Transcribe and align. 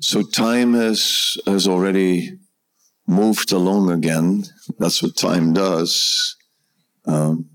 So 0.00 0.22
time 0.22 0.74
has 0.74 1.38
has 1.46 1.66
already 1.66 2.38
moved 3.06 3.52
along 3.52 3.90
again. 3.90 4.44
That's 4.78 5.02
what 5.02 5.16
time 5.16 5.54
does. 5.54 6.36
Um, 7.06 7.48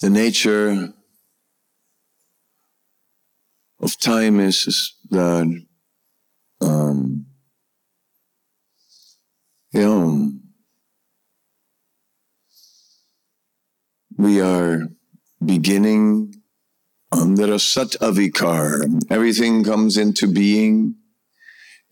the 0.00 0.10
nature 0.10 0.92
of 3.80 3.98
time 3.98 4.38
is, 4.38 4.66
is 4.68 4.94
that 5.10 5.64
um, 6.60 7.26
you 9.72 9.80
know, 9.80 10.32
we 14.16 14.40
are 14.40 14.88
beginning 15.44 16.41
under 17.12 17.58
sat 17.58 17.90
avikar. 18.00 19.02
Everything 19.10 19.64
comes 19.64 19.96
into 19.96 20.26
being. 20.26 20.96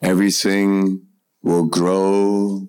Everything 0.02 1.06
will 1.42 1.66
grow. 1.66 2.68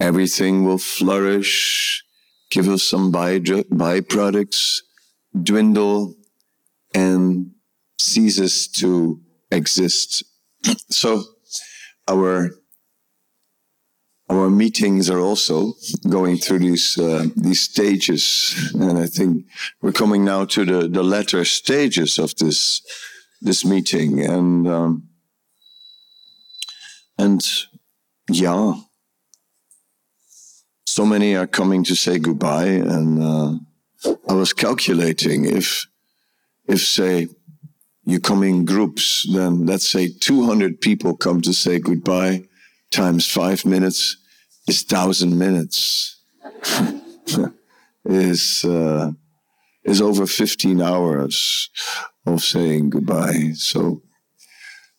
Everything 0.00 0.64
will 0.64 0.78
flourish. 0.78 2.02
Give 2.50 2.68
us 2.68 2.82
some 2.82 3.10
by- 3.10 3.38
byproducts, 3.38 4.80
dwindle, 5.40 6.14
and 6.94 7.52
ceases 7.98 8.68
to 8.68 9.20
exist. 9.50 10.24
so 10.90 11.22
our 12.08 12.50
our 14.28 14.48
meetings 14.48 15.10
are 15.10 15.20
also 15.20 15.74
going 16.08 16.38
through 16.38 16.60
these 16.60 16.98
uh, 16.98 17.26
these 17.36 17.60
stages, 17.60 18.72
and 18.74 18.98
I 18.98 19.06
think 19.06 19.44
we're 19.82 19.92
coming 19.92 20.24
now 20.24 20.46
to 20.46 20.64
the 20.64 20.88
the 20.88 21.02
latter 21.02 21.44
stages 21.44 22.18
of 22.18 22.34
this 22.36 22.80
this 23.42 23.64
meeting, 23.64 24.24
and 24.24 24.66
um, 24.66 25.08
and 27.18 27.42
yeah, 28.30 28.74
so 30.86 31.04
many 31.04 31.36
are 31.36 31.46
coming 31.46 31.84
to 31.84 31.94
say 31.94 32.18
goodbye, 32.18 32.80
and 32.94 33.22
uh, 33.22 33.52
I 34.28 34.32
was 34.32 34.54
calculating 34.54 35.44
if 35.44 35.86
if 36.66 36.80
say 36.80 37.28
you 38.06 38.20
come 38.20 38.42
in 38.42 38.64
groups, 38.64 39.26
then 39.32 39.66
let's 39.66 39.88
say 39.88 40.08
200 40.08 40.80
people 40.80 41.16
come 41.16 41.40
to 41.40 41.52
say 41.54 41.78
goodbye 41.78 42.44
times 42.94 43.26
five 43.26 43.64
minutes 43.64 44.16
is 44.68 44.82
thousand 44.82 45.38
minutes. 45.38 46.22
is 48.04 48.64
uh, 48.64 49.10
is 49.84 50.00
over 50.00 50.26
15 50.26 50.80
hours 50.80 51.70
of 52.26 52.42
saying 52.42 52.90
goodbye. 52.90 53.52
So 53.54 54.02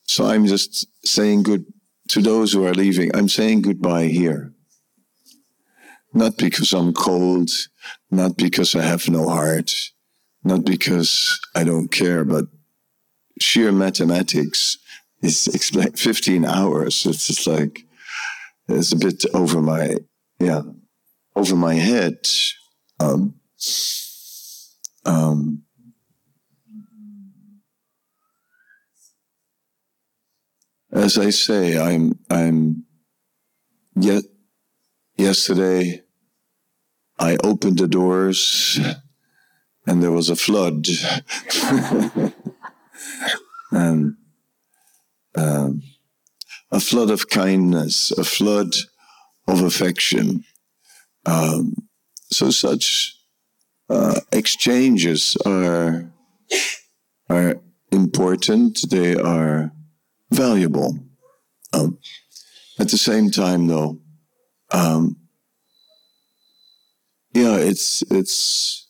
so 0.03 0.25
I'm 0.25 0.45
just 0.45 0.87
saying 1.05 1.43
good 1.43 1.65
to 2.09 2.21
those 2.21 2.53
who 2.53 2.65
are 2.65 2.73
leaving. 2.73 3.15
I'm 3.15 3.29
saying 3.29 3.63
goodbye 3.63 4.07
here. 4.07 4.53
Not 6.13 6.37
because 6.37 6.71
I'm 6.73 6.93
cold, 6.93 7.49
not 8.11 8.37
because 8.37 8.75
I 8.75 8.81
have 8.81 9.09
no 9.09 9.27
heart, 9.27 9.73
not 10.43 10.63
because 10.63 11.39
I 11.55 11.63
don't 11.63 11.91
care, 11.91 12.23
but 12.23 12.45
sheer 13.39 13.71
mathematics 13.71 14.77
is 15.21 15.45
15 15.95 16.45
hours. 16.45 17.05
It's 17.05 17.27
just 17.27 17.47
like 17.47 17.84
it's 18.67 18.91
a 18.91 18.97
bit 18.97 19.23
over 19.33 19.61
my 19.61 19.95
yeah 20.39 20.61
over 21.35 21.55
my 21.55 21.75
head. 21.75 22.17
Um, 22.99 23.35
um, 25.05 25.63
as 30.91 31.17
I 31.17 31.29
say, 31.29 31.77
I'm 31.77 32.19
I'm 32.29 32.85
yet 33.95 34.23
yesterday 35.17 36.01
I 37.17 37.37
opened 37.43 37.79
the 37.79 37.87
doors 37.87 38.79
and 39.87 40.01
there 40.01 40.11
was 40.11 40.29
a 40.29 40.35
flood. 40.35 40.87
and 43.71 44.15
um, 45.35 45.81
a 46.71 46.79
flood 46.79 47.09
of 47.09 47.29
kindness, 47.29 48.11
a 48.11 48.23
flood 48.23 48.73
of 49.47 49.61
affection. 49.61 50.43
Um, 51.25 51.87
so 52.31 52.49
such 52.49 53.15
uh, 53.89 54.19
exchanges 54.31 55.37
are 55.45 56.11
are 57.29 57.61
important. 57.91 58.89
They 58.89 59.15
are 59.15 59.71
valuable. 60.31 60.99
Um, 61.73 61.97
at 62.79 62.89
the 62.89 62.97
same 62.97 63.31
time, 63.31 63.67
though, 63.67 63.99
um, 64.71 65.17
yeah, 67.33 67.57
it's 67.57 68.01
it's 68.11 68.89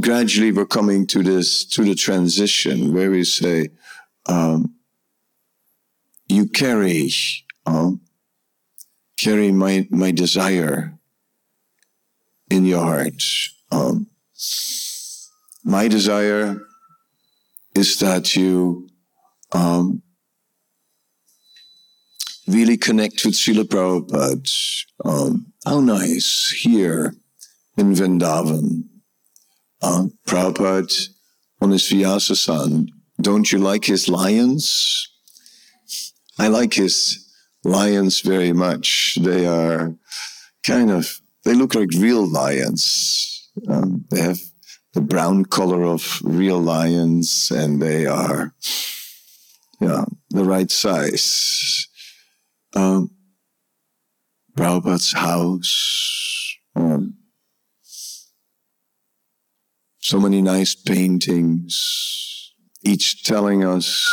gradually 0.00 0.52
we're 0.52 0.66
coming 0.66 1.06
to 1.08 1.22
this 1.22 1.64
to 1.64 1.84
the 1.84 1.94
transition 1.94 2.92
where 2.92 3.10
we 3.10 3.24
say. 3.24 3.70
Um, 4.26 4.77
you 6.28 6.46
carry, 6.46 7.10
uh, 7.66 7.92
carry 9.16 9.52
my, 9.52 9.86
my 9.90 10.10
desire 10.10 10.98
in 12.50 12.64
your 12.64 12.82
heart. 12.82 13.22
Um, 13.70 14.06
my 15.64 15.88
desire 15.88 16.60
is 17.74 17.98
that 17.98 18.34
you 18.36 18.88
um, 19.52 20.02
really 22.46 22.76
connect 22.76 23.24
with 23.24 23.34
Srila 23.34 23.64
Prabhupada. 23.64 24.84
Um, 25.04 25.52
how 25.64 25.80
nice 25.80 26.50
here 26.50 27.14
in 27.76 27.92
Vrindavan. 27.92 28.84
Uh, 29.80 30.06
Prabhupada 30.26 31.08
on 31.60 31.70
his 31.70 31.88
Vyasa 31.88 32.34
don't 33.20 33.50
you 33.50 33.58
like 33.58 33.84
his 33.84 34.08
lions? 34.08 35.07
I 36.38 36.48
like 36.48 36.74
his 36.74 37.26
lions 37.64 38.20
very 38.20 38.52
much. 38.52 39.18
They 39.20 39.46
are 39.46 39.94
kind 40.64 40.90
of, 40.90 41.20
they 41.44 41.54
look 41.54 41.74
like 41.74 41.90
real 41.96 42.26
lions. 42.26 43.50
Um, 43.68 44.04
they 44.10 44.20
have 44.20 44.38
the 44.94 45.00
brown 45.00 45.44
color 45.44 45.84
of 45.84 46.20
real 46.22 46.60
lions 46.60 47.50
and 47.50 47.82
they 47.82 48.06
are, 48.06 48.54
yeah, 49.80 50.04
the 50.30 50.44
right 50.44 50.70
size. 50.70 51.88
Um, 52.74 53.10
Prabhupada's 54.56 55.12
house. 55.12 56.56
Um, 56.74 57.14
so 60.00 60.18
many 60.18 60.40
nice 60.40 60.74
paintings, 60.74 62.52
each 62.82 63.24
telling 63.24 63.64
us 63.64 64.06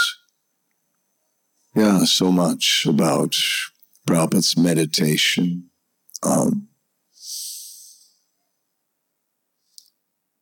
yeah, 1.76 2.06
so 2.06 2.32
much 2.32 2.86
about 2.88 3.36
Prabhupada's 4.08 4.58
meditation. 4.58 5.70
Um, 6.24 6.70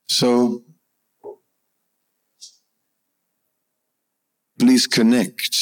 so 0.07 0.63
please 4.59 4.85
connect, 4.85 5.57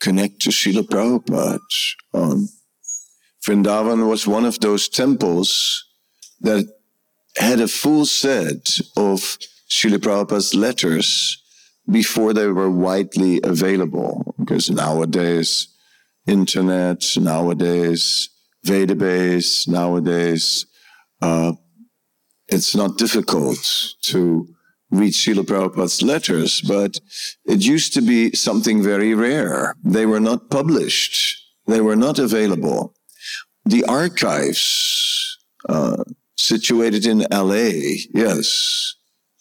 connect 0.00 0.40
to 0.42 0.50
Srila 0.50 0.82
Prabhupada. 0.82 1.58
Um, 2.12 2.48
Vrindavan 3.42 4.06
was 4.06 4.26
one 4.26 4.44
of 4.44 4.60
those 4.60 4.88
temples 4.88 5.86
that 6.42 6.66
had 7.36 7.60
a 7.60 7.68
full 7.68 8.04
set 8.04 8.78
of 8.96 9.38
Srila 9.70 9.96
Prabhupada's 9.96 10.54
letters 10.54 11.42
before 11.88 12.32
they 12.32 12.46
were 12.48 12.70
widely 12.70 13.40
available. 13.42 14.34
Because 14.38 14.70
nowadays, 14.70 15.68
internet, 16.26 17.04
nowadays, 17.16 18.28
database, 18.66 19.68
nowadays, 19.68 20.66
uh, 21.22 21.52
it's 22.48 22.74
not 22.74 22.98
difficult 22.98 23.94
to 24.02 24.48
read 24.90 25.12
Srila 25.12 25.44
Prabhupada's 25.44 26.02
letters, 26.02 26.60
but 26.62 26.98
it 27.44 27.64
used 27.64 27.94
to 27.94 28.02
be 28.02 28.32
something 28.32 28.82
very 28.82 29.14
rare. 29.14 29.74
They 29.84 30.04
were 30.06 30.20
not 30.20 30.50
published. 30.50 31.40
They 31.66 31.80
were 31.80 31.96
not 31.96 32.18
available. 32.18 32.94
The 33.64 33.84
archives, 33.84 35.38
uh, 35.68 36.02
situated 36.36 37.06
in 37.06 37.26
LA, 37.30 37.70
yes, 38.12 38.96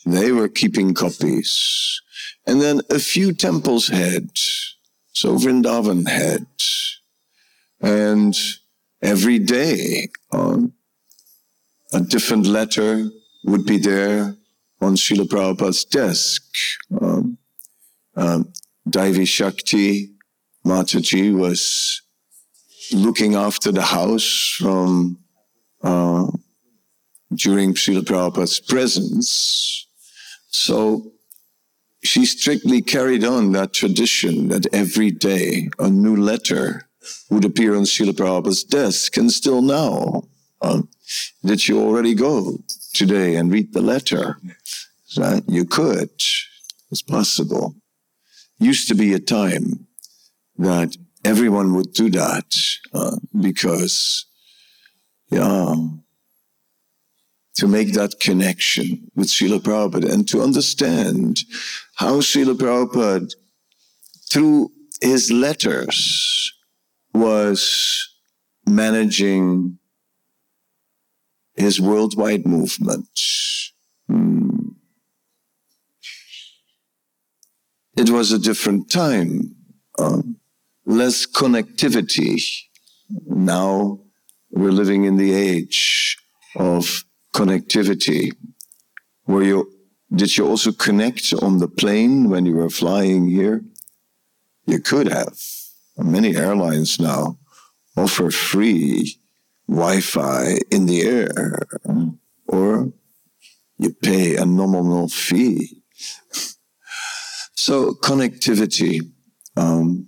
they 0.05 0.31
were 0.31 0.49
keeping 0.49 0.93
copies. 0.93 2.01
And 2.49 2.59
then 2.59 2.81
a 2.89 2.97
few 2.97 3.31
temples 3.31 3.89
had, 3.89 4.31
so 5.13 5.37
Vrindavan 5.37 6.09
had. 6.09 6.47
And 7.79 8.35
every 9.03 9.37
day 9.37 10.09
um, 10.31 10.73
a 11.93 12.01
different 12.01 12.47
letter 12.47 13.07
would 13.43 13.67
be 13.67 13.77
there 13.77 14.35
on 14.81 14.95
Srila 14.95 15.27
Prabhupada's 15.27 15.85
desk. 15.85 16.41
Um, 16.99 17.37
um, 18.15 18.51
Shakti 19.25 20.09
Mataji 20.65 21.31
was 21.37 22.01
looking 22.91 23.35
after 23.35 23.71
the 23.71 23.83
house 23.83 24.55
from 24.57 25.19
uh, 25.83 26.25
during 27.35 27.75
Srila 27.75 28.01
Prabhupada's 28.01 28.59
presence. 28.59 29.85
So 30.49 31.11
she 32.03 32.25
strictly 32.25 32.81
carried 32.81 33.23
on 33.23 33.51
that 33.51 33.73
tradition 33.73 34.49
that 34.49 34.67
every 34.73 35.11
day 35.11 35.69
a 35.79 35.89
new 35.89 36.15
letter 36.15 36.87
would 37.29 37.45
appear 37.45 37.75
on 37.75 37.83
Srila 37.83 38.11
Prabhupada's 38.11 38.63
desk, 38.63 39.17
and 39.17 39.31
still 39.31 39.61
now. 39.61 40.23
Uh, 40.61 40.81
did 41.43 41.67
you 41.67 41.79
already 41.79 42.13
go 42.13 42.59
today 42.93 43.35
and 43.35 43.51
read 43.51 43.73
the 43.73 43.81
letter? 43.81 44.37
Right? 45.17 45.43
You 45.47 45.65
could. 45.65 46.09
It's 46.91 47.01
possible. 47.01 47.75
Used 48.59 48.87
to 48.89 48.95
be 48.95 49.13
a 49.13 49.19
time 49.19 49.87
that 50.57 50.97
everyone 51.23 51.73
would 51.75 51.93
do 51.93 52.09
that 52.11 52.57
uh, 52.93 53.17
because, 53.39 54.25
yeah, 55.29 55.75
to 57.55 57.67
make 57.67 57.93
that 57.93 58.19
connection 58.19 59.11
with 59.15 59.27
Srila 59.27 59.59
Prabhupada 59.59 60.11
and 60.11 60.27
to 60.29 60.41
understand 60.41 61.41
how 61.99 62.21
Srila 62.21 62.55
Prabhupada, 62.55 63.29
through 64.31 64.71
his 65.01 65.29
letters, 65.33 66.53
was 67.13 68.07
managing 68.65 69.77
his 71.55 71.81
worldwide 71.81 72.45
movement. 72.45 73.09
Hmm. 74.07 74.69
It 77.97 78.09
was 78.09 78.31
a 78.31 78.39
different 78.39 78.89
time, 78.89 79.57
um, 79.99 80.37
less 80.85 81.25
connectivity. 81.27 82.41
Now 83.25 83.99
we're 84.51 84.71
living 84.71 85.03
in 85.03 85.17
the 85.17 85.33
age 85.33 86.17
of 86.55 87.03
connectivity. 87.35 88.31
where 89.25 89.43
you, 89.43 89.78
did 90.13 90.37
you 90.37 90.47
also 90.47 90.71
connect 90.71 91.33
on 91.41 91.59
the 91.59 91.67
plane 91.67 92.29
when 92.29 92.45
you 92.45 92.55
were 92.55 92.69
flying 92.69 93.29
here? 93.29 93.63
You 94.65 94.79
could 94.79 95.07
have. 95.07 95.37
Many 95.97 96.35
airlines 96.35 96.99
now 96.99 97.37
offer 97.95 98.31
free 98.31 99.19
Wi-Fi 99.67 100.57
in 100.71 100.85
the 100.85 101.01
air, 101.01 101.59
or 102.47 102.91
you 103.77 103.93
pay 104.01 104.35
a 104.35 104.45
nominal 104.45 105.09
fee. 105.09 105.83
so 107.53 107.93
connectivity. 107.93 109.01
Um, 109.55 110.07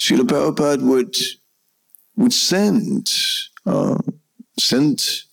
Srila 0.00 0.22
Prabhupada 0.22 0.82
would 0.82 1.16
would 2.16 2.32
send 2.32 3.10
uh, 3.66 3.98
send 4.58 5.27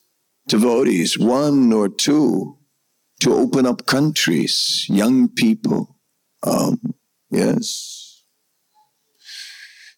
devotees, 0.48 1.18
one 1.18 1.74
or 1.74 1.90
two, 1.90 2.58
to 3.22 3.34
open 3.34 3.66
up 3.66 3.86
countries, 3.86 4.86
young 4.90 5.30
people. 5.30 5.98
Um, 6.44 6.80
yes. 7.32 8.24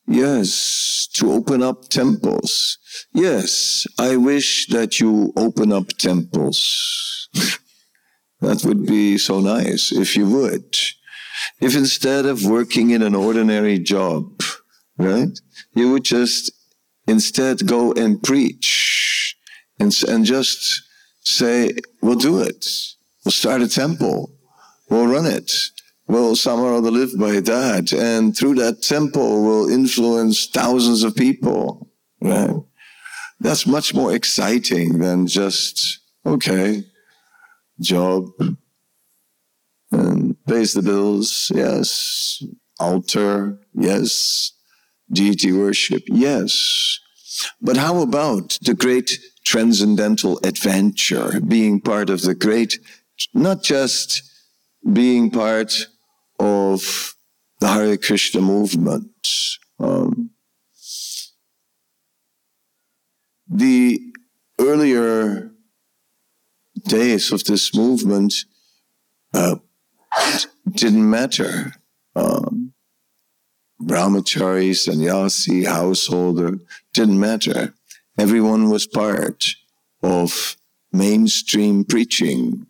Yes, 0.07 1.09
to 1.15 1.33
open 1.33 1.61
up 1.61 1.89
temples. 1.89 2.77
Yes, 3.13 3.85
I 3.99 4.15
wish 4.15 4.67
that 4.67 4.99
you 4.99 5.33
open 5.35 5.73
up 5.73 5.89
temples. 5.89 7.27
that 8.41 8.63
would 8.63 8.85
be 8.85 9.17
so 9.17 9.41
nice 9.41 9.91
if 9.91 10.15
you 10.15 10.29
would. 10.29 10.77
If 11.59 11.75
instead 11.75 12.25
of 12.25 12.45
working 12.45 12.91
in 12.91 13.01
an 13.01 13.15
ordinary 13.15 13.79
job, 13.79 14.41
right, 14.97 15.37
you 15.73 15.91
would 15.91 16.05
just 16.05 16.51
instead 17.05 17.67
go 17.67 17.91
and 17.91 18.23
preach 18.23 19.16
and, 19.79 19.95
and 20.07 20.25
just 20.25 20.83
say, 21.21 21.73
we'll 22.01 22.15
do 22.15 22.41
it. 22.41 22.65
We'll 23.23 23.31
start 23.31 23.61
a 23.61 23.67
temple. 23.67 24.31
We'll 24.89 25.07
run 25.07 25.25
it 25.25 25.51
We'll 26.07 26.37
somehow 26.37 26.77
live 26.77 27.17
by 27.19 27.41
that. 27.41 27.91
And 27.91 28.35
through 28.35 28.55
that 28.55 28.81
temple 28.81 29.43
we'll 29.43 29.69
influence 29.69 30.47
thousands 30.47 31.03
of 31.03 31.15
people. 31.15 31.89
Right? 32.21 32.55
That's 33.39 33.67
much 33.67 33.93
more 33.93 34.15
exciting 34.15 34.99
than 34.99 35.27
just, 35.27 35.99
okay, 36.25 36.83
job 37.79 38.29
and 39.91 40.35
pays 40.45 40.73
the 40.73 40.81
bills. 40.81 41.51
Yes. 41.53 42.41
Altar. 42.79 43.59
Yes. 43.73 44.53
Deity 45.11 45.51
worship. 45.51 46.03
Yes. 46.07 46.99
But 47.61 47.77
how 47.77 48.01
about 48.01 48.57
the 48.61 48.73
great 48.73 49.11
transcendental 49.47 50.39
adventure, 50.43 51.39
being 51.39 51.79
part 51.79 52.09
of 52.09 52.21
the 52.21 52.35
great, 52.35 52.79
not 53.33 53.63
just 53.63 54.21
being 54.91 55.31
part 55.31 55.87
of 56.37 57.15
the 57.61 57.67
Hare 57.69 57.97
Krishna 57.97 58.41
movement. 58.41 59.07
Um, 59.79 60.31
the 63.47 64.01
earlier 64.59 65.51
days 66.83 67.31
of 67.31 67.45
this 67.45 67.73
movement 67.73 68.33
uh, 69.33 69.55
didn't 70.69 71.09
matter. 71.09 71.71
Um, 72.17 72.73
brahmachari, 73.81 74.75
sannyasi, 74.75 75.63
householder, 75.63 76.59
didn't 76.93 77.19
matter. 77.19 77.73
Everyone 78.17 78.69
was 78.69 78.87
part 78.87 79.45
of 80.01 80.57
mainstream 80.91 81.83
preaching. 81.83 82.65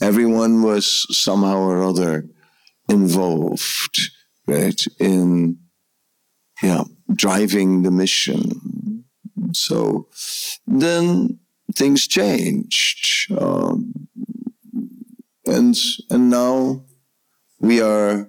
Everyone 0.00 0.62
was 0.62 1.06
somehow 1.10 1.58
or 1.58 1.82
other 1.82 2.26
involved, 2.88 4.10
right, 4.46 4.80
in 5.00 5.58
yeah, 6.62 6.84
driving 7.14 7.82
the 7.82 7.90
mission. 7.90 9.04
So 9.52 10.08
then 10.66 11.38
things 11.74 12.06
changed, 12.06 13.32
um, 13.36 14.08
and 15.46 15.76
and 16.10 16.30
now 16.30 16.84
we 17.60 17.80
are 17.80 18.28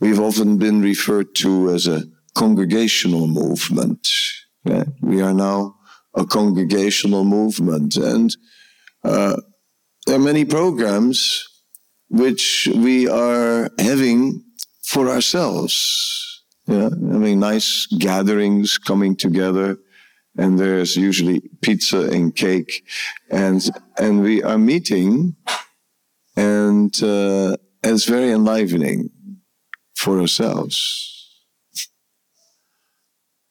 we've 0.00 0.20
often 0.20 0.58
been 0.58 0.82
referred 0.82 1.34
to 1.36 1.70
as 1.70 1.86
a 1.86 2.04
congregational 2.34 3.26
movement. 3.26 4.08
Right? 4.64 4.88
We 5.00 5.22
are 5.22 5.34
now 5.34 5.75
a 6.16 6.24
congregational 6.24 7.24
movement, 7.24 7.96
and 7.96 8.36
uh, 9.04 9.36
there 10.06 10.16
are 10.16 10.20
many 10.32 10.44
programs 10.44 11.46
which 12.08 12.68
we 12.74 13.08
are 13.08 13.70
having 13.78 14.42
for 14.82 15.08
ourselves. 15.08 16.44
Yeah, 16.66 16.90
having 17.12 17.38
nice 17.38 17.86
gatherings 17.86 18.76
coming 18.76 19.14
together, 19.14 19.78
and 20.36 20.58
there's 20.58 20.96
usually 20.96 21.42
pizza 21.60 22.10
and 22.10 22.34
cake, 22.34 22.82
and 23.30 23.62
and 23.98 24.22
we 24.22 24.42
are 24.42 24.58
meeting, 24.58 25.36
and 26.36 26.92
uh, 27.02 27.56
it's 27.84 28.04
very 28.06 28.30
enlivening 28.30 29.10
for 29.94 30.20
ourselves. 30.20 31.15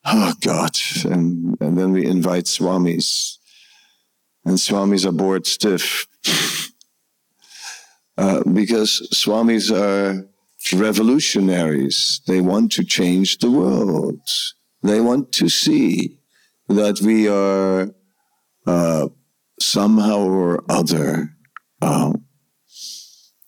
Oh 0.05 0.33
God! 0.41 0.77
And 1.03 1.57
and 1.59 1.77
then 1.77 1.91
we 1.91 2.05
invite 2.05 2.45
swamis, 2.45 3.37
and 4.45 4.57
swamis 4.57 5.05
are 5.05 5.11
bored 5.11 5.47
stiff. 5.47 6.07
Uh, 8.17 8.41
because 8.53 9.09
swamis 9.13 9.69
are 9.75 10.25
revolutionaries. 10.73 12.21
They 12.27 12.39
want 12.39 12.71
to 12.71 12.85
change 12.85 13.39
the 13.39 13.51
world. 13.51 14.21
They 14.81 15.01
want 15.01 15.33
to 15.33 15.49
see 15.49 16.19
that 16.69 17.01
we 17.01 17.27
are 17.27 17.93
uh, 18.65 19.09
somehow 19.59 20.19
or 20.19 20.63
other 20.69 21.35
uh, 21.81 22.13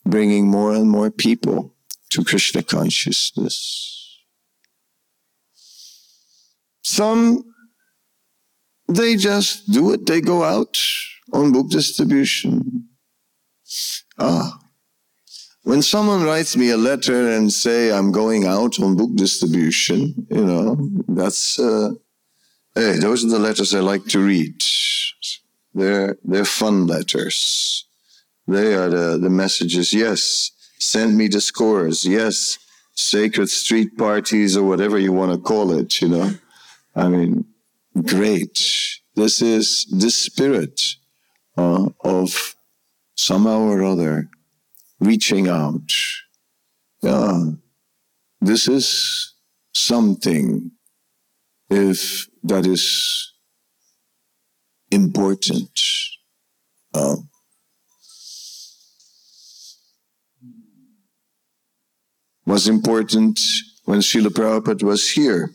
bringing 0.06 0.48
more 0.48 0.74
and 0.74 0.90
more 0.90 1.12
people 1.12 1.74
to 2.10 2.24
Krishna 2.24 2.62
consciousness. 2.62 3.97
Some, 6.88 7.44
they 8.88 9.18
just 9.18 9.70
do 9.70 9.92
it. 9.92 10.06
They 10.06 10.22
go 10.22 10.42
out 10.44 10.80
on 11.34 11.52
book 11.52 11.70
distribution. 11.70 12.88
Ah. 14.18 14.58
When 15.64 15.82
someone 15.82 16.24
writes 16.24 16.56
me 16.56 16.70
a 16.70 16.78
letter 16.78 17.32
and 17.32 17.52
say 17.52 17.92
I'm 17.92 18.14
going 18.14 18.46
out 18.46 18.80
on 18.80 18.96
book 18.96 19.14
distribution, 19.16 20.28
you 20.32 20.46
know, 20.46 20.78
that's 21.10 21.60
uh, 21.60 21.90
hey, 22.74 22.94
those 23.00 23.26
are 23.26 23.32
the 23.36 23.46
letters 23.48 23.76
I 23.76 23.82
like 23.82 24.06
to 24.06 24.20
read. 24.20 24.64
They're 25.74 26.16
they're 26.24 26.46
fun 26.46 26.88
letters. 26.88 27.86
They 28.48 28.74
are 28.76 28.90
the, 28.90 29.18
the 29.18 29.30
messages. 29.30 29.94
Yes, 29.94 30.52
send 30.80 31.18
me 31.18 31.28
the 31.28 31.42
scores. 31.42 32.06
Yes, 32.06 32.58
sacred 32.94 33.50
street 33.50 33.98
parties 33.98 34.56
or 34.56 34.64
whatever 34.64 34.98
you 34.98 35.12
want 35.12 35.34
to 35.34 35.38
call 35.38 35.78
it, 35.78 36.02
you 36.02 36.08
know. 36.08 36.32
I 36.98 37.10
mean, 37.10 37.46
great. 38.04 38.60
This 39.16 39.42
is 39.42 39.86
the 39.86 40.10
spirit 40.10 40.82
uh, 41.56 41.90
of 42.04 42.56
somehow 43.16 43.60
or 43.68 43.84
other 43.84 44.30
reaching 45.00 45.48
out. 45.48 45.92
Yeah, 47.04 47.52
this 48.42 48.68
is 48.68 49.36
something 49.76 50.72
if 51.70 52.28
that 52.44 52.66
is 52.66 53.34
important. 54.90 55.70
Uh, 56.96 57.18
was 62.48 62.68
important 62.68 63.40
when 63.86 64.00
Srila 64.00 64.30
Prabhupada 64.30 64.82
was 64.84 65.12
here. 65.12 65.54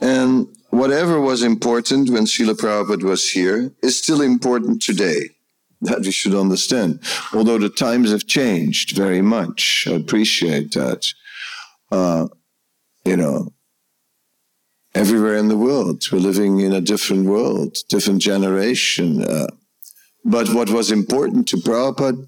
And 0.00 0.46
whatever 0.70 1.20
was 1.20 1.42
important 1.42 2.10
when 2.10 2.24
Srila 2.24 2.54
Prabhupada 2.54 3.02
was 3.02 3.28
here 3.30 3.72
is 3.82 3.98
still 3.98 4.20
important 4.20 4.82
today. 4.82 5.30
That 5.82 6.00
we 6.00 6.10
should 6.10 6.34
understand. 6.34 7.00
Although 7.32 7.58
the 7.58 7.70
times 7.70 8.10
have 8.10 8.26
changed 8.26 8.94
very 8.94 9.22
much. 9.22 9.86
I 9.88 9.92
appreciate 9.92 10.72
that. 10.72 11.06
Uh, 11.90 12.28
you 13.04 13.16
know, 13.16 13.54
everywhere 14.94 15.36
in 15.36 15.48
the 15.48 15.56
world, 15.56 16.04
we're 16.12 16.18
living 16.18 16.60
in 16.60 16.72
a 16.72 16.82
different 16.82 17.24
world, 17.24 17.78
different 17.88 18.20
generation. 18.20 19.24
Uh, 19.24 19.46
but 20.24 20.50
what 20.50 20.68
was 20.68 20.90
important 20.90 21.48
to 21.48 21.56
Prabhupada 21.56 22.26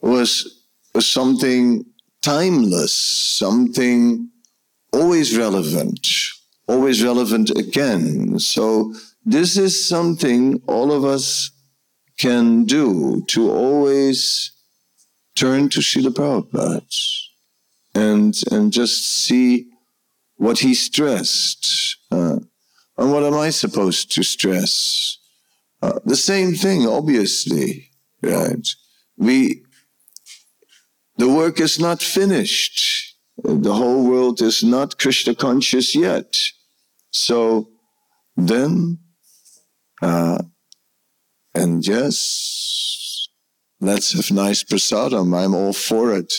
was, 0.00 0.64
was 0.94 1.06
something 1.06 1.84
timeless, 2.22 2.94
something 2.94 4.30
always 4.92 5.36
relevant, 5.36 6.08
always 6.66 7.02
relevant 7.02 7.50
again. 7.50 8.38
So 8.38 8.94
this 9.24 9.56
is 9.56 9.88
something 9.88 10.62
all 10.66 10.92
of 10.92 11.04
us 11.04 11.50
can 12.18 12.64
do 12.64 13.24
to 13.28 13.50
always 13.50 14.52
turn 15.36 15.68
to 15.70 15.80
Srila 15.80 16.14
Prabhupada 16.14 16.84
and, 17.94 18.34
and 18.50 18.72
just 18.72 19.06
see 19.06 19.70
what 20.36 20.58
he 20.60 20.74
stressed. 20.74 21.96
Uh, 22.10 22.38
and 22.96 23.12
what 23.12 23.24
am 23.24 23.34
I 23.34 23.50
supposed 23.50 24.12
to 24.12 24.22
stress? 24.22 25.18
Uh, 25.82 25.98
the 26.04 26.16
same 26.16 26.54
thing, 26.54 26.86
obviously, 26.86 27.90
right? 28.22 28.66
We, 29.16 29.62
the 31.16 31.28
work 31.28 31.60
is 31.60 31.78
not 31.78 32.02
finished. 32.02 33.03
The 33.42 33.74
whole 33.74 34.08
world 34.08 34.40
is 34.40 34.62
not 34.62 34.98
Krishna 34.98 35.34
conscious 35.34 35.94
yet. 35.94 36.36
So 37.10 37.68
then, 38.36 38.98
uh, 40.00 40.38
and 41.54 41.86
yes, 41.86 43.28
let's 43.80 44.12
have 44.12 44.30
nice 44.30 44.62
prasadam. 44.62 45.36
I'm 45.36 45.54
all 45.54 45.72
for 45.72 46.14
it. 46.14 46.32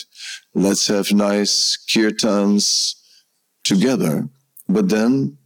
Let's 0.54 0.86
have 0.88 1.12
nice 1.12 1.78
kirtans 1.88 2.94
together. 3.64 4.28
But 4.68 4.88
then 4.88 5.38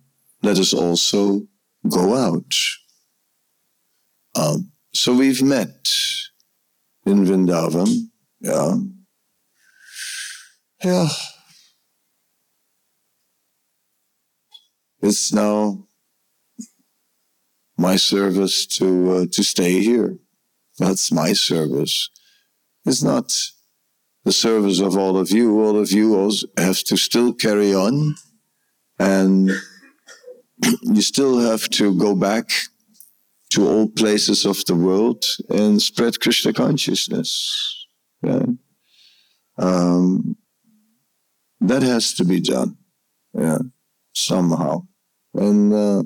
let 0.42 0.58
us 0.58 0.72
also 0.72 1.42
go 1.88 2.14
out. 2.14 2.54
Um, 4.34 4.72
so 4.94 5.14
we've 5.14 5.42
met 5.42 5.92
in 7.06 7.24
Vrindavan. 7.24 8.08
Yeah. 8.40 8.76
Yeah. 10.82 11.08
It's 15.02 15.32
now 15.32 15.86
my 17.78 17.96
service 17.96 18.66
to 18.66 19.12
uh, 19.12 19.26
to 19.32 19.42
stay 19.42 19.80
here. 19.80 20.18
That's 20.78 21.10
my 21.10 21.32
service. 21.32 22.10
It's 22.84 23.02
not 23.02 23.32
the 24.24 24.32
service 24.32 24.80
of 24.80 24.96
all 24.96 25.16
of 25.16 25.30
you. 25.30 25.64
All 25.64 25.78
of 25.78 25.90
you 25.90 26.30
have 26.58 26.84
to 26.84 26.96
still 26.96 27.32
carry 27.32 27.74
on, 27.74 28.16
and 28.98 29.50
you 30.82 31.00
still 31.00 31.38
have 31.38 31.68
to 31.70 31.94
go 31.94 32.14
back 32.14 32.50
to 33.50 33.66
all 33.66 33.88
places 33.88 34.44
of 34.44 34.64
the 34.66 34.74
world 34.74 35.24
and 35.48 35.82
spread 35.82 36.20
Krishna 36.20 36.52
consciousness. 36.52 37.86
Yeah. 38.22 38.46
Um, 39.58 40.36
that 41.60 41.82
has 41.82 42.14
to 42.14 42.24
be 42.24 42.40
done, 42.40 42.76
yeah, 43.34 43.58
somehow. 44.14 44.86
And 45.34 45.72
uh, 45.72 46.02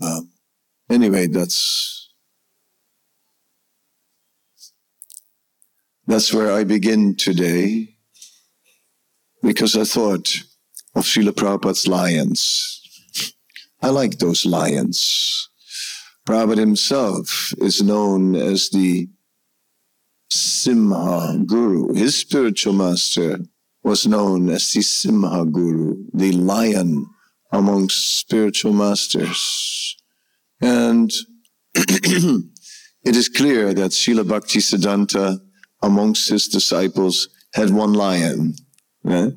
uh, 0.00 0.20
anyway, 0.90 1.28
that's 1.28 2.12
that's 6.06 6.34
where 6.34 6.52
I 6.52 6.64
begin 6.64 7.16
today, 7.16 7.96
because 9.42 9.76
I 9.76 9.84
thought 9.84 10.34
of 10.94 11.04
Srila 11.04 11.30
Prabhupada's 11.30 11.86
lions. 11.86 12.80
I 13.80 13.88
like 13.90 14.18
those 14.18 14.44
lions. 14.44 15.48
Prabhupada 16.26 16.58
himself 16.58 17.52
is 17.58 17.82
known 17.82 18.34
as 18.34 18.70
the 18.70 19.08
Simha 20.30 21.38
Guru. 21.46 21.92
His 21.92 22.16
spiritual 22.16 22.72
master 22.72 23.40
was 23.84 24.06
known 24.06 24.48
as 24.48 24.72
the 24.72 24.82
Simha 24.82 25.44
Guru, 25.44 26.04
the 26.14 26.32
lion 26.32 27.06
amongst 27.52 28.18
spiritual 28.18 28.72
masters. 28.72 29.96
And 30.60 31.12
it 31.74 32.46
is 33.04 33.28
clear 33.28 33.74
that 33.74 33.90
Srila 33.90 34.26
Bhakti 34.26 34.60
Siddhanta 34.60 35.38
amongst 35.82 36.30
his 36.30 36.48
disciples 36.48 37.28
had 37.54 37.70
one 37.70 37.92
lion. 37.92 38.54
Right? 39.04 39.34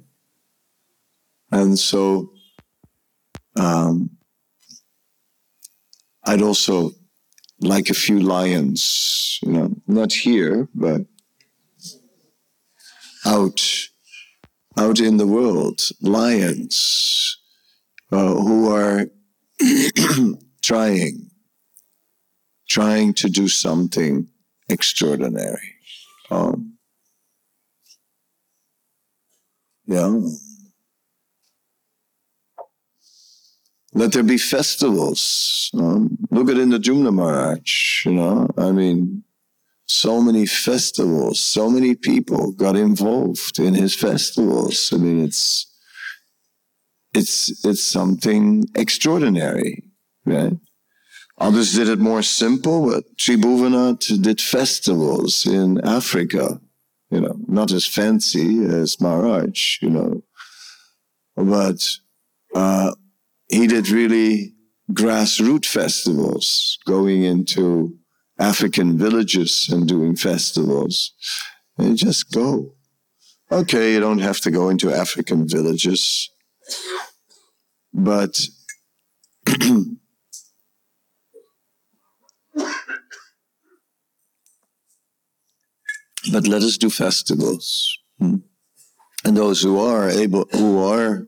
And 1.51 1.77
so 1.77 2.31
um, 3.57 4.11
I'd 6.23 6.41
also 6.41 6.91
like 7.59 7.89
a 7.89 7.93
few 7.93 8.19
lions, 8.19 9.39
you 9.43 9.51
know, 9.51 9.75
not 9.87 10.13
here, 10.13 10.69
but 10.73 11.01
out, 13.25 13.59
out 14.77 14.99
in 14.99 15.17
the 15.17 15.27
world, 15.27 15.81
lions 16.01 17.37
uh, 18.11 18.35
who 18.35 18.71
are 18.73 19.07
trying, 20.61 21.29
trying 22.69 23.13
to 23.15 23.29
do 23.29 23.47
something 23.47 24.27
extraordinary. 24.69 25.73
Um, 26.29 26.77
yeah. 29.85 30.19
Let 33.93 34.11
there 34.11 34.23
be 34.23 34.37
festivals. 34.37 35.71
Um, 35.73 36.17
look 36.29 36.49
at 36.49 36.57
Indradyumna 36.57 37.11
Maharaj, 37.13 38.05
you 38.05 38.11
know, 38.11 38.47
I 38.57 38.71
mean, 38.71 39.23
so 39.87 40.21
many 40.21 40.45
festivals, 40.45 41.39
so 41.39 41.69
many 41.69 41.95
people 41.95 42.51
got 42.51 42.75
involved 42.75 43.57
in 43.57 43.73
his 43.73 43.95
festivals. 43.95 44.91
I 44.93 44.97
mean, 44.97 45.23
it's, 45.23 45.65
it's, 47.13 47.65
it's 47.65 47.83
something 47.83 48.65
extraordinary, 48.75 49.83
right? 50.25 50.53
Others 51.39 51.75
did 51.75 51.87
it 51.87 51.99
more 51.99 52.21
simple, 52.21 52.89
but 52.89 53.03
Tribhuvannath 53.17 54.21
did 54.21 54.41
festivals 54.41 55.45
in 55.45 55.79
Africa, 55.85 56.59
you 57.09 57.21
know, 57.21 57.37
not 57.47 57.71
as 57.71 57.85
fancy 57.85 58.65
as 58.65 58.99
Maharaj, 58.99 59.81
you 59.81 59.89
know, 59.89 60.23
but, 61.35 61.81
uh, 62.55 62.93
he 63.49 63.67
did 63.67 63.89
really 63.89 64.53
grassroots 64.91 65.67
festivals, 65.67 66.77
going 66.85 67.23
into 67.23 67.97
African 68.39 68.97
villages 68.97 69.67
and 69.71 69.87
doing 69.87 70.15
festivals. 70.15 71.13
And 71.77 71.97
just 71.97 72.31
go. 72.31 72.73
Okay, 73.51 73.93
you 73.93 73.99
don't 73.99 74.19
have 74.19 74.39
to 74.41 74.51
go 74.51 74.69
into 74.69 74.91
African 74.91 75.47
villages, 75.47 76.29
but 77.93 78.41
but 86.31 86.47
let 86.47 86.61
us 86.61 86.77
do 86.77 86.89
festivals. 86.89 87.97
And 88.19 88.43
those 89.23 89.61
who 89.61 89.79
are 89.79 90.09
able, 90.09 90.45
who 90.51 90.83
are 90.83 91.27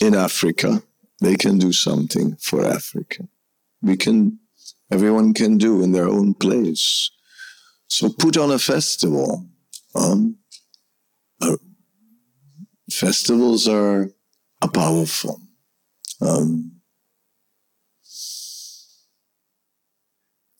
in 0.00 0.14
Africa, 0.14 0.82
they 1.20 1.36
can 1.36 1.58
do 1.58 1.72
something 1.72 2.36
for 2.36 2.64
Africa. 2.64 3.28
We 3.82 3.96
can, 3.96 4.40
everyone 4.90 5.34
can 5.34 5.58
do 5.58 5.82
in 5.82 5.92
their 5.92 6.08
own 6.08 6.34
place. 6.34 7.10
So 7.88 8.08
put 8.08 8.36
on 8.36 8.50
a 8.50 8.58
festival. 8.58 9.46
Um, 9.94 10.36
uh, 11.40 11.56
festivals 12.90 13.66
are, 13.68 14.10
are 14.62 14.70
powerful. 14.70 15.40
Um, 16.20 16.80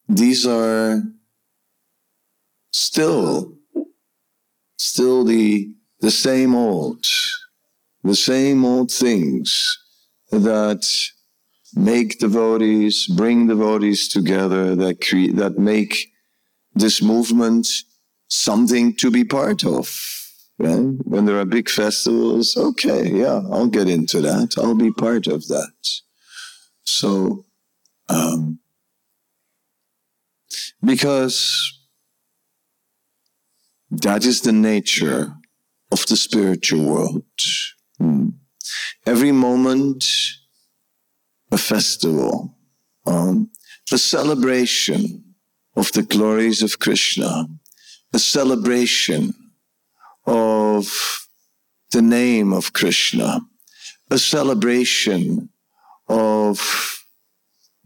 these 0.08 0.46
are 0.46 1.02
still, 2.72 3.56
still 4.78 5.24
the, 5.24 5.72
the 6.00 6.10
same 6.10 6.54
old, 6.54 7.06
the 8.02 8.16
same 8.16 8.64
old 8.64 8.90
things 8.90 9.78
that 10.30 10.88
make 11.74 12.18
devotees, 12.18 13.06
bring 13.06 13.46
devotees 13.46 14.08
together, 14.08 14.74
that 14.76 15.00
create, 15.00 15.36
that 15.36 15.58
make 15.58 16.12
this 16.74 17.02
movement 17.02 17.66
something 18.28 18.94
to 18.96 19.10
be 19.10 19.24
part 19.24 19.64
of. 19.64 19.88
Right? 20.58 20.94
When 21.04 21.24
there 21.24 21.38
are 21.38 21.46
big 21.46 21.70
festivals, 21.70 22.56
okay, 22.56 23.10
yeah, 23.10 23.42
I'll 23.50 23.68
get 23.68 23.88
into 23.88 24.20
that. 24.20 24.54
I'll 24.58 24.74
be 24.74 24.92
part 24.92 25.26
of 25.26 25.46
that. 25.48 25.72
So, 26.84 27.46
um, 28.08 28.58
because 30.82 31.78
that 33.90 34.24
is 34.24 34.42
the 34.42 34.52
nature 34.52 35.34
of 35.90 36.06
the 36.06 36.16
spiritual 36.16 36.84
world. 36.84 37.24
Hmm. 37.98 38.28
Every 39.06 39.32
moment, 39.32 40.04
a 41.52 41.58
festival, 41.58 42.56
um, 43.06 43.50
a 43.92 43.98
celebration 43.98 45.24
of 45.76 45.92
the 45.92 46.02
glories 46.02 46.62
of 46.62 46.78
Krishna, 46.78 47.46
a 48.12 48.18
celebration 48.18 49.34
of 50.26 51.26
the 51.92 52.02
name 52.02 52.52
of 52.52 52.72
Krishna, 52.72 53.40
a 54.10 54.18
celebration 54.18 55.48
of 56.08 57.04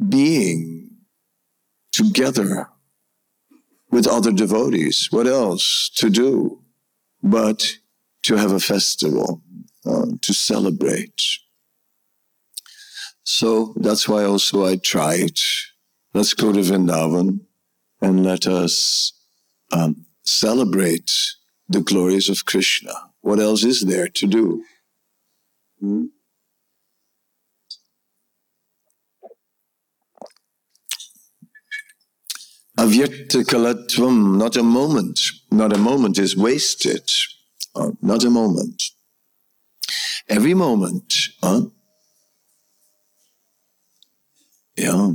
being 0.08 0.90
together 1.92 2.68
with 3.90 4.06
other 4.06 4.32
devotees. 4.32 5.08
What 5.10 5.26
else 5.26 5.88
to 5.96 6.10
do 6.10 6.62
but 7.22 7.78
to 8.24 8.36
have 8.36 8.52
a 8.52 8.60
festival, 8.60 9.42
uh, 9.86 10.06
to 10.20 10.34
celebrate? 10.34 11.20
So 13.24 13.72
that's 13.76 14.08
why 14.08 14.24
also 14.24 14.66
I 14.66 14.76
tried. 14.76 15.38
Let's 16.12 16.34
go 16.34 16.52
to 16.52 16.60
Vrindavan 16.60 17.40
and 18.00 18.24
let 18.24 18.46
us 18.46 19.12
um, 19.72 20.06
celebrate 20.22 21.10
the 21.68 21.80
glories 21.80 22.28
of 22.28 22.44
Krishna. 22.44 22.92
What 23.22 23.40
else 23.40 23.64
is 23.64 23.80
there 23.80 24.08
to 24.08 24.26
do? 24.26 24.64
Hmm? 25.80 26.04
Avyakta 32.78 34.38
not 34.38 34.56
a 34.56 34.62
moment, 34.62 35.20
not 35.50 35.72
a 35.72 35.78
moment 35.78 36.18
is 36.18 36.36
wasted. 36.36 37.10
Uh, 37.74 37.92
not 38.02 38.24
a 38.24 38.30
moment. 38.30 38.82
Every 40.28 40.54
moment, 40.54 41.28
huh? 41.42 41.66
Yeah. 44.76 45.12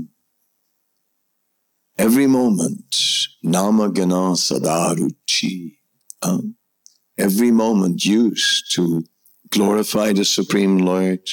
Every 1.98 2.28
moment, 2.28 2.96
nama 3.44 3.90
gana 3.90 4.36
sadaruchi. 4.36 5.76
Um, 6.22 6.56
every 7.18 7.52
moment 7.52 8.06
used 8.06 8.72
to 8.76 9.04
glorify 9.50 10.14
the 10.14 10.24
Supreme 10.24 10.78
Lord, 10.78 11.26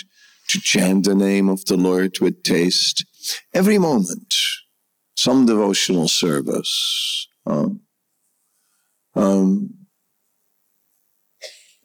to 0.49 0.61
chant 0.61 1.05
the 1.05 1.15
name 1.15 1.49
of 1.49 1.65
the 1.67 1.77
Lord 1.77 2.19
with 2.21 2.43
taste. 2.43 3.05
Every 3.55 3.79
moment, 3.79 4.35
some 5.17 5.47
devotional 5.47 6.09
service. 6.09 7.29
Um, 7.47 7.81
um, 9.15 9.75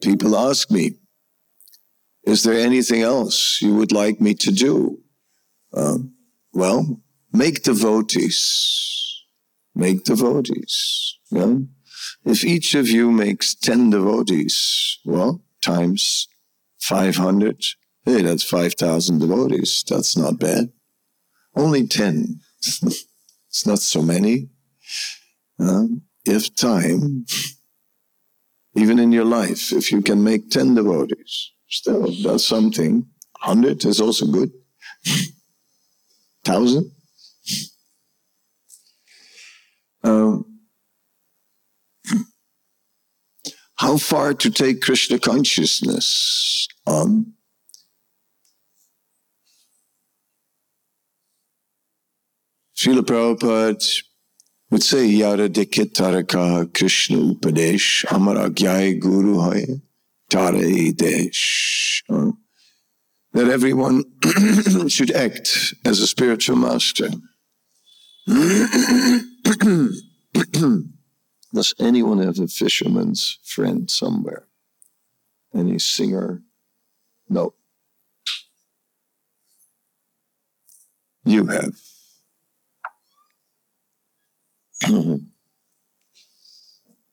people 0.02 0.36
ask 0.36 0.70
me, 0.70 0.98
is 2.24 2.44
there 2.44 2.58
anything 2.58 3.02
else 3.02 3.60
you 3.62 3.74
would 3.74 3.92
like 3.92 4.20
me 4.20 4.34
to 4.34 4.52
do? 4.52 4.98
Um, 5.74 6.11
well, 6.52 7.00
make 7.32 7.62
devotees. 7.62 9.22
Make 9.74 10.04
devotees. 10.04 11.18
Yeah? 11.30 11.56
If 12.24 12.44
each 12.44 12.74
of 12.74 12.88
you 12.88 13.10
makes 13.10 13.54
10 13.54 13.90
devotees, 13.90 14.98
well, 15.04 15.42
times 15.60 16.28
500, 16.80 17.64
hey, 18.04 18.22
that's 18.22 18.44
5,000 18.44 19.18
devotees. 19.18 19.84
That's 19.88 20.16
not 20.16 20.38
bad. 20.38 20.72
Only 21.56 21.86
10. 21.86 22.40
it's 22.58 23.66
not 23.66 23.78
so 23.78 24.02
many. 24.02 24.48
Uh, 25.58 25.84
if 26.24 26.54
time, 26.54 27.24
even 28.76 28.98
in 28.98 29.12
your 29.12 29.24
life, 29.24 29.72
if 29.72 29.90
you 29.90 30.02
can 30.02 30.22
make 30.22 30.50
10 30.50 30.74
devotees, 30.74 31.52
still, 31.68 32.08
that's 32.22 32.46
something. 32.46 33.06
100 33.44 33.84
is 33.84 34.00
also 34.00 34.26
good. 34.26 34.50
thousand. 36.44 36.90
Um, 40.04 40.60
how 43.76 43.96
far 43.96 44.34
to 44.34 44.50
take 44.50 44.80
Krishna 44.80 45.18
consciousness? 45.18 46.68
on? 46.86 47.32
Srila 52.76 53.02
Prabhupada 53.02 54.02
would 54.70 54.82
say, 54.82 55.06
Yara 55.06 55.48
Dikit 55.48 55.92
Taraka 55.92 56.72
Krishna 56.74 57.18
Upadesh 57.18 58.04
Amara 58.12 58.50
Gyai 58.50 58.98
Guru 58.98 59.38
Hai 59.38 59.66
Tare 60.28 60.92
Desh. 60.92 62.02
Um, 62.08 62.41
that 63.32 63.48
everyone 63.48 64.04
should 64.88 65.10
act 65.10 65.74
as 65.84 66.00
a 66.00 66.06
spiritual 66.06 66.56
master. 66.56 67.08
Does 71.54 71.74
anyone 71.78 72.18
have 72.18 72.38
a 72.38 72.46
fisherman's 72.46 73.38
friend 73.42 73.90
somewhere? 73.90 74.46
Any 75.54 75.78
singer? 75.78 76.42
No. 77.28 77.54
You 81.24 81.46
have. 81.46 81.74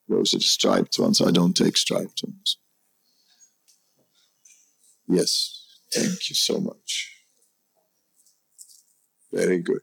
Those 0.10 0.34
are 0.34 0.40
striped 0.40 0.98
ones. 0.98 1.22
I 1.22 1.32
don't 1.32 1.54
take 1.56 1.78
striped 1.78 2.24
ones. 2.24 2.58
Yes. 5.08 5.59
Thank 5.94 6.30
you 6.30 6.36
so 6.36 6.60
much. 6.60 7.16
Very 9.32 9.60
good. 9.60 9.82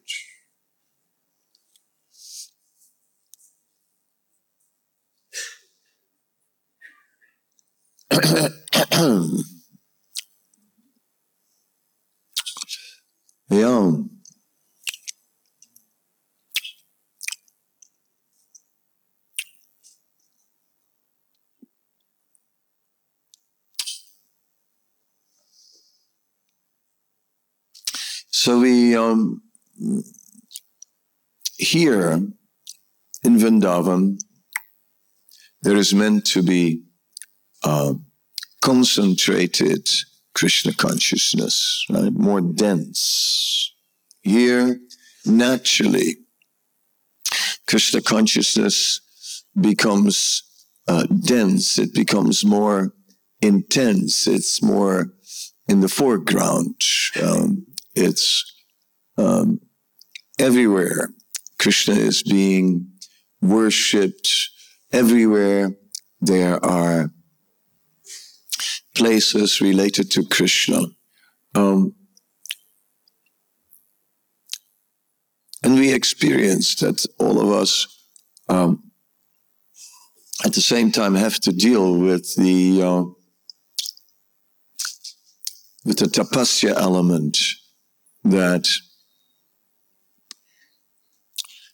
yeah. 13.51 13.92
So 28.47 28.61
we 28.61 28.95
um, 28.95 29.43
here 31.59 32.13
in 32.13 33.39
Vrindavan, 33.41 34.21
there 35.63 35.75
is 35.77 35.93
meant 35.93 36.27
to 36.27 36.45
be 36.45 36.85
uh, 37.65 37.95
concentrated 38.61 39.89
Krishna 40.33 40.73
consciousness, 40.75 41.87
right? 41.91 42.13
More 42.13 42.41
dense. 42.41 43.75
Here, 44.23 44.79
naturally, 45.25 46.15
Krishna 47.67 48.01
consciousness 48.01 49.01
becomes 49.61 50.45
uh, 50.87 51.07
dense. 51.07 51.79
It 51.79 51.93
becomes 51.93 52.45
more 52.45 52.95
intense. 53.43 54.29
It's 54.29 54.63
more 54.63 55.09
in 55.67 55.81
the 55.81 55.89
foreground. 55.89 56.77
Um, 57.21 57.67
it's 57.97 58.45
um, 59.19 59.61
everywhere. 60.39 61.09
Krishna 61.59 61.95
is 61.95 62.23
being 62.23 62.87
worshipped 63.41 64.51
everywhere. 64.93 65.71
there 66.21 66.65
are 66.65 67.11
places 68.95 69.61
related 69.61 70.11
to 70.11 70.25
Krishna. 70.25 70.81
Um, 71.55 71.95
and 75.63 75.75
we 75.75 75.93
experience 75.93 76.75
that 76.77 77.05
all 77.19 77.41
of 77.41 77.51
us 77.51 77.87
um, 78.49 78.91
at 80.45 80.55
the 80.55 80.61
same 80.61 80.91
time 80.93 81.15
have 81.15 81.39
to 81.41 81.53
deal 81.53 81.99
with 81.99 82.35
the 82.37 82.83
uh, 82.83 83.05
with 85.85 85.99
the 85.99 86.07
tapasya 86.07 86.75
element 86.77 87.39
that 88.31 88.69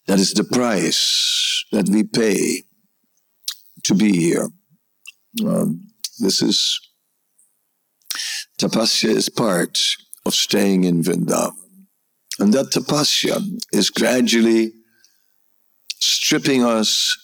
that 0.06 0.18
is 0.18 0.34
the 0.34 0.44
price 0.44 1.64
that 1.72 1.88
we 1.88 2.02
pay 2.02 2.62
to 3.84 3.94
be 3.94 4.16
here. 4.16 4.48
Um, 5.46 5.88
this 6.18 6.42
is 6.42 6.80
tapasya 8.58 9.10
is 9.10 9.28
part 9.28 9.78
of 10.26 10.34
staying 10.34 10.84
in 10.84 11.02
Vrindavan. 11.02 11.52
And 12.38 12.52
that 12.54 12.66
tapasya 12.66 13.42
is 13.72 13.90
gradually 13.90 14.72
stripping 16.00 16.64
us 16.64 17.16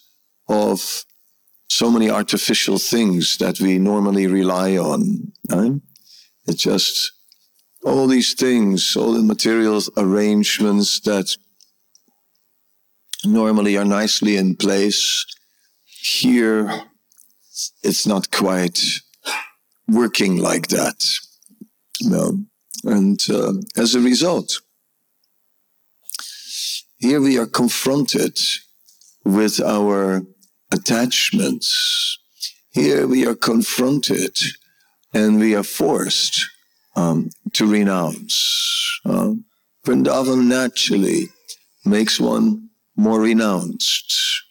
of 0.49 1.05
so 1.69 1.91
many 1.91 2.11
artificial 2.11 2.79
things 2.79 3.37
that 3.39 3.61
we 3.61 3.79
normally 3.79 4.27
rely 4.27 4.77
on. 4.77 5.33
Right? 5.51 5.73
It's 6.47 6.63
just 6.63 7.13
all 7.85 8.07
these 8.07 8.35
things, 8.35 8.97
all 8.97 9.13
the 9.13 9.23
material 9.23 9.81
arrangements 9.97 11.01
that 11.01 11.37
normally 13.25 13.77
are 13.77 13.85
nicely 13.85 14.37
in 14.37 14.57
place. 14.57 15.25
Here, 15.85 16.83
it's 17.83 18.07
not 18.07 18.31
quite 18.31 18.81
working 19.89 20.39
like 20.39 20.69
that. 20.69 21.05
No. 22.03 22.39
And 22.85 23.21
uh, 23.31 23.55
as 23.77 23.95
a 23.95 24.01
result, 24.01 24.61
here 26.99 27.21
we 27.21 27.39
are 27.39 27.47
confronted 27.47 28.39
with 29.25 29.61
our 29.61 30.23
attachments. 30.73 32.19
Here 32.71 33.07
we 33.07 33.27
are 33.27 33.35
confronted 33.35 34.37
and 35.13 35.41
we 35.41 35.55
are 35.55 35.65
forced 35.65 36.45
um, 36.97 37.31
to 37.53 37.67
renounce. 37.67 39.01
Uh, 39.05 39.35
Vrindavan 39.87 40.47
naturally 40.47 41.29
makes 41.85 42.21
one 42.21 42.69
more 42.97 43.21
renounced. 43.21 44.43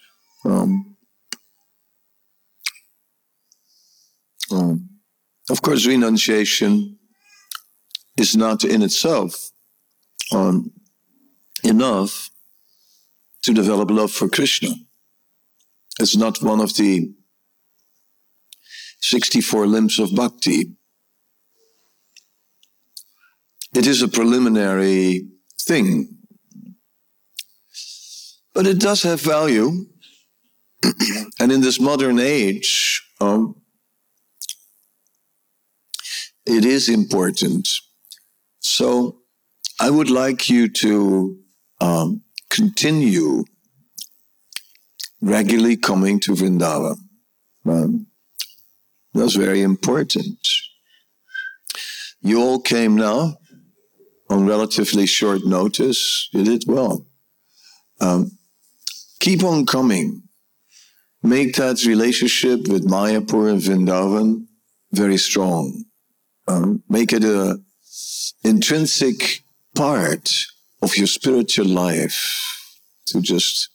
Um, 0.45 0.95
um, 4.51 4.89
of 5.49 5.61
course, 5.61 5.85
renunciation 5.85 6.97
is 8.17 8.35
not 8.35 8.63
in 8.63 8.81
itself 8.81 9.51
um, 10.33 10.71
enough 11.63 12.29
to 13.43 13.53
develop 13.53 13.91
love 13.91 14.11
for 14.11 14.27
Krishna. 14.27 14.69
It's 15.99 16.15
not 16.15 16.41
one 16.41 16.59
of 16.59 16.75
the 16.75 17.13
64 19.01 19.67
limbs 19.67 19.99
of 19.99 20.15
bhakti. 20.15 20.73
It 23.75 23.87
is 23.87 24.01
a 24.01 24.07
preliminary 24.07 25.27
thing. 25.61 26.17
But 28.53 28.65
it 28.65 28.79
does 28.79 29.03
have 29.03 29.21
value. 29.21 29.85
and 31.39 31.51
in 31.51 31.61
this 31.61 31.79
modern 31.79 32.19
age, 32.19 33.03
um, 33.19 33.55
it 36.45 36.65
is 36.65 36.89
important. 36.89 37.67
So 38.59 39.19
I 39.79 39.89
would 39.89 40.09
like 40.09 40.49
you 40.49 40.69
to 40.69 41.37
um, 41.81 42.23
continue 42.49 43.43
regularly 45.21 45.77
coming 45.77 46.19
to 46.21 46.33
Vrindavan. 46.33 46.97
Um, 47.65 48.07
that's 49.13 49.35
very 49.35 49.61
important. 49.61 50.39
You 52.21 52.41
all 52.41 52.59
came 52.59 52.95
now 52.95 53.37
on 54.29 54.45
relatively 54.45 55.05
short 55.05 55.45
notice. 55.45 56.29
You 56.31 56.43
did 56.43 56.63
well. 56.67 57.05
Um, 57.99 58.31
keep 59.19 59.43
on 59.43 59.65
coming. 59.65 60.23
Make 61.23 61.55
that 61.55 61.83
relationship 61.85 62.67
with 62.67 62.87
Mayapur 62.87 63.49
and 63.51 63.61
Vrindavan 63.61 64.45
very 64.91 65.17
strong. 65.17 65.83
Um, 66.47 66.83
make 66.87 67.11
it 67.11 67.23
a 67.23 67.59
intrinsic 68.43 69.43
part 69.75 70.33
of 70.81 70.95
your 70.95 71.07
spiritual 71.07 71.65
life 71.65 72.19
to 73.07 73.21
just 73.21 73.69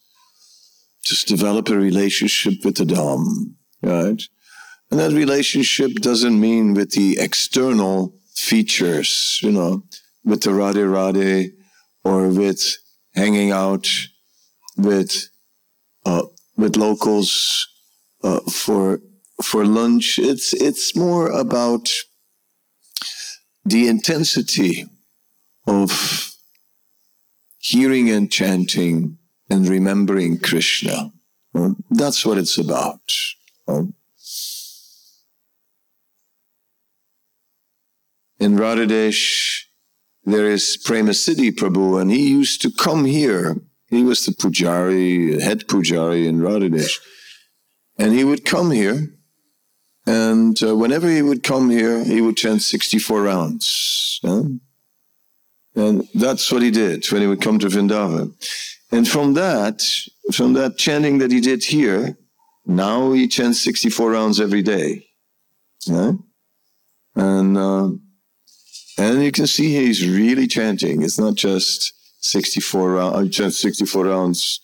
just 1.05 1.27
develop 1.27 1.69
a 1.69 1.77
relationship 1.77 2.65
with 2.65 2.77
the 2.77 2.85
Dham, 2.85 3.55
right? 3.83 4.23
And 4.91 5.01
that 5.01 5.13
relationship 5.13 5.95
doesn't 5.95 6.39
mean 6.39 6.75
with 6.75 6.93
the 6.93 7.19
external 7.19 8.15
features, 8.35 9.41
you 9.43 9.51
know, 9.51 9.83
with 10.25 10.43
the 10.43 10.51
Radhe 10.51 10.87
Radhe 10.87 11.51
or 12.05 12.29
with 12.29 12.77
hanging 13.15 13.51
out 13.51 13.89
with 14.77 15.29
uh, 16.05 16.23
with 16.57 16.77
locals 16.77 17.69
uh, 18.23 18.41
for 18.41 19.01
for 19.43 19.65
lunch. 19.65 20.19
It's 20.19 20.53
it's 20.53 20.97
more 20.97 21.29
about 21.29 21.89
the 23.65 23.89
intensity 23.89 24.87
of 25.67 26.33
hearing 27.59 28.11
and 28.11 28.31
chanting 28.31 29.19
and 29.49 29.69
remembering 29.69 30.39
Krishna. 30.39 31.13
That's 31.91 32.25
what 32.25 32.39
it's 32.39 32.59
about. 32.59 33.01
In 38.41 38.57
Radhadesh, 38.57 39.67
there 40.25 40.47
is 40.47 40.79
Premasidi 40.85 41.51
Prabhu, 41.51 42.01
and 42.01 42.11
he 42.11 42.29
used 42.29 42.63
to 42.63 42.71
come 42.71 43.05
here. 43.05 43.57
He 43.89 44.03
was 44.03 44.25
the 44.25 44.33
pujari, 44.33 45.41
head 45.41 45.67
pujari 45.67 46.27
in 46.27 46.39
Radhadesh. 46.41 46.99
And 47.99 48.13
he 48.13 48.25
would 48.25 48.45
come 48.45 48.71
here, 48.71 49.15
and 50.07 50.61
uh, 50.63 50.77
whenever 50.77 51.09
he 51.09 51.23
would 51.23 51.43
come 51.43 51.71
here, 51.71 52.05
he 52.05 52.21
would 52.21 52.37
chant 52.37 52.63
64 52.63 53.23
rounds. 53.23 54.21
And 55.75 56.09
that's 56.15 56.51
what 56.53 56.63
he 56.63 56.71
did 56.71 57.11
when 57.11 57.23
he 57.23 57.29
would 57.29 57.41
come 57.41 57.59
to 57.59 57.69
Vrindavan. 57.69 58.35
And 58.91 59.09
from 59.09 59.35
that, 59.35 59.83
from 60.33 60.53
that 60.55 60.77
chanting 60.77 61.19
that 61.19 61.31
he 61.31 61.41
did 61.41 61.65
here, 61.65 62.17
now 62.67 63.13
he 63.13 63.27
chants 63.27 63.61
64 63.63 64.11
rounds 64.11 64.41
every 64.41 64.63
day. 64.63 65.07
And, 67.15 67.57
uh, 67.57 67.91
and 69.03 69.25
you 69.25 69.33
can 69.33 69.49
see 69.49 69.75
he's 69.75 70.07
really 70.07 70.47
chanting. 70.47 71.03
It's 71.03 71.19
not 71.19 71.35
just 71.35 71.93
64 72.21 72.91
rounds, 72.93 73.41
uh, 73.41 73.51
64 73.51 74.05
rounds 74.05 74.61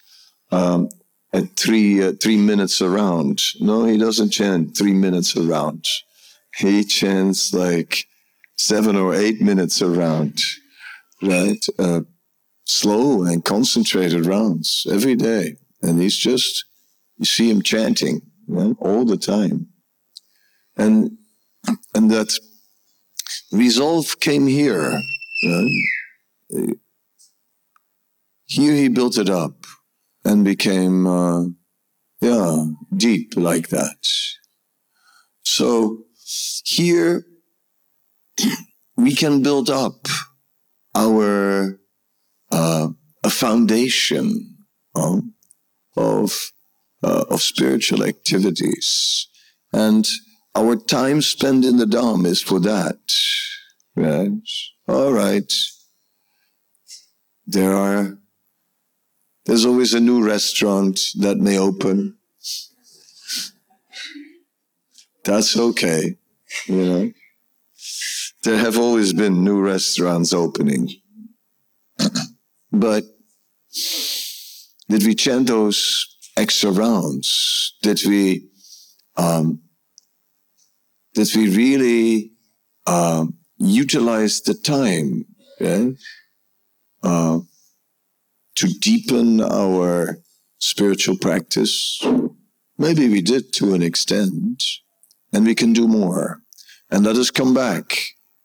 um, 0.52 0.88
at 1.32 1.56
three, 1.56 2.02
uh, 2.02 2.12
three 2.22 2.36
minutes 2.36 2.80
around. 2.80 3.42
No, 3.60 3.84
he 3.84 3.98
doesn't 3.98 4.30
chant 4.30 4.76
three 4.76 4.92
minutes 4.92 5.36
around. 5.36 5.84
He 6.56 6.84
chants 6.84 7.52
like 7.52 8.06
seven 8.56 8.94
or 8.94 9.12
eight 9.12 9.40
minutes 9.40 9.82
around, 9.82 10.40
right? 11.20 11.64
Uh, 11.76 12.02
slow 12.64 13.24
and 13.24 13.44
concentrated 13.44 14.24
rounds 14.24 14.86
every 14.88 15.16
day. 15.16 15.56
And 15.82 16.00
he's 16.00 16.16
just, 16.16 16.64
you 17.16 17.24
see 17.24 17.50
him 17.50 17.62
chanting 17.62 18.22
all 18.78 19.04
the 19.04 19.16
time. 19.16 19.66
And, 20.76 21.18
and 21.92 22.08
that 22.12 22.38
resolve 23.52 24.20
came 24.20 24.46
here. 24.46 25.00
Here 28.46 28.74
he 28.74 28.88
built 28.88 29.18
it 29.18 29.28
up 29.28 29.66
and 30.24 30.44
became, 30.44 31.06
uh, 31.06 31.44
yeah, 32.20 32.64
deep 32.96 33.34
like 33.36 33.68
that. 33.68 34.08
So 35.42 36.04
here 36.64 37.26
we 38.96 39.14
can 39.14 39.42
build 39.42 39.70
up 39.70 40.06
our 40.94 41.78
uh, 42.50 42.88
a 43.22 43.30
foundation 43.30 44.56
of, 44.94 45.22
uh, 47.02 47.24
of 47.30 47.42
spiritual 47.42 48.04
activities, 48.04 49.28
and 49.72 50.08
our 50.54 50.76
time 50.76 51.22
spent 51.22 51.64
in 51.64 51.76
the 51.76 51.84
Dham 51.84 52.26
is 52.26 52.42
for 52.42 52.60
that. 52.60 52.98
Right? 53.94 54.30
All 54.86 55.12
right. 55.12 55.52
There 57.46 57.74
are. 57.74 58.18
There's 59.46 59.64
always 59.64 59.94
a 59.94 60.00
new 60.00 60.22
restaurant 60.22 61.00
that 61.20 61.38
may 61.38 61.58
open. 61.58 62.18
That's 65.24 65.56
okay. 65.56 66.16
You 66.66 66.86
know, 66.86 67.12
there 68.42 68.58
have 68.58 68.78
always 68.78 69.12
been 69.12 69.44
new 69.44 69.60
restaurants 69.60 70.32
opening. 70.32 70.90
but 72.72 73.04
did 74.88 75.04
we 75.04 75.14
chant 75.14 75.48
those 75.48 76.16
extra 76.36 76.70
rounds? 76.70 77.74
Did 77.82 78.00
we, 78.06 78.48
um, 79.16 79.60
did 81.18 81.34
we 81.34 81.56
really 81.56 82.30
um, 82.86 83.38
utilize 83.56 84.40
the 84.42 84.54
time 84.54 85.24
uh, 87.02 87.40
to 88.54 88.66
deepen 88.78 89.40
our 89.40 90.20
spiritual 90.60 91.18
practice? 91.18 92.00
Maybe 92.78 93.08
we 93.08 93.20
did 93.20 93.52
to 93.54 93.74
an 93.74 93.82
extent, 93.82 94.62
and 95.32 95.44
we 95.44 95.56
can 95.56 95.72
do 95.72 95.88
more. 95.88 96.40
And 96.88 97.04
let 97.04 97.16
us 97.16 97.32
come 97.32 97.52
back 97.52 97.98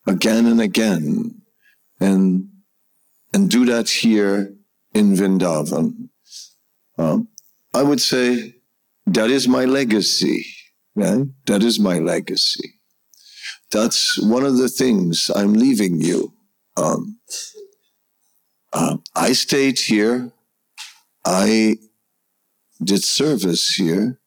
again 0.07 0.47
and 0.47 0.59
again 0.59 1.43
and, 1.99 2.49
and 3.35 3.51
do 3.51 3.65
that 3.65 3.87
here 3.87 4.51
in 4.95 5.13
Vrindavan. 5.13 6.09
Um, 6.97 7.27
I 7.71 7.83
would 7.83 8.01
say 8.01 8.55
that 9.05 9.29
is 9.29 9.47
my 9.47 9.65
legacy. 9.65 10.47
Right? 10.95 11.25
That 11.45 11.63
is 11.63 11.79
my 11.79 11.99
legacy. 11.99 12.75
That's 13.71 14.21
one 14.21 14.45
of 14.45 14.57
the 14.57 14.69
things 14.69 15.31
I'm 15.35 15.53
leaving 15.53 15.99
you. 15.99 16.33
Um, 16.77 17.19
uh, 18.71 18.97
I 19.15 19.33
stayed 19.33 19.79
here. 19.79 20.31
I 21.25 21.77
did 22.83 23.03
service 23.03 23.75
here. 23.75 24.19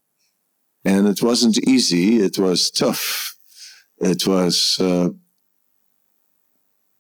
And 0.85 1.07
it 1.09 1.22
wasn't 1.22 1.59
easy. 1.66 2.20
It 2.20 2.38
was 2.38 2.70
tough. 2.70 3.37
It 3.98 4.26
was, 4.26 4.79
uh, 4.81 5.11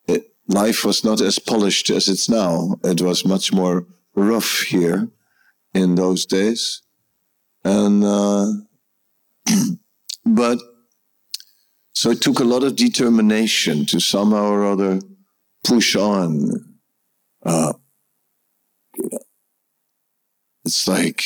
it, 0.08 0.34
life 0.48 0.84
was 0.84 1.04
not 1.04 1.20
as 1.20 1.38
polished 1.38 1.90
as 1.90 2.08
it's 2.08 2.28
now. 2.28 2.76
It 2.82 3.00
was 3.00 3.24
much 3.24 3.52
more 3.52 3.86
rough 4.14 4.60
here 4.62 5.08
in 5.74 5.94
those 5.94 6.26
days. 6.26 6.82
And, 7.64 8.02
uh, 8.04 8.52
but, 10.24 10.58
so 11.94 12.10
it 12.10 12.20
took 12.20 12.40
a 12.40 12.44
lot 12.44 12.62
of 12.62 12.76
determination 12.76 13.86
to 13.86 14.00
somehow 14.00 14.46
or 14.46 14.66
other 14.66 15.00
push 15.64 15.96
on. 15.96 16.50
Uh, 17.44 17.72
it's 20.64 20.88
like 20.88 21.22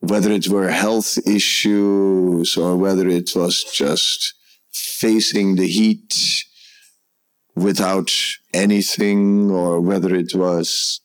whether 0.00 0.30
it 0.30 0.48
were 0.48 0.70
health 0.70 1.16
issues 1.26 2.56
or 2.56 2.76
whether 2.76 3.08
it 3.08 3.34
was 3.34 3.64
just 3.64 4.34
facing 4.70 5.56
the 5.56 5.66
heat 5.66 6.44
without 7.56 8.12
anything 8.52 9.50
or 9.50 9.80
whether 9.80 10.14
it 10.14 10.34
was 10.34 11.00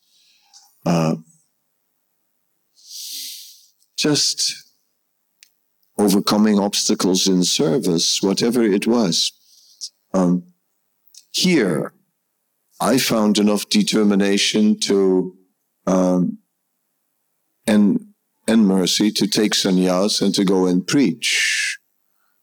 uh, 0.84 1.14
just 3.96 4.69
overcoming 6.00 6.58
obstacles 6.58 7.26
in 7.26 7.44
service, 7.44 8.22
whatever 8.22 8.62
it 8.62 8.86
was. 8.86 9.32
Um, 10.14 10.44
here, 11.32 11.92
I 12.80 12.98
found 12.98 13.38
enough 13.38 13.68
determination 13.68 14.78
to 14.80 15.36
um, 15.86 16.38
and 17.66 18.06
and 18.48 18.66
mercy 18.66 19.10
to 19.12 19.26
take 19.26 19.52
sannyas 19.52 20.22
and 20.22 20.34
to 20.34 20.44
go 20.44 20.66
and 20.66 20.86
preach. 20.86 21.78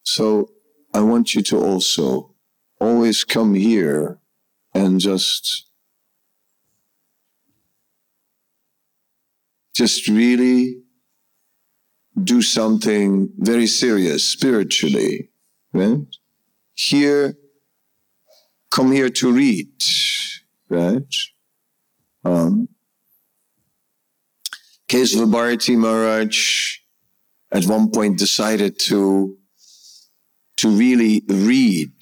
So 0.04 0.50
I 0.94 1.02
want 1.02 1.36
you 1.36 1.42
to 1.44 1.58
also 1.58 2.34
always 2.80 3.24
come 3.24 3.56
here 3.56 4.20
and 4.74 5.00
just 5.00 5.66
just 9.76 10.08
really 10.08 10.82
do 12.24 12.42
something 12.42 13.30
very 13.38 13.68
serious 13.68 14.24
spiritually. 14.24 15.30
Right? 15.74 16.00
Here, 16.74 17.36
come 18.72 18.92
here 18.92 19.10
to 19.10 19.32
read, 19.32 19.72
right? 20.70 21.14
Um, 22.24 22.70
Kesava 24.88 25.30
Bharati 25.32 25.76
Maharaj 25.76 26.78
at 27.52 27.66
one 27.66 27.92
point 27.92 28.18
decided 28.18 28.80
to 28.80 29.38
to 30.58 30.70
really 30.70 31.24
read 31.28 31.94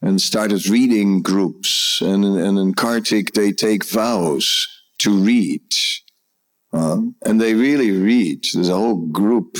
and 0.00 0.20
started 0.20 0.66
reading 0.68 1.20
groups. 1.20 2.00
And, 2.00 2.24
and 2.24 2.58
in 2.58 2.74
Kartik, 2.74 3.32
they 3.32 3.52
take 3.52 3.84
vows 3.84 4.66
to 4.98 5.10
read. 5.10 5.74
Um, 6.76 7.14
and 7.24 7.40
they 7.40 7.54
really 7.54 7.90
read. 7.90 8.44
There's 8.52 8.68
a 8.68 8.76
whole 8.76 9.06
group, 9.06 9.56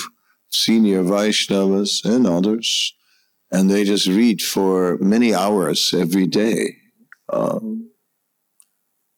senior 0.51 1.03
Vaishnavas 1.03 2.05
and 2.05 2.27
others, 2.27 2.95
and 3.51 3.71
they 3.71 3.85
just 3.85 4.07
read 4.07 4.43
for 4.43 4.99
many 4.99 5.35
hours 5.35 5.95
every 5.95 6.27
day. 6.27 6.77
Um, 7.33 7.91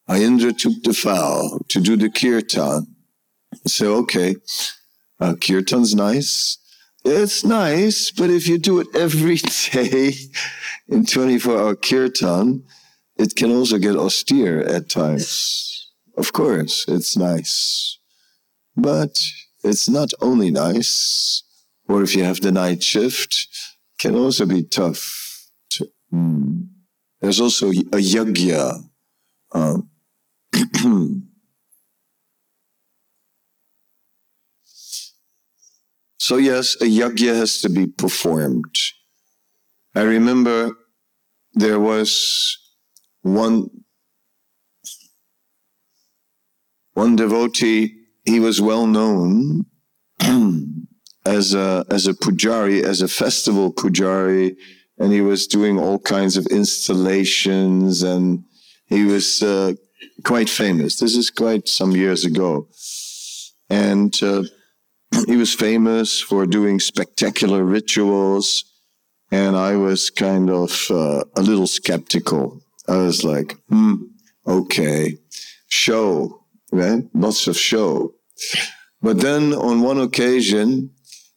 Ayendra 0.08 0.56
took 0.56 0.82
the 0.82 0.92
vow 0.92 1.58
to 1.68 1.80
do 1.80 1.96
the 1.96 2.10
kirtan 2.10 2.86
so, 3.66 3.96
okay, 3.96 4.36
uh, 5.20 5.34
kirtan's 5.34 5.94
nice. 5.94 6.58
It's 7.04 7.44
nice, 7.44 8.10
but 8.10 8.30
if 8.30 8.48
you 8.48 8.58
do 8.58 8.80
it 8.80 8.88
every 8.94 9.36
day 9.72 10.12
in 10.88 11.06
24 11.06 11.58
hour 11.58 11.76
kirtan, 11.76 12.64
it 13.16 13.34
can 13.34 13.50
also 13.50 13.78
get 13.78 13.96
austere 13.96 14.60
at 14.60 14.88
times. 14.88 15.67
Of 16.18 16.32
course, 16.32 16.84
it's 16.88 17.16
nice. 17.16 17.98
But 18.76 19.22
it's 19.64 19.88
not 19.88 20.10
only 20.20 20.50
nice, 20.50 21.42
or 21.88 22.02
if 22.02 22.14
you 22.14 22.24
have 22.24 22.40
the 22.40 22.52
night 22.52 22.82
shift, 22.82 23.46
can 23.98 24.14
also 24.14 24.44
be 24.44 24.62
tough. 24.62 25.48
To, 25.70 25.88
mm. 26.12 26.68
There's 27.20 27.40
also 27.40 27.70
a 27.70 28.00
yagya. 28.14 28.82
Um, 29.52 29.90
So, 36.28 36.36
yes, 36.36 36.74
a 36.82 36.84
yajna 36.84 37.34
has 37.36 37.62
to 37.62 37.70
be 37.70 37.86
performed. 37.86 38.76
I 39.94 40.02
remember 40.02 40.76
there 41.54 41.80
was 41.80 42.58
one, 43.22 43.70
one 46.98 47.14
devotee, 47.14 47.94
he 48.24 48.40
was 48.40 48.60
well 48.60 48.86
known 48.88 49.66
as 51.24 51.54
a, 51.54 51.86
as 51.88 52.08
a 52.08 52.12
pujari, 52.12 52.82
as 52.82 53.00
a 53.00 53.06
festival 53.06 53.72
pujari, 53.72 54.56
and 54.98 55.12
he 55.12 55.20
was 55.20 55.46
doing 55.46 55.78
all 55.78 56.00
kinds 56.00 56.36
of 56.36 56.44
installations 56.46 58.02
and 58.02 58.42
he 58.86 59.04
was 59.04 59.44
uh, 59.44 59.74
quite 60.24 60.50
famous. 60.50 60.98
This 60.98 61.14
is 61.14 61.30
quite 61.30 61.68
some 61.68 61.92
years 61.92 62.24
ago. 62.24 62.66
And 63.70 64.12
uh, 64.20 64.42
he 65.28 65.36
was 65.36 65.54
famous 65.54 66.20
for 66.20 66.46
doing 66.46 66.80
spectacular 66.80 67.62
rituals, 67.62 68.64
and 69.30 69.56
I 69.56 69.76
was 69.76 70.10
kind 70.10 70.50
of 70.50 70.90
uh, 70.90 71.22
a 71.36 71.42
little 71.42 71.68
skeptical. 71.68 72.60
I 72.88 72.96
was 72.96 73.22
like, 73.22 73.56
hmm, 73.68 73.96
okay, 74.46 75.18
show, 75.68 76.37
right? 76.72 77.04
Lots 77.14 77.46
of 77.46 77.56
show. 77.56 78.14
But 79.00 79.20
then 79.20 79.52
on 79.54 79.82
one 79.82 79.98
occasion, 79.98 80.90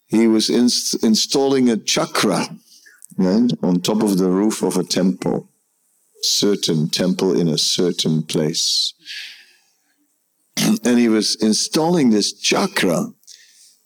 he 0.08 0.28
was 0.28 0.50
inst- 0.50 1.04
installing 1.04 1.70
a 1.70 1.78
chakra 1.78 2.48
right, 3.18 3.52
on 3.64 3.82
top 3.82 4.04
of 4.04 4.18
the 4.18 4.30
roof 4.30 4.62
of 4.62 4.78
a 4.78 4.84
temple, 4.84 5.50
certain 6.22 6.90
temple 6.90 7.40
in 7.40 7.48
a 7.48 7.58
certain 7.58 8.24
place. 8.24 8.94
and 10.84 11.00
he 11.00 11.10
was 11.10 11.36
installing 11.36 12.10
this 12.10 12.34
chakra 12.34 13.08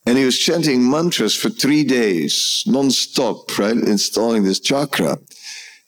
and 0.06 0.16
he 0.16 0.24
was 0.24 0.38
chanting 0.38 0.88
mantras 0.88 1.34
for 1.34 1.50
three 1.50 1.82
days, 1.82 2.62
non-stop, 2.66 3.58
right? 3.58 3.76
Installing 3.76 4.44
this 4.44 4.60
chakra. 4.60 5.18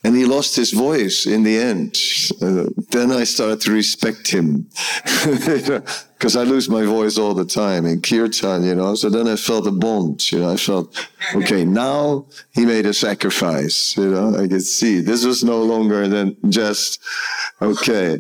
And 0.05 0.15
he 0.15 0.25
lost 0.25 0.55
his 0.55 0.71
voice 0.73 1.27
in 1.27 1.43
the 1.43 1.59
end. 1.59 1.97
Uh, 2.41 2.71
then 2.91 3.11
I 3.11 3.25
started 3.25 3.61
to 3.63 3.73
respect 3.73 4.31
him. 4.31 4.69
Because 6.19 6.35
I 6.35 6.43
lose 6.43 6.69
my 6.69 6.85
voice 6.85 7.17
all 7.17 7.33
the 7.33 7.45
time 7.45 7.87
in 7.87 8.03
kirtan, 8.03 8.65
you 8.65 8.75
know. 8.75 8.97
So 8.97 9.09
then 9.09 9.29
I 9.29 9.37
felt 9.37 9.69
a 9.69 9.71
bond, 9.71 10.33
you 10.33 10.41
know. 10.41 10.51
I 10.51 10.57
felt, 10.57 11.09
okay, 11.33 11.65
now 11.65 12.27
he 12.51 12.67
made 12.67 12.87
a 12.87 12.93
sacrifice, 12.93 13.97
you 13.97 14.11
know. 14.11 14.35
I 14.35 14.49
could 14.49 14.65
see 14.65 14.99
this 14.99 15.25
was 15.25 15.45
no 15.45 15.63
longer 15.63 16.09
than 16.09 16.37
just, 16.51 17.01
okay, 17.63 18.19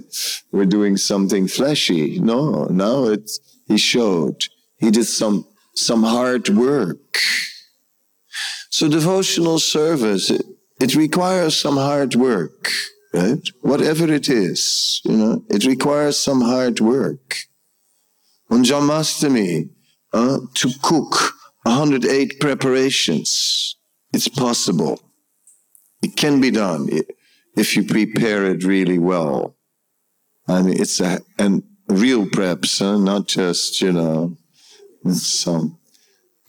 we're 0.53 0.64
doing 0.64 0.97
something 0.97 1.49
fleshy. 1.49 2.21
No, 2.21 2.67
now 2.67 3.07
it's, 3.07 3.41
he 3.67 3.79
showed. 3.79 4.45
He 4.77 4.93
did 4.93 5.07
some 5.07 5.45
some 5.75 6.03
hard 6.03 6.49
work. 6.49 7.19
So 8.71 8.88
devotional 8.88 9.59
service, 9.59 10.31
it, 10.31 10.45
it 10.81 10.95
requires 10.95 11.57
some 11.57 11.77
hard 11.77 12.14
work, 12.14 12.71
right? 13.12 13.41
Whatever 13.62 14.12
it 14.12 14.29
is, 14.29 15.01
you 15.05 15.17
know, 15.17 15.45
it 15.49 15.64
requires 15.64 16.19
some 16.19 16.41
hard 16.41 16.81
work. 16.81 17.37
On 18.51 18.64
Janmashtami, 18.64 19.71
uh, 20.12 20.38
to 20.55 20.71
cook 20.83 21.35
108 21.64 22.41
preparations, 22.41 23.77
it's 24.12 24.29
possible. 24.29 25.01
It 26.03 26.17
can 26.17 26.41
be 26.41 26.51
done 26.51 26.88
if 27.57 27.77
you 27.77 27.85
prepare 27.85 28.47
it 28.47 28.64
really 28.64 28.99
well. 28.99 29.57
I 30.47 30.62
mean, 30.62 30.81
it's 30.81 31.01
a, 31.01 31.21
and 31.38 31.62
real 31.88 32.27
preps, 32.27 32.79
huh? 32.79 32.99
not 32.99 33.27
just, 33.27 33.83
you 33.83 33.93
know, 33.93 34.37
some 35.11 35.79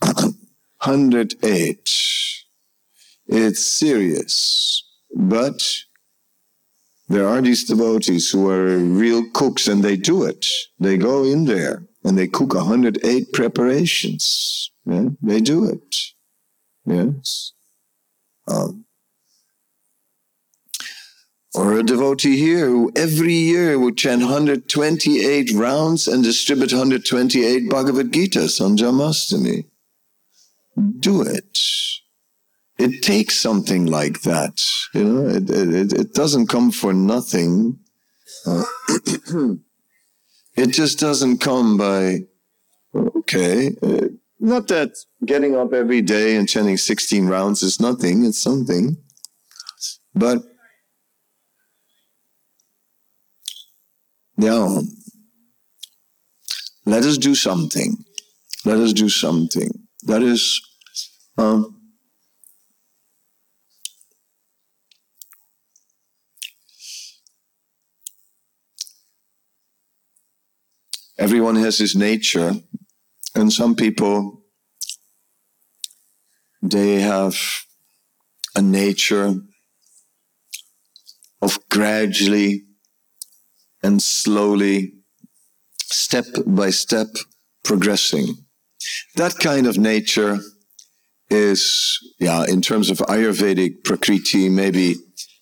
108. 0.00 2.39
It's 3.30 3.64
serious. 3.64 4.84
But 5.14 5.62
there 7.08 7.28
are 7.28 7.40
these 7.40 7.64
devotees 7.64 8.30
who 8.30 8.50
are 8.50 8.76
real 8.76 9.24
cooks 9.32 9.68
and 9.68 9.82
they 9.82 9.96
do 9.96 10.24
it. 10.24 10.46
They 10.78 10.96
go 10.96 11.24
in 11.24 11.44
there 11.44 11.84
and 12.04 12.18
they 12.18 12.26
cook 12.26 12.54
108 12.54 13.32
preparations. 13.32 14.70
Yeah? 14.84 15.10
They 15.22 15.40
do 15.40 15.64
it. 15.64 15.96
Yes. 16.86 17.52
Um, 18.48 18.84
or 21.54 21.74
a 21.74 21.82
devotee 21.82 22.36
here 22.36 22.66
who 22.66 22.92
every 22.96 23.34
year 23.34 23.78
would 23.78 23.96
chant 23.96 24.22
128 24.22 25.52
rounds 25.54 26.08
and 26.08 26.22
distribute 26.22 26.72
128 26.72 27.68
Bhagavad 27.68 28.12
Gitas 28.12 28.60
on 28.64 28.76
Janmashtami. 28.76 29.66
Do 31.00 31.22
it. 31.22 31.58
It 32.80 33.02
takes 33.02 33.36
something 33.38 33.86
like 33.86 34.22
that. 34.22 34.62
You 34.94 35.04
know, 35.04 35.28
it, 35.28 35.50
it, 35.50 35.92
it 35.92 36.14
doesn't 36.14 36.48
come 36.48 36.70
for 36.70 36.92
nothing. 36.92 37.78
Uh, 38.46 38.64
it 40.56 40.68
just 40.68 40.98
doesn't 40.98 41.38
come 41.38 41.76
by, 41.76 42.20
okay. 42.94 43.76
Uh, 43.82 44.06
not 44.38 44.68
that 44.68 44.92
getting 45.26 45.56
up 45.56 45.72
every 45.74 46.00
day 46.00 46.36
and 46.36 46.48
chanting 46.48 46.76
16 46.76 47.26
rounds 47.26 47.62
is 47.62 47.80
nothing, 47.80 48.24
it's 48.24 48.38
something. 48.42 48.96
But 50.14 50.42
Yeah. 54.40 54.80
Let 56.86 57.04
us 57.04 57.18
do 57.18 57.34
something. 57.34 57.94
Let 58.64 58.78
us 58.78 58.94
do 58.94 59.10
something. 59.10 59.70
That 60.04 60.22
is, 60.22 60.60
um, 61.36 61.79
everyone 71.20 71.56
has 71.56 71.78
his 71.78 71.94
nature, 71.94 72.52
and 73.36 73.52
some 73.52 73.76
people 73.76 74.42
they 76.62 77.00
have 77.00 77.36
a 78.54 78.60
nature 78.60 79.34
of 81.40 81.58
gradually 81.70 82.62
and 83.82 84.02
slowly, 84.02 84.92
step 85.82 86.26
by 86.46 86.70
step, 86.70 87.06
progressing. 87.64 88.26
That 89.16 89.38
kind 89.38 89.66
of 89.66 89.78
nature 89.78 90.38
is, 91.30 91.98
yeah, 92.18 92.44
in 92.46 92.60
terms 92.60 92.90
of 92.90 92.98
Ayurvedic 92.98 93.84
Prakriti, 93.84 94.48
maybe, 94.48 94.96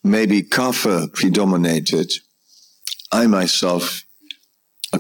maybe 0.04 0.42
Kapha 0.42 1.12
predominated. 1.14 2.12
I 3.10 3.26
myself, 3.26 4.04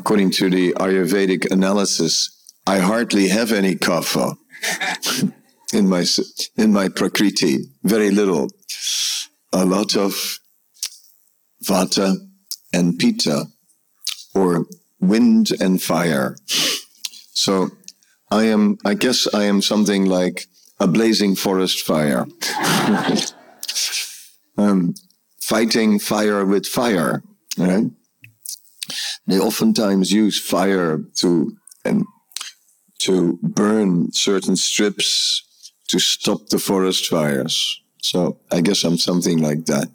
according 0.08 0.30
to 0.30 0.48
the 0.48 0.72
Ayurvedic 0.72 1.50
analysis, 1.50 2.30
I 2.66 2.78
hardly 2.78 3.28
have 3.28 3.52
any 3.52 3.74
Kapha 3.74 4.38
in 5.74 5.86
my, 5.86 6.06
in 6.56 6.72
my 6.72 6.88
Prakriti. 6.88 7.58
Very 7.82 8.10
little. 8.10 8.48
A 9.52 9.66
lot 9.66 9.96
of 9.96 10.40
Vata, 11.62 12.16
and 12.72 12.98
Pitta, 12.98 13.48
or 14.34 14.64
wind 14.98 15.50
and 15.60 15.82
fire. 15.82 16.38
So 17.34 17.68
I 18.30 18.44
am, 18.44 18.78
I 18.86 18.94
guess 18.94 19.28
I 19.34 19.44
am 19.44 19.60
something 19.60 20.06
like 20.06 20.46
a 20.80 20.86
blazing 20.86 21.36
forest 21.36 21.84
fire. 21.84 22.26
um, 24.56 24.94
fighting 25.38 25.98
fire 25.98 26.46
with 26.46 26.64
fire, 26.64 27.22
right? 27.58 27.90
They 29.28 29.38
oftentimes 29.38 30.10
use 30.10 30.40
fire 30.40 30.98
to 31.16 31.56
and 31.84 32.04
to 33.00 33.38
burn 33.42 34.10
certain 34.12 34.56
strips 34.56 35.72
to 35.88 35.98
stop 35.98 36.48
the 36.48 36.58
forest 36.58 37.06
fires. 37.06 37.80
So 38.02 38.38
I 38.50 38.60
guess 38.60 38.84
I'm 38.84 38.98
something 38.98 39.38
like 39.38 39.66
that 39.66 39.88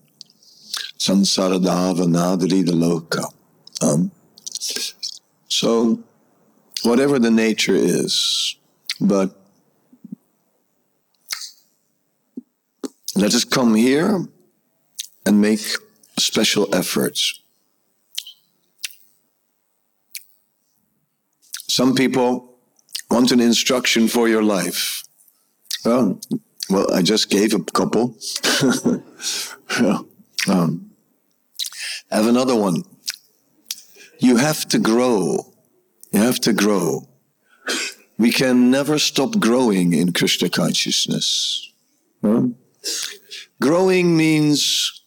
samsara-davanala-lidha-loka. 1.04 3.26
Um, 3.82 4.12
so, 5.50 6.00
whatever 6.84 7.19
the 7.19 7.32
nature 7.32 7.76
is, 7.76 8.56
but 9.02 9.36
let 13.15 13.34
us 13.34 13.43
come 13.43 13.76
here 13.76 14.26
and 15.26 15.41
make 15.41 15.60
special 16.17 16.74
efforts. 16.74 17.41
Some 21.73 21.95
people 21.95 22.59
want 23.09 23.31
an 23.31 23.39
instruction 23.39 24.07
for 24.07 24.29
your 24.29 24.43
life. 24.43 25.03
Well, 26.69 26.93
I 26.93 27.01
just 27.01 27.31
gave 27.31 27.55
a 27.55 27.63
couple. 27.63 28.15
um, 30.47 30.91
have 32.12 32.27
another 32.27 32.55
one. 32.55 32.83
You 34.19 34.38
have 34.38 34.67
to 34.67 34.77
grow. 34.77 35.51
You 36.12 36.19
have 36.19 36.39
to 36.41 36.53
grow. 36.53 37.09
We 38.19 38.31
can 38.31 38.69
never 38.69 38.99
stop 38.99 39.39
growing 39.39 39.93
in 39.93 40.13
Krishna 40.13 40.49
consciousness. 40.49 41.73
Growing 43.59 44.15
means 44.15 45.01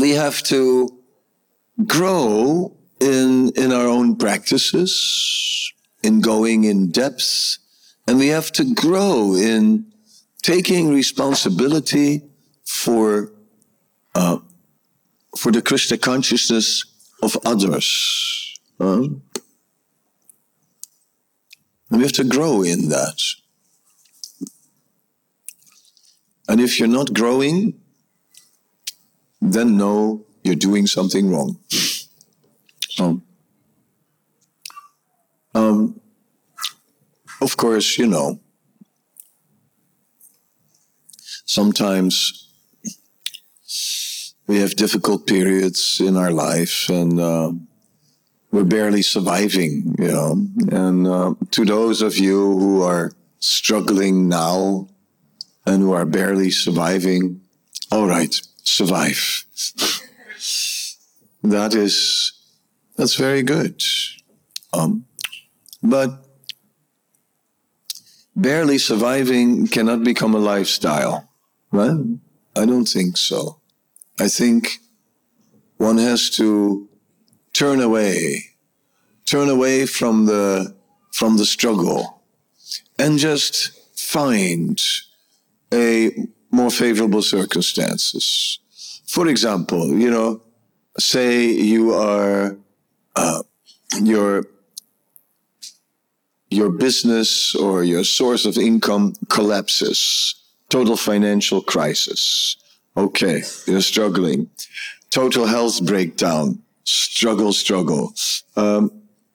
we 0.00 0.12
have 0.12 0.42
to 0.44 0.98
grow 1.84 2.79
in, 3.00 3.52
in 3.56 3.72
our 3.72 3.86
own 3.86 4.16
practices, 4.16 5.72
in 6.02 6.20
going 6.20 6.64
in 6.64 6.90
depth, 6.90 7.58
and 8.06 8.18
we 8.18 8.28
have 8.28 8.50
to 8.52 8.74
grow 8.74 9.34
in 9.34 9.86
taking 10.42 10.92
responsibility 10.92 12.22
for 12.64 13.32
uh, 14.14 14.38
for 15.36 15.52
the 15.52 15.62
Krishna 15.62 15.96
consciousness 15.96 16.84
of 17.22 17.36
others. 17.44 18.58
Huh? 18.80 19.08
And 21.90 21.98
we 21.98 22.02
have 22.02 22.12
to 22.12 22.24
grow 22.24 22.62
in 22.62 22.88
that. 22.88 23.20
And 26.48 26.60
if 26.60 26.78
you're 26.78 26.88
not 26.88 27.14
growing, 27.14 27.80
then 29.40 29.76
know 29.76 30.26
you're 30.42 30.56
doing 30.56 30.86
something 30.86 31.30
wrong. 31.30 31.58
Um, 33.00 33.22
um, 35.54 36.00
of 37.40 37.56
course, 37.56 37.96
you 37.96 38.06
know, 38.06 38.38
sometimes 41.46 42.46
we 44.46 44.58
have 44.58 44.76
difficult 44.76 45.26
periods 45.26 46.00
in 46.00 46.16
our 46.16 46.30
life 46.30 46.90
and 46.90 47.18
uh, 47.18 47.52
we're 48.50 48.64
barely 48.64 49.00
surviving, 49.00 49.94
you 49.98 50.08
know. 50.08 50.32
And 50.70 51.06
uh, 51.06 51.34
to 51.52 51.64
those 51.64 52.02
of 52.02 52.18
you 52.18 52.58
who 52.58 52.82
are 52.82 53.12
struggling 53.38 54.28
now 54.28 54.88
and 55.64 55.82
who 55.82 55.92
are 55.92 56.04
barely 56.04 56.50
surviving, 56.50 57.40
all 57.90 58.06
right, 58.06 58.38
survive. 58.62 59.46
that 61.42 61.74
is, 61.74 62.32
that's 63.00 63.14
very 63.14 63.42
good. 63.42 63.82
Um, 64.74 65.06
but 65.82 66.22
barely 68.36 68.76
surviving 68.76 69.66
cannot 69.68 70.04
become 70.04 70.34
a 70.34 70.38
lifestyle, 70.38 71.26
right? 71.72 71.98
I 72.54 72.66
don't 72.66 72.84
think 72.84 73.16
so. 73.16 73.58
I 74.18 74.28
think 74.28 74.68
one 75.78 75.96
has 75.96 76.28
to 76.36 76.90
turn 77.54 77.80
away, 77.80 78.44
turn 79.24 79.48
away 79.48 79.86
from 79.86 80.26
the, 80.26 80.76
from 81.10 81.38
the 81.38 81.46
struggle 81.46 82.22
and 82.98 83.18
just 83.18 83.80
find 83.98 84.78
a 85.72 86.10
more 86.50 86.70
favorable 86.70 87.22
circumstances. 87.22 88.58
For 89.06 89.26
example, 89.26 89.98
you 89.98 90.10
know, 90.10 90.42
say 90.98 91.46
you 91.46 91.94
are 91.94 92.58
uh, 93.20 93.42
your 94.00 94.44
your 96.50 96.70
business 96.70 97.54
or 97.54 97.84
your 97.84 98.02
source 98.02 98.44
of 98.46 98.56
income 98.56 99.14
collapses, 99.28 100.34
total 100.68 100.96
financial 100.96 101.60
crisis. 101.60 102.56
Okay, 102.96 103.42
you're 103.66 103.82
struggling. 103.82 104.48
Total 105.10 105.46
health 105.46 105.84
breakdown, 105.84 106.62
struggle, 106.84 107.52
struggle. 107.52 108.12
Um, 108.56 108.90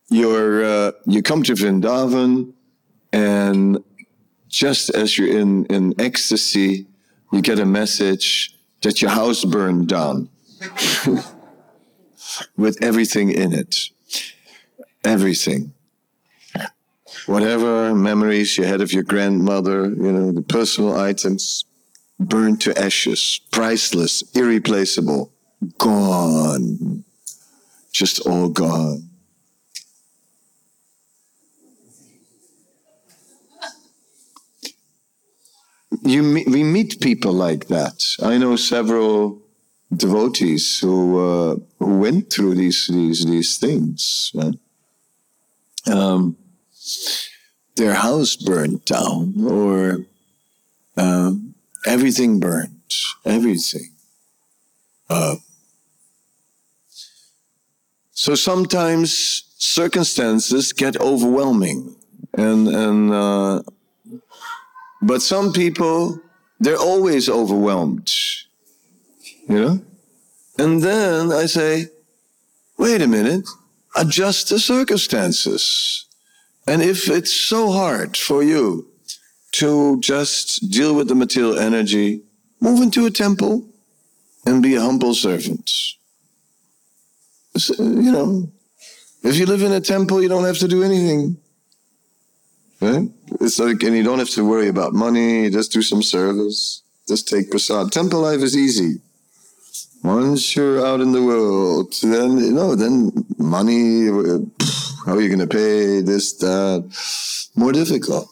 you're 0.10 0.66
uh, 0.66 0.92
you 1.06 1.22
come 1.22 1.44
to 1.44 1.54
Vrindavan, 1.54 2.54
and 3.14 3.84
just 4.50 4.90
as 4.90 5.18
you're 5.18 5.38
in 5.38 5.66
in 5.66 5.94
ecstasy, 6.00 6.88
you 7.32 7.42
get 7.42 7.60
a 7.60 7.66
message 7.66 8.56
that 8.82 9.02
your 9.02 9.12
house 9.12 9.46
burned 9.46 9.88
down 9.88 10.30
with 12.58 12.84
everything 12.84 13.32
in 13.32 13.54
it, 13.54 13.90
everything. 15.04 15.74
Whatever 17.26 17.96
memories 17.96 18.58
you 18.58 18.66
had 18.66 18.82
of 18.82 18.92
your 18.92 19.04
grandmother, 19.04 19.86
you 19.86 20.12
know, 20.12 20.32
the 20.32 20.42
personal 20.42 20.98
items 20.98 21.66
burned 22.20 22.62
to 22.62 22.78
ashes, 22.78 23.40
priceless, 23.52 24.24
irreplaceable, 24.36 25.32
gone, 25.78 27.04
just 27.92 28.20
all 28.28 28.50
gone. 28.50 29.10
you 36.06 36.44
we 36.48 36.64
meet 36.64 37.00
people 37.02 37.34
like 37.34 37.68
that. 37.68 38.04
I 38.22 38.38
know 38.38 38.56
several 38.56 39.42
devotees 39.98 40.80
who 40.80 41.20
uh, 41.20 41.56
who 41.80 41.98
went 41.98 42.32
through 42.32 42.56
these 42.56 42.88
these 42.88 43.26
these 43.26 43.58
things. 43.58 44.32
Right? 44.34 44.56
Um, 45.88 46.38
their 47.76 47.94
house 47.94 48.36
burned 48.36 48.86
down, 48.86 49.34
or 49.46 50.06
uh, 50.98 51.34
everything 51.86 52.40
burned, 52.40 52.94
everything. 53.26 53.92
Uh, 55.10 55.36
so 58.12 58.34
sometimes 58.34 59.44
circumstances 59.58 60.74
get 60.74 61.00
overwhelming, 61.00 61.96
and 62.34 62.68
and 62.68 63.14
uh, 63.14 63.62
but 65.02 65.22
some 65.22 65.54
people, 65.54 66.20
they're 66.60 66.78
always 66.78 67.30
overwhelmed. 67.30 68.10
You 69.48 69.62
know? 69.62 69.82
And 70.58 70.82
then 70.82 71.32
I 71.32 71.46
say, 71.46 71.88
wait 72.78 73.02
a 73.02 73.08
minute, 73.08 73.48
adjust 73.96 74.50
the 74.50 74.60
circumstances. 74.60 76.06
And 76.68 76.82
if 76.82 77.10
it's 77.10 77.34
so 77.34 77.72
hard 77.72 78.18
for 78.18 78.42
you 78.42 78.88
to 79.54 80.00
just 80.02 80.70
deal 80.72 80.96
with 80.96 81.08
the 81.08 81.16
material 81.16 81.60
energy, 81.60 82.22
move 82.60 82.82
into 82.82 83.06
a 83.06 83.12
temple 83.12 83.68
and 84.46 84.64
be 84.64 84.76
a 84.76 84.82
humble 84.82 85.14
servant. 85.14 85.70
You 87.78 88.12
know, 88.12 88.52
if 89.24 89.38
you 89.38 89.46
live 89.46 89.62
in 89.62 89.72
a 89.72 89.80
temple, 89.80 90.22
you 90.22 90.28
don't 90.28 90.44
have 90.44 90.58
to 90.60 90.68
do 90.68 90.84
anything. 90.84 91.38
Right? 92.82 93.10
It's 93.40 93.60
like, 93.60 93.82
and 93.84 93.96
you 93.96 94.04
don't 94.04 94.20
have 94.20 94.30
to 94.32 94.44
worry 94.44 94.68
about 94.68 94.94
money. 94.94 95.50
Just 95.50 95.72
do 95.72 95.82
some 95.82 96.04
service. 96.04 96.84
Just 97.08 97.28
take 97.30 97.50
prasad. 97.50 97.92
Temple 97.92 98.22
life 98.22 98.42
is 98.42 98.58
easy. 98.58 99.02
Once 100.04 100.56
you're 100.56 100.86
out 100.86 101.02
in 101.02 101.12
the 101.12 101.24
world, 101.24 101.94
then 102.04 102.38
you 102.38 102.52
know, 102.52 102.76
then 102.76 103.12
money. 103.38 104.06
How 105.06 105.14
are 105.14 105.22
you 105.22 105.30
going 105.30 105.48
to 105.48 105.48
pay 105.48 106.02
this, 106.02 106.34
that? 106.38 106.84
More 107.56 107.72
difficult. 107.72 108.30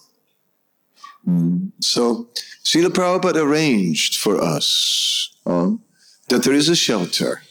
Mm. 1.28 1.72
So, 1.80 2.30
Srila 2.64 2.89
Prabhupada 2.89 3.43
arranged 3.43 4.18
for 4.18 4.41
us 4.41 5.36
uh, 5.45 5.72
that 6.30 6.43
there 6.43 6.53
is 6.53 6.70
a 6.70 6.76
shelter 6.76 7.41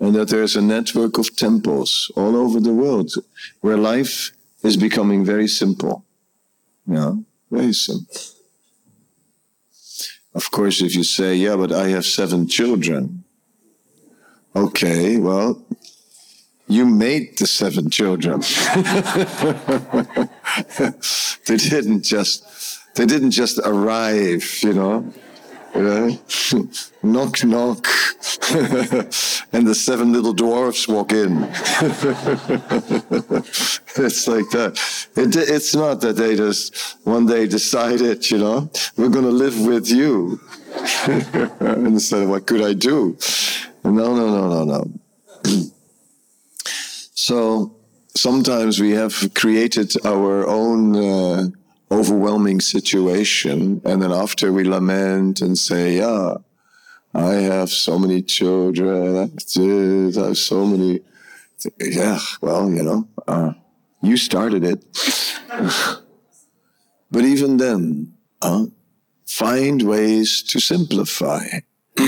and 0.00 0.14
that 0.14 0.28
there 0.28 0.42
is 0.42 0.56
a 0.56 0.62
network 0.62 1.18
of 1.18 1.36
temples 1.36 2.10
all 2.16 2.36
over 2.36 2.58
the 2.58 2.72
world 2.72 3.12
where 3.60 3.76
life 3.76 4.32
is 4.62 4.76
becoming 4.76 5.24
very 5.24 5.48
simple. 5.48 6.04
Yeah, 6.86 7.14
very 7.50 7.72
simple. 7.72 8.16
Of 10.34 10.50
course, 10.50 10.80
if 10.80 10.94
you 10.94 11.04
say, 11.04 11.34
yeah, 11.34 11.56
but 11.56 11.72
I 11.72 11.88
have 11.88 12.06
seven 12.06 12.46
children. 12.46 13.19
Okay, 14.54 15.16
well, 15.16 15.62
you 16.66 16.86
made 16.86 17.38
the 17.38 17.46
seven 17.46 17.88
children. 17.88 18.40
they 21.46 21.56
didn't 21.56 22.02
just, 22.02 22.94
they 22.96 23.06
didn't 23.06 23.30
just 23.30 23.60
arrive, 23.64 24.58
you 24.62 24.72
know. 24.72 25.12
Yeah. 25.74 26.16
knock, 27.02 27.44
knock. 27.44 27.86
and 29.52 29.66
the 29.66 29.74
seven 29.74 30.12
little 30.12 30.32
dwarfs 30.32 30.88
walk 30.88 31.12
in. 31.12 31.44
it's 33.96 34.26
like 34.26 34.48
that. 34.50 34.78
It, 35.14 35.36
it's 35.36 35.74
not 35.74 36.00
that 36.00 36.16
they 36.16 36.36
just 36.36 36.98
one 37.04 37.26
day 37.26 37.46
decided, 37.46 38.28
you 38.30 38.38
know, 38.38 38.70
we're 38.96 39.08
going 39.08 39.24
to 39.24 39.30
live 39.30 39.64
with 39.64 39.88
you. 39.88 40.40
and 41.60 42.00
said, 42.02 42.28
what 42.28 42.46
could 42.46 42.62
I 42.62 42.74
do? 42.74 43.16
No, 43.84 44.14
no, 44.14 44.26
no, 44.28 44.48
no, 44.48 44.64
no. 44.64 44.90
so 47.14 47.76
sometimes 48.14 48.80
we 48.80 48.90
have 48.90 49.32
created 49.34 49.94
our 50.04 50.46
own 50.46 50.96
uh, 50.96 51.48
overwhelming 51.90 52.60
situation. 52.60 53.80
And 53.84 54.02
then 54.02 54.12
after 54.12 54.52
we 54.52 54.64
lament 54.64 55.40
and 55.40 55.58
say, 55.58 55.96
yeah, 55.96 56.34
I 57.14 57.32
have 57.34 57.70
so 57.70 57.98
many 57.98 58.22
children, 58.22 59.16
I 59.16 60.20
have 60.20 60.38
so 60.38 60.66
many. 60.66 61.00
Yeah, 61.78 62.18
well, 62.40 62.70
you 62.70 62.82
know, 62.82 63.08
uh, 63.26 63.52
you 64.02 64.16
started 64.16 64.64
it. 64.64 64.84
but 67.10 67.24
even 67.24 67.56
then, 67.58 68.14
uh, 68.40 68.66
find 69.26 69.82
ways 69.82 70.42
to 70.44 70.60
simplify. 70.60 71.44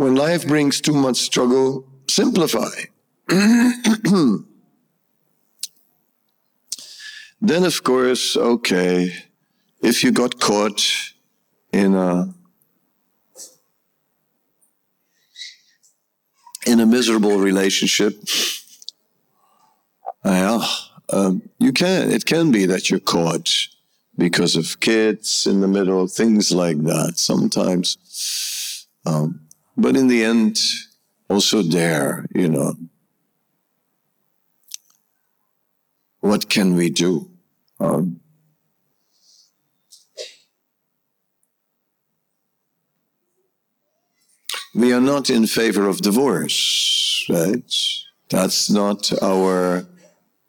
when 0.00 0.14
life 0.14 0.46
brings 0.48 0.80
too 0.80 0.94
much 0.94 1.18
struggle, 1.18 1.84
simplify. 2.08 2.70
Then, 7.42 7.64
of 7.64 7.82
course, 7.82 8.36
okay, 8.36 9.12
if 9.82 10.02
you 10.02 10.10
got 10.12 10.40
caught 10.40 10.82
in 11.72 11.94
a 11.94 12.34
in 16.66 16.80
a 16.80 16.86
miserable 16.86 17.38
relationship, 17.38 18.14
well, 20.24 20.68
um, 21.10 21.42
you 21.58 21.72
can. 21.72 22.10
It 22.10 22.24
can 22.24 22.50
be 22.50 22.66
that 22.66 22.88
you're 22.88 23.00
caught 23.00 23.68
because 24.16 24.56
of 24.56 24.80
kids 24.80 25.46
in 25.46 25.60
the 25.60 25.68
middle, 25.68 26.06
things 26.06 26.52
like 26.52 26.78
that. 26.84 27.12
Sometimes, 27.16 28.86
um, 29.06 29.40
but 29.80 29.96
in 29.96 30.08
the 30.08 30.22
end, 30.22 30.58
also 31.30 31.62
there, 31.62 32.26
you 32.34 32.48
know, 32.48 32.74
what 36.20 36.50
can 36.50 36.76
we 36.76 36.90
do? 36.90 37.30
Um, 37.80 38.20
we 44.74 44.92
are 44.92 45.00
not 45.00 45.30
in 45.30 45.46
favor 45.46 45.88
of 45.88 46.02
divorce, 46.02 47.26
right? 47.30 47.74
That's 48.28 48.70
not 48.70 49.10
our, 49.22 49.86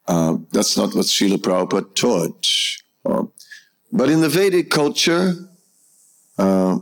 uh, 0.08 0.38
that's 0.52 0.76
not 0.76 0.94
what 0.94 1.06
Srila 1.06 1.38
Prabhupada 1.38 1.96
taught. 1.96 2.48
Uh, 3.06 3.28
but 3.94 4.10
in 4.10 4.20
the 4.20 4.30
Vedic 4.30 4.70
culture, 4.70 5.36
uh, 6.38 6.80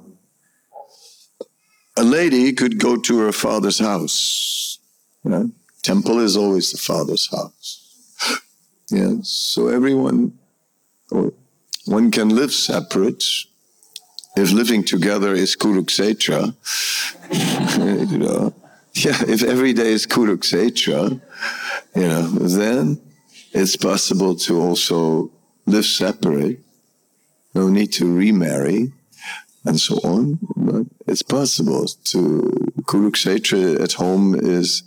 a 1.99 2.03
lady 2.03 2.53
could 2.53 2.79
go 2.79 2.95
to 2.95 3.19
her 3.19 3.31
father's 3.33 3.79
house. 3.79 4.79
You 5.23 5.31
know? 5.31 5.51
Temple 5.83 6.19
is 6.19 6.37
always 6.37 6.71
the 6.71 6.77
father's 6.77 7.29
house. 7.29 7.65
yes, 8.89 9.27
so 9.27 9.67
everyone 9.67 10.33
one 11.85 12.11
can 12.11 12.29
live 12.29 12.53
separate 12.53 13.23
if 14.35 14.51
living 14.51 14.83
together 14.83 15.33
is 15.33 15.55
Kurukshetra. 15.55 16.53
you 18.11 18.17
know, 18.19 18.53
yeah, 18.93 19.21
if 19.27 19.43
every 19.43 19.73
day 19.73 19.91
is 19.91 20.05
Kurukshetra, 20.05 21.19
you 21.95 22.07
know, 22.07 22.27
then 22.61 23.01
it's 23.51 23.75
possible 23.75 24.35
to 24.35 24.61
also 24.61 25.31
live 25.65 25.85
separate. 25.85 26.59
No 27.55 27.67
need 27.69 27.91
to 27.93 28.05
remarry. 28.15 28.93
and 29.65 29.79
so 29.79 29.95
on. 30.03 30.39
But 30.55 30.85
it's 31.09 31.23
possible 31.23 31.85
to 32.05 32.51
Kurukshetra 32.83 33.81
at 33.81 33.93
home 33.93 34.35
is 34.35 34.83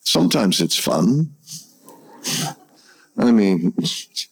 sometimes 0.00 0.60
it's 0.60 0.78
fun. 0.78 1.34
I 3.18 3.30
mean, 3.32 3.74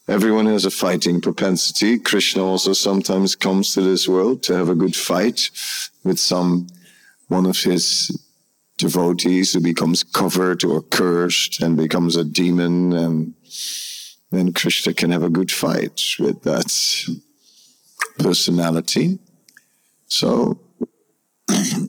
everyone 0.09 0.47
has 0.47 0.65
a 0.65 0.71
fighting 0.71 1.21
propensity. 1.21 1.99
Krishna 1.99 2.45
also 2.45 2.73
sometimes 2.73 3.37
comes 3.37 3.73
to 3.75 3.81
this 3.81 4.09
world 4.09 4.43
to 4.45 4.55
have 4.55 4.69
a 4.69 4.75
good 4.75 4.97
fight 4.97 5.51
with 6.05 6.19
some 6.19 6.67
one 7.29 7.47
of 7.47 7.59
his 7.59 8.11
devotees 8.77 9.53
who 9.53 9.61
becomes 9.61 10.03
covered 10.03 10.65
or 10.65 10.83
cursed 10.83 11.63
and 11.63 11.77
becomes 11.77 12.17
a 12.17 12.25
demon 12.25 12.93
and 12.93 13.35
then 14.31 14.53
Krishna 14.53 14.93
can 14.93 15.11
have 15.11 15.23
a 15.23 15.31
good 15.31 15.51
fight 15.51 16.01
with 16.19 16.43
that 16.43 16.71
personality. 18.19 19.19
So 20.09 20.59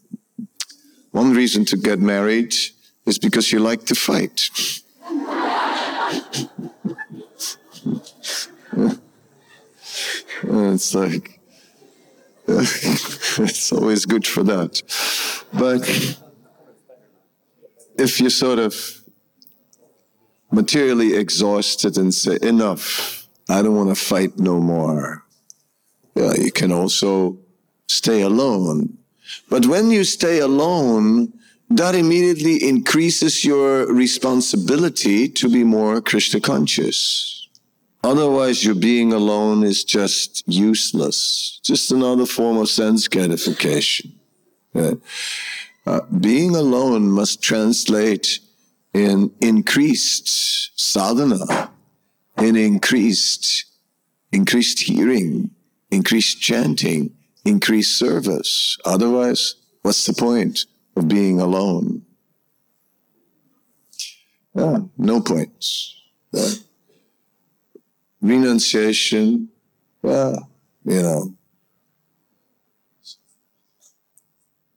one 1.11 1.33
reason 1.33 1.65
to 1.65 1.77
get 1.77 1.99
married 1.99 2.53
is 3.05 3.19
because 3.19 3.51
you 3.51 3.59
like 3.59 3.85
to 3.85 3.95
fight. 3.95 4.49
Uh, 10.43 10.73
it's 10.73 10.93
like 10.93 11.35
it's 12.47 13.71
always 13.71 14.05
good 14.05 14.27
for 14.27 14.43
that. 14.43 14.81
But 15.53 15.87
if 17.97 18.19
you 18.19 18.29
sort 18.29 18.59
of 18.59 19.01
materially 20.51 21.15
exhausted 21.15 21.97
and 21.97 22.13
say, 22.13 22.37
enough, 22.41 23.27
I 23.49 23.61
don't 23.61 23.75
want 23.75 23.89
to 23.89 23.95
fight 23.95 24.37
no 24.37 24.59
more. 24.59 25.23
Yeah, 26.13 26.33
you 26.35 26.51
can 26.51 26.71
also 26.71 27.39
stay 27.87 28.21
alone. 28.21 28.97
But 29.49 29.65
when 29.65 29.91
you 29.91 30.03
stay 30.03 30.39
alone, 30.39 31.33
that 31.69 31.95
immediately 31.95 32.67
increases 32.67 33.43
your 33.43 33.91
responsibility 33.91 35.27
to 35.29 35.49
be 35.49 35.63
more 35.63 36.01
Krishna 36.01 36.39
conscious. 36.39 37.47
Otherwise, 38.03 38.63
your 38.63 38.75
being 38.75 39.13
alone 39.13 39.63
is 39.63 39.83
just 39.83 40.43
useless, 40.45 41.59
just 41.63 41.91
another 41.91 42.27
form 42.27 42.57
of 42.57 42.69
sense 42.69 43.07
gratification. 43.07 44.13
Uh, 44.75 46.01
being 46.19 46.55
alone 46.55 47.09
must 47.09 47.41
translate 47.41 48.39
in 48.93 49.31
increased 49.41 50.27
sadhana, 50.79 51.71
in 52.37 52.55
increased, 52.55 53.65
increased 54.31 54.81
hearing, 54.81 55.49
increased 55.89 56.39
chanting, 56.39 57.14
increased 57.45 57.97
service. 57.97 58.77
Otherwise, 58.83 59.55
what's 59.83 60.05
the 60.05 60.13
point 60.13 60.65
of 60.95 61.07
being 61.07 61.39
alone? 61.39 62.01
Yeah, 64.55 64.79
no 64.97 65.21
points. 65.21 65.95
Yeah. 66.31 66.49
Renunciation, 68.21 69.49
well, 70.01 70.49
you 70.83 71.01
know, 71.01 71.35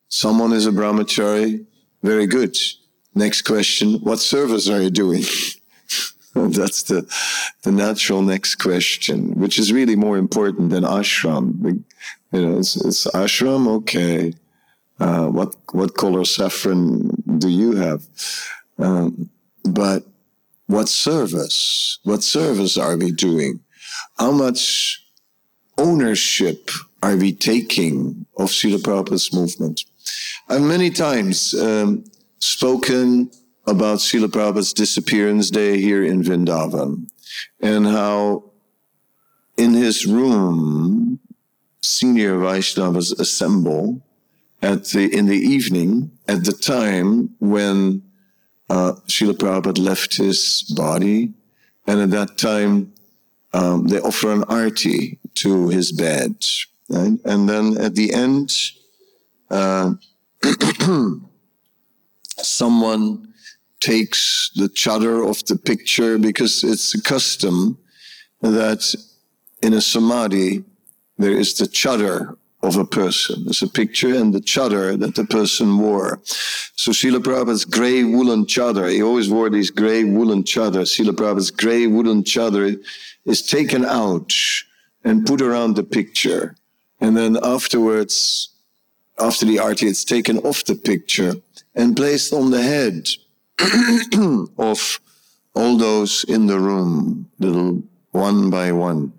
someone 0.09 0.53
is 0.53 0.67
a 0.67 0.71
brahmachari, 0.71 1.65
very 2.03 2.27
good. 2.27 2.57
Next 3.15 3.43
question, 3.43 3.95
what 4.01 4.19
service 4.19 4.69
are 4.69 4.83
you 4.83 4.91
doing? 4.91 5.23
That's 6.35 6.83
the, 6.85 7.07
the 7.63 7.73
natural 7.73 8.23
next 8.23 8.57
question, 8.57 9.35
which 9.35 9.59
is 9.59 9.73
really 9.73 9.97
more 9.97 10.19
important 10.19 10.71
than 10.71 10.85
ashram. 10.85 11.85
You 12.33 12.47
know, 12.47 12.59
it's, 12.59 12.77
it's 12.77 13.07
ashram, 13.07 13.69
okay. 13.79 14.33
Uh, 15.01 15.27
what 15.27 15.55
what 15.73 15.95
color 15.95 16.25
saffron 16.25 17.11
do 17.39 17.49
you 17.49 17.77
have? 17.77 18.05
Um, 18.79 19.31
but 19.65 20.05
what 20.67 20.89
service? 20.89 21.99
What 22.03 22.23
service 22.23 22.77
are 22.77 22.97
we 22.97 23.13
doing? 23.13 23.61
How 24.19 24.33
much 24.33 25.05
ownership 25.79 26.71
are 27.03 27.17
we 27.17 27.33
taking 27.33 28.27
of 28.37 28.51
Srila 28.51 28.79
Prabhupada's 28.79 29.33
movement? 29.33 29.85
I've 30.49 30.63
many 30.63 30.91
times 30.91 31.55
um, 31.55 32.05
spoken 32.41 33.31
about 33.67 33.99
Srila 33.99 34.27
Prabhupada's 34.27 34.73
disappearance 34.73 35.51
day 35.51 35.81
here 35.81 36.03
in 36.03 36.23
Vrindavan 36.23 37.09
and 37.61 37.87
how 37.87 38.45
in 39.57 39.75
his 39.75 40.07
room, 40.07 41.21
senior 41.89 42.37
Vaishnavas 42.37 43.19
assemble 43.19 44.03
at 44.61 44.85
the, 44.87 45.05
in 45.17 45.27
the 45.27 45.37
evening 45.37 46.11
at 46.29 46.45
the 46.45 46.53
time 46.53 47.31
when 47.41 48.03
uh, 48.69 48.93
Srila 49.07 49.35
Prabhupada 49.35 49.79
left 49.79 50.17
his 50.17 50.63
body. 50.77 51.33
And 51.87 52.01
at 52.01 52.11
that 52.11 52.37
time, 52.37 52.93
um, 53.55 53.87
they 53.89 54.01
offer 54.01 54.31
an 54.31 54.45
arti 54.45 55.19
to 55.37 55.69
his 55.69 55.91
bed. 55.93 56.45
Right? 56.91 57.19
And 57.25 57.49
then 57.49 57.79
at 57.79 57.95
the 57.95 58.13
end, 58.13 58.53
uh, 59.51 59.95
someone 62.39 63.33
takes 63.81 64.51
the 64.57 64.69
chadar 64.69 65.29
of 65.29 65.45
the 65.47 65.57
picture 65.57 66.19
because 66.19 66.65
it's 66.65 66.95
a 66.95 67.01
custom 67.01 67.79
that 68.43 68.95
in 69.63 69.73
a 69.73 69.81
samadhi 69.81 70.65
there 71.19 71.33
is 71.33 71.55
the 71.55 71.67
chadar 71.67 72.37
of 72.63 72.77
a 72.77 72.85
person. 72.85 73.45
There's 73.45 73.63
a 73.63 73.69
picture 73.69 74.15
and 74.15 74.35
the 74.35 74.41
chadar 74.41 74.99
that 74.99 75.15
the 75.15 75.25
person 75.25 75.79
wore. 75.79 76.21
So 76.25 76.91
Srila 76.91 77.21
Prabhupada's 77.21 77.65
gray 77.65 78.05
woolen 78.05 78.47
chadar, 78.47 78.91
he 78.91 79.03
always 79.03 79.31
wore 79.31 79.51
these 79.51 79.71
gray 79.71 80.05
woolen 80.05 80.43
chadar. 80.43 80.83
Srila 80.83 81.11
Prabhupada's 81.11 81.51
gray 81.51 81.87
woolen 81.87 82.25
chadar 82.25 82.81
is 83.25 83.43
taken 83.43 83.85
out 83.85 84.33
and 85.05 85.27
put 85.27 85.41
around 85.41 85.77
the 85.77 85.85
picture. 85.85 86.57
And 87.01 87.17
then 87.17 87.39
afterwards, 87.43 88.49
after 89.19 89.47
the 89.47 89.59
arti, 89.61 89.87
it's 89.87 90.05
taken 90.05 90.39
off 90.39 90.65
the 90.65 90.75
picture 90.75 91.35
and 91.75 91.97
placed 91.97 92.33
on 92.33 92.51
the 92.51 92.63
head 92.63 93.09
of 94.59 95.01
all 95.55 95.77
those 95.77 96.25
in 96.25 96.47
the 96.47 96.59
room, 96.59 97.29
little 97.39 97.83
one 98.11 98.51
by 98.51 98.73
one. 98.73 99.13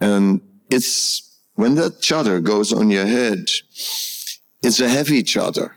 And 0.00 0.40
it's 0.74 1.38
when 1.54 1.76
that 1.76 2.00
chadar 2.00 2.42
goes 2.42 2.72
on 2.72 2.90
your 2.90 3.06
head, 3.06 3.48
it's 4.62 4.80
a 4.80 4.88
heavy 4.88 5.22
chadar. 5.22 5.70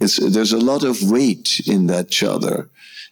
It's, 0.00 0.16
there's 0.16 0.52
a 0.52 0.58
lot 0.58 0.84
of 0.84 1.10
weight 1.10 1.60
in 1.66 1.86
that 1.86 2.08
chadar. 2.08 2.68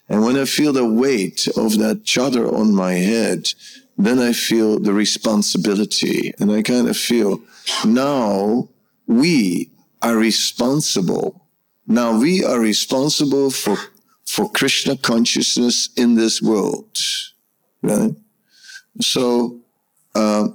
And 0.07 0.23
when 0.23 0.37
I 0.37 0.45
feel 0.45 0.73
the 0.73 0.85
weight 0.85 1.47
of 1.47 1.77
that 1.79 2.03
chadar 2.03 2.51
on 2.51 2.73
my 2.73 2.93
head, 2.93 3.53
then 3.97 4.19
I 4.19 4.33
feel 4.33 4.79
the 4.79 4.93
responsibility. 4.93 6.33
And 6.39 6.51
I 6.51 6.61
kind 6.61 6.87
of 6.87 6.97
feel 6.97 7.41
now 7.85 8.69
we 9.07 9.71
are 10.01 10.15
responsible. 10.15 11.45
Now 11.87 12.19
we 12.19 12.43
are 12.43 12.59
responsible 12.59 13.49
for, 13.49 13.77
for 14.25 14.49
Krishna 14.49 14.97
consciousness 14.97 15.89
in 15.95 16.15
this 16.15 16.41
world. 16.41 16.97
Right? 17.81 18.15
So, 18.99 19.59
uh, 20.15 20.49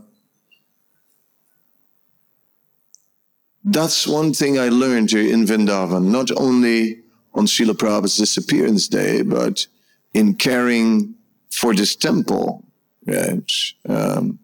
that's 3.64 4.06
one 4.06 4.34
thing 4.34 4.58
I 4.58 4.68
learned 4.68 5.10
here 5.10 5.32
in 5.32 5.46
Vrindavan, 5.46 6.04
not 6.04 6.30
only 6.36 7.00
on 7.32 7.46
Srila 7.46 7.72
Prabhupada's 7.72 8.16
disappearance 8.16 8.88
day, 8.88 9.22
but 9.22 9.66
in 10.12 10.34
caring 10.34 11.14
for 11.50 11.74
this 11.74 11.96
temple. 11.96 12.64
Right? 13.06 13.50
Um, 13.88 14.38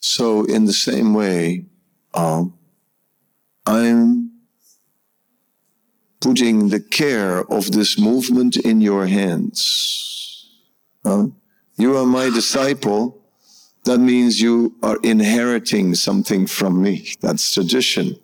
so, 0.00 0.44
in 0.44 0.66
the 0.66 0.72
same 0.72 1.14
way, 1.14 1.64
um, 2.12 2.54
I'm 3.64 4.30
putting 6.20 6.68
the 6.68 6.80
care 6.80 7.40
of 7.50 7.72
this 7.72 7.98
movement 7.98 8.56
in 8.56 8.80
your 8.80 9.06
hands. 9.06 10.48
Uh, 11.04 11.26
you 11.76 11.96
are 11.96 12.06
my 12.06 12.30
disciple. 12.30 13.18
That 13.84 13.98
means 13.98 14.40
you 14.40 14.76
are 14.82 14.98
inheriting 15.02 15.94
something 15.94 16.46
from 16.46 16.80
me. 16.80 17.14
That's 17.20 17.52
tradition. 17.52 18.16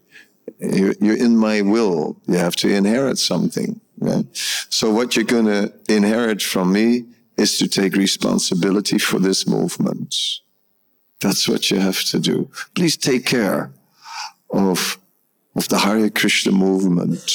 You're, 0.60 1.16
in 1.16 1.36
my 1.36 1.62
will. 1.62 2.20
You 2.26 2.36
have 2.36 2.56
to 2.56 2.68
inherit 2.68 3.18
something. 3.18 3.80
Right? 3.98 4.24
So 4.32 4.92
what 4.92 5.16
you're 5.16 5.24
going 5.24 5.46
to 5.46 5.72
inherit 5.88 6.42
from 6.42 6.72
me 6.72 7.06
is 7.36 7.58
to 7.58 7.68
take 7.68 7.94
responsibility 7.94 8.98
for 8.98 9.18
this 9.18 9.46
movement. 9.46 10.14
That's 11.20 11.48
what 11.48 11.70
you 11.70 11.80
have 11.80 12.02
to 12.04 12.18
do. 12.18 12.50
Please 12.74 12.96
take 12.96 13.26
care 13.26 13.72
of, 14.50 14.98
of 15.56 15.68
the 15.68 15.78
Hare 15.78 16.10
Krishna 16.10 16.52
movement. 16.52 17.32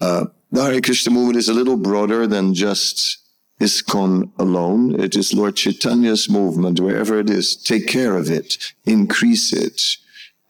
Uh, 0.00 0.26
the 0.52 0.62
Hare 0.62 0.80
Krishna 0.80 1.12
movement 1.12 1.38
is 1.38 1.48
a 1.48 1.54
little 1.54 1.76
broader 1.76 2.26
than 2.26 2.54
just 2.54 3.23
ISKCON 3.64 4.30
alone. 4.38 5.00
It 5.00 5.16
is 5.16 5.32
Lord 5.32 5.56
Chaitanya's 5.56 6.28
movement, 6.28 6.80
wherever 6.80 7.18
it 7.18 7.30
is. 7.30 7.56
Take 7.56 7.86
care 7.88 8.16
of 8.16 8.30
it, 8.30 8.72
increase 8.84 9.52
it, 9.52 9.96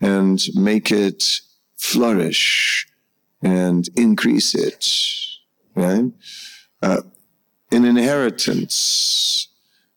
and 0.00 0.42
make 0.54 0.90
it 0.90 1.40
flourish 1.76 2.86
and 3.42 3.88
increase 3.96 4.54
it. 4.54 4.82
Right? 5.76 6.10
Uh, 6.82 7.02
an 7.70 7.84
inheritance. 7.84 9.48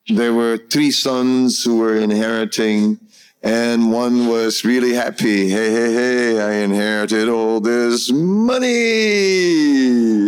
There 0.08 0.34
were 0.34 0.58
three 0.58 0.92
sons 0.92 1.64
who 1.64 1.78
were 1.78 1.98
inheriting 1.98 3.00
and 3.44 3.92
one 3.92 4.28
was 4.28 4.66
really 4.66 4.94
happy. 4.94 5.50
Hey, 5.50 5.72
hey, 5.72 5.94
hey, 5.94 6.42
I 6.42 6.54
inherited 6.64 7.30
all 7.30 7.60
this 7.60 8.12
money. 8.12 8.68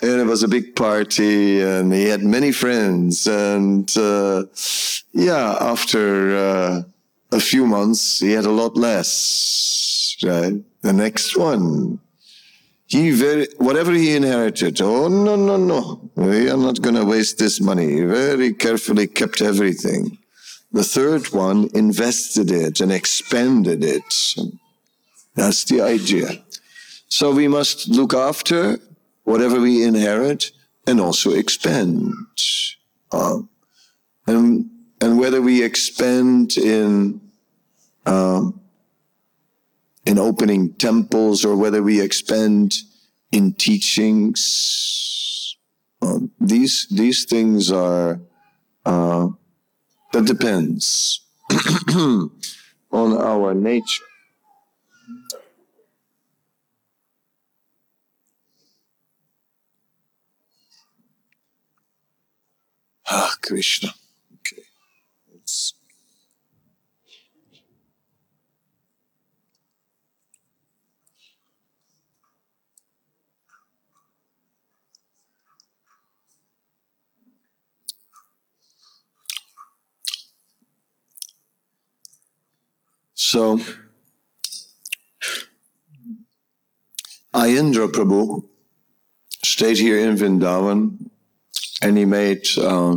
and 0.00 0.20
it 0.20 0.26
was 0.26 0.42
a 0.42 0.48
big 0.48 0.74
party 0.74 1.60
and 1.60 1.92
he 1.92 2.04
had 2.04 2.22
many 2.22 2.52
friends. 2.52 3.26
And 3.26 3.90
uh, 3.96 4.44
yeah, 5.12 5.56
after 5.60 6.36
uh, 6.36 6.82
a 7.32 7.40
few 7.40 7.66
months, 7.66 8.20
he 8.20 8.32
had 8.32 8.46
a 8.46 8.50
lot 8.50 8.76
less, 8.76 10.16
right? 10.22 10.54
The 10.82 10.92
next 10.92 11.36
one. 11.36 12.00
He 12.86 13.10
very, 13.10 13.46
whatever 13.58 13.92
he 13.92 14.16
inherited, 14.16 14.80
oh, 14.80 15.08
no, 15.08 15.36
no, 15.36 15.58
no. 15.58 16.10
We 16.14 16.48
are 16.48 16.56
not 16.56 16.80
going 16.80 16.94
to 16.94 17.04
waste 17.04 17.36
this 17.36 17.60
money. 17.60 17.92
He 17.92 18.04
very 18.04 18.54
carefully 18.54 19.06
kept 19.06 19.42
everything. 19.42 20.17
The 20.72 20.84
third 20.84 21.32
one 21.32 21.70
invested 21.74 22.50
it 22.50 22.80
and 22.80 22.92
expanded 22.92 23.82
it. 23.82 24.34
That's 25.34 25.64
the 25.64 25.80
idea. 25.80 26.42
So 27.08 27.34
we 27.34 27.48
must 27.48 27.88
look 27.88 28.12
after 28.12 28.78
whatever 29.24 29.60
we 29.60 29.82
inherit 29.82 30.50
and 30.86 31.00
also 31.00 31.30
expand. 31.30 32.12
Uh, 33.10 33.40
and, 34.26 34.68
and 35.00 35.18
whether 35.18 35.40
we 35.40 35.62
expand 35.62 36.56
in, 36.58 37.20
um, 38.04 38.60
in 40.04 40.18
opening 40.18 40.74
temples 40.74 41.44
or 41.44 41.56
whether 41.56 41.82
we 41.82 42.00
expand 42.00 42.76
in 43.32 43.54
teachings, 43.54 45.56
um, 46.02 46.30
these, 46.40 46.86
these 46.90 47.24
things 47.24 47.72
are, 47.72 48.20
uh, 48.84 49.28
that 50.12 50.26
depends 50.26 51.20
on 51.94 52.30
our 52.92 53.54
nature. 53.54 54.04
Ah, 63.10 63.34
Krishna. 63.42 63.90
So, 83.20 83.58
Aindra 87.34 87.88
Prabhu 87.90 88.44
stayed 89.42 89.76
here 89.76 89.98
in 89.98 90.16
Vrindavan 90.16 91.10
and 91.82 91.98
he 91.98 92.04
made 92.04 92.46
uh, 92.56 92.96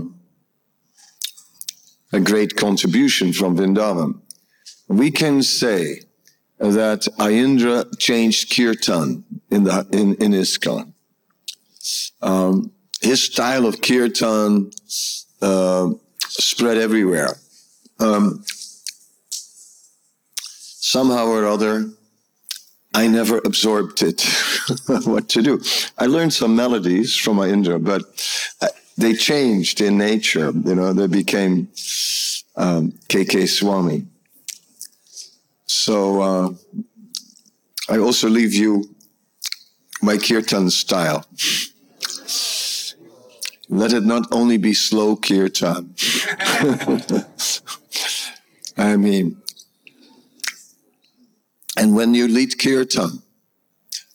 a 2.13 2.19
great 2.19 2.55
contribution 2.55 3.33
from 3.33 3.57
Vrindavan. 3.57 4.21
We 4.87 5.09
can 5.09 5.41
say 5.41 6.01
that 6.59 7.07
Aindra 7.17 7.97
changed 7.97 8.55
kirtan 8.55 9.23
in 9.49 9.63
the 9.63 9.87
in, 9.91 10.13
in 10.23 10.33
ISKCON. 10.33 10.93
Um, 12.21 12.71
his 13.01 13.23
style 13.23 13.65
of 13.65 13.81
kirtan 13.81 14.69
uh, 15.41 15.89
spread 16.19 16.77
everywhere. 16.77 17.37
Um, 17.99 18.43
somehow 20.91 21.25
or 21.27 21.45
other, 21.45 21.89
I 22.93 23.07
never 23.07 23.37
absorbed 23.45 24.03
it, 24.03 24.21
what 25.05 25.29
to 25.29 25.41
do. 25.41 25.61
I 25.97 26.07
learned 26.07 26.33
some 26.33 26.53
melodies 26.53 27.15
from 27.15 27.37
Aindra, 27.37 27.81
but 27.81 28.01
uh, 28.61 28.67
they 28.97 29.13
changed 29.13 29.79
in 29.79 29.97
nature. 29.97 30.51
You 30.51 30.75
know, 30.75 30.91
they 30.91 31.07
became 31.07 31.69
um, 32.57 32.91
KK 33.07 33.47
Swami. 33.47 34.05
So 35.65 36.21
uh, 36.21 36.49
I 37.89 37.97
also 37.99 38.27
leave 38.27 38.53
you 38.53 38.83
my 40.01 40.17
kirtan 40.17 40.69
style. 40.69 41.25
Let 43.69 43.93
it 43.93 44.03
not 44.03 44.27
only 44.33 44.57
be 44.57 44.73
slow 44.73 45.15
kirtan. 45.15 45.95
I 48.77 48.97
mean, 48.97 49.41
and 51.81 51.95
when 51.95 52.13
you 52.13 52.27
lead 52.27 52.59
kirtan, 52.59 53.23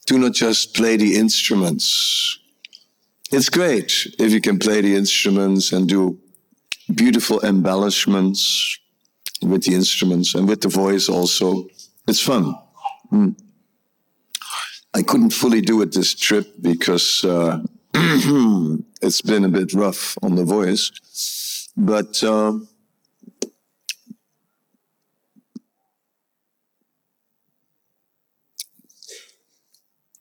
do 0.06 0.18
not 0.18 0.34
just 0.34 0.72
play 0.72 0.96
the 0.96 1.16
instruments. 1.16 2.38
It's 3.32 3.48
great 3.48 4.06
if 4.20 4.30
you 4.30 4.40
can 4.40 4.60
play 4.60 4.80
the 4.82 4.94
instruments 4.94 5.72
and 5.72 5.88
do 5.88 6.16
beautiful 6.94 7.44
embellishments 7.44 8.78
with 9.42 9.64
the 9.64 9.74
instruments 9.74 10.36
and 10.36 10.48
with 10.48 10.60
the 10.60 10.68
voice 10.68 11.08
also. 11.08 11.66
It's 12.06 12.20
fun. 12.20 12.54
Mm. 13.12 13.34
I 14.94 15.02
couldn't 15.02 15.30
fully 15.30 15.60
do 15.60 15.82
it 15.82 15.92
this 15.92 16.14
trip 16.14 16.46
because 16.62 17.24
uh, 17.24 17.58
it's 19.02 19.22
been 19.22 19.44
a 19.44 19.48
bit 19.48 19.74
rough 19.74 20.16
on 20.22 20.36
the 20.36 20.44
voice. 20.44 20.92
But 21.76 22.22
uh, 22.22 22.60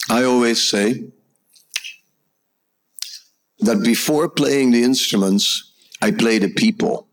I 0.10 0.24
always 0.24 0.62
say 0.62 1.06
that 3.60 3.84
before 3.84 4.30
playing 4.30 4.72
the 4.72 4.84
instruments, 4.84 5.72
I 6.02 6.12
play 6.12 6.38
the 6.40 6.54
people. 6.54 7.08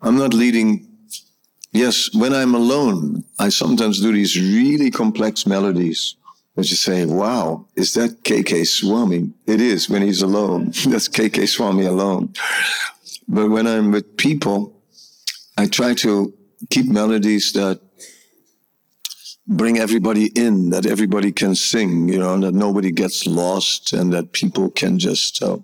I'm 0.00 0.16
not 0.16 0.32
leading. 0.32 0.86
Yes, 1.72 2.14
when 2.14 2.32
I'm 2.32 2.54
alone, 2.54 3.24
I 3.38 3.48
sometimes 3.48 4.00
do 4.00 4.12
these 4.12 4.40
really 4.40 4.90
complex 4.90 5.46
melodies 5.46 6.16
that 6.54 6.70
you 6.70 6.76
say, 6.76 7.04
wow, 7.04 7.66
is 7.76 7.94
that 7.94 8.22
KK 8.22 8.66
Swami? 8.66 9.32
It 9.46 9.60
is 9.60 9.88
when 9.88 10.02
he's 10.02 10.22
alone. 10.22 10.66
That's 10.86 11.08
KK 11.08 11.48
Swami 11.48 11.84
alone. 11.84 12.32
But 13.26 13.50
when 13.50 13.66
I'm 13.66 13.90
with 13.90 14.16
people, 14.16 14.72
I 15.56 15.66
try 15.66 15.94
to 15.94 16.32
keep 16.70 16.86
melodies 16.86 17.52
that 17.52 17.80
bring 19.48 19.78
everybody 19.78 20.26
in, 20.26 20.70
that 20.70 20.84
everybody 20.84 21.32
can 21.32 21.54
sing, 21.54 22.08
you 22.08 22.18
know, 22.18 22.38
that 22.38 22.54
nobody 22.54 22.90
gets 22.90 23.26
lost 23.26 23.94
and 23.94 24.12
that 24.12 24.32
people 24.32 24.70
can 24.70 24.98
just, 24.98 25.42
uh, 25.42 25.56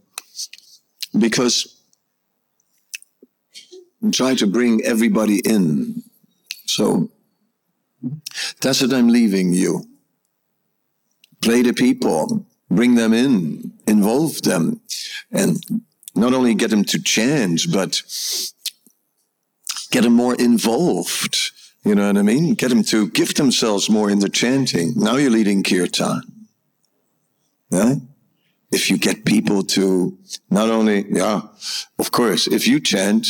because 1.18 1.82
try 4.12 4.35
to 4.35 4.47
bring 4.47 4.82
everybody 4.85 5.41
in. 5.45 6.03
So 6.66 7.11
that's 8.61 8.80
what 8.80 8.93
I'm 8.93 9.09
leaving 9.09 9.53
you. 9.53 9.87
Play 11.43 11.62
the 11.62 11.74
people, 11.74 12.47
bring 12.70 12.95
them 12.95 13.12
in, 13.12 13.72
involve 13.87 14.41
them, 14.43 14.80
and 15.30 15.62
not 16.14 16.32
only 16.32 16.55
get 16.55 16.70
them 16.70 16.85
to 16.85 17.03
chant, 17.03 17.70
but 17.70 18.03
get 19.91 20.05
them 20.05 20.14
more 20.14 20.35
involved 20.35 21.53
you 21.85 21.95
know 21.95 22.07
what 22.07 22.16
I 22.16 22.22
mean? 22.22 22.55
Get 22.55 22.70
them 22.70 22.82
to 22.85 23.09
give 23.11 23.35
themselves 23.35 23.91
more 23.91 24.11
in 24.11 24.20
the 24.20 24.28
chanting. 24.28 24.95
Now 24.97 25.16
you're 25.16 25.30
leading 25.30 25.62
kirtan. 25.62 26.22
Yeah? 27.70 27.97
If 28.72 28.91
you 28.91 28.99
get 28.99 29.24
people 29.24 29.62
to 29.64 30.18
not 30.51 30.70
only, 30.70 31.05
yeah, 31.11 31.43
of 31.99 32.11
course, 32.11 32.47
if 32.47 32.66
you 32.66 32.80
chant, 32.80 33.28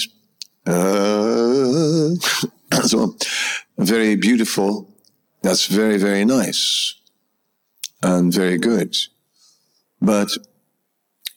uh, 0.67 2.15
so 2.85 3.17
very 3.77 4.17
beautiful, 4.17 4.89
that's 5.43 5.67
very, 5.67 5.99
very 5.99 6.25
nice 6.25 6.95
and 8.03 8.33
very 8.33 8.57
good. 8.59 8.97
But 10.01 10.31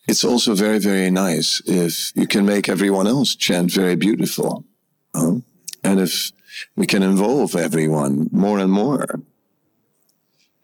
it's 0.07 0.23
also 0.23 0.55
very, 0.55 0.79
very 0.79 1.09
nice 1.09 1.61
if 1.65 2.15
you 2.15 2.27
can 2.27 2.45
make 2.45 2.69
everyone 2.69 3.07
else 3.07 3.35
chant 3.35 3.71
very 3.71 3.95
beautiful. 3.95 4.65
Huh? 5.13 5.37
And 5.83 5.99
if 5.99 6.31
we 6.75 6.85
can 6.85 7.03
involve 7.03 7.55
everyone 7.55 8.29
more 8.31 8.59
and 8.59 8.71
more. 8.71 9.05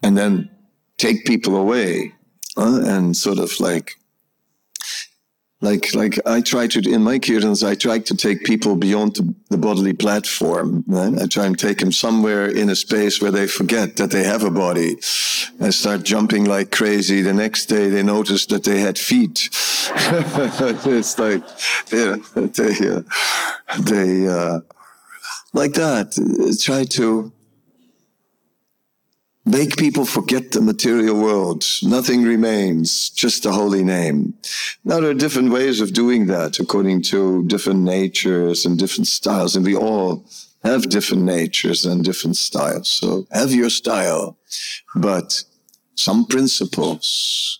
And 0.01 0.17
then 0.17 0.49
take 0.97 1.25
people 1.25 1.55
away 1.55 2.13
uh, 2.57 2.81
and 2.85 3.15
sort 3.15 3.39
of 3.39 3.51
like 3.59 3.97
like 5.63 5.95
like 5.95 6.19
I 6.25 6.41
try 6.41 6.67
to 6.67 6.79
in 6.79 7.01
my 7.03 7.17
kirtans 7.19 7.65
I 7.65 7.75
try 7.75 7.99
to 7.99 8.15
take 8.15 8.43
people 8.43 8.75
beyond 8.75 9.15
the, 9.49 9.57
bodily 9.57 9.93
platform. 9.93 10.83
Right? 10.87 11.21
I 11.21 11.25
try 11.27 11.45
and 11.45 11.57
take 11.57 11.79
them 11.79 11.91
somewhere 11.91 12.47
in 12.47 12.69
a 12.69 12.75
space 12.75 13.21
where 13.21 13.31
they 13.31 13.47
forget 13.47 13.95
that 13.95 14.11
they 14.11 14.23
have 14.23 14.43
a 14.43 14.51
body, 14.51 14.97
and 15.59 15.73
start 15.73 16.03
jumping 16.03 16.43
like 16.45 16.71
crazy. 16.71 17.21
The 17.21 17.33
next 17.33 17.67
day 17.67 17.87
they 17.87 18.03
notice 18.03 18.45
that 18.47 18.63
they 18.65 18.79
had 18.81 18.97
feet. 18.97 19.49
it's 20.97 21.17
like 21.17 21.43
yeah, 21.93 22.17
they 22.35 22.73
uh, 22.89 23.01
they 23.91 24.27
uh, 24.27 24.59
like 25.53 25.73
that. 25.73 26.17
Uh, 26.17 26.53
try 26.61 26.83
to 26.85 27.31
Make 29.45 29.75
people 29.75 30.05
forget 30.05 30.51
the 30.51 30.61
material 30.61 31.19
world. 31.19 31.65
Nothing 31.83 32.23
remains, 32.23 33.09
just 33.09 33.43
the 33.43 33.51
holy 33.51 33.83
name. 33.83 34.35
Now, 34.85 35.01
there 35.01 35.09
are 35.09 35.13
different 35.13 35.51
ways 35.51 35.81
of 35.81 35.91
doing 35.91 36.27
that 36.27 36.59
according 36.59 37.01
to 37.03 37.45
different 37.47 37.81
natures 37.81 38.65
and 38.65 38.79
different 38.79 39.07
styles, 39.07 39.57
and 39.57 39.65
we 39.65 39.75
all 39.75 40.25
have 40.63 40.89
different 40.89 41.23
natures 41.23 41.83
and 41.85 42.05
different 42.05 42.37
styles. 42.37 42.87
So 42.87 43.27
have 43.31 43.51
your 43.51 43.69
style, 43.69 44.37
but 44.95 45.43
some 45.95 46.25
principles. 46.25 47.59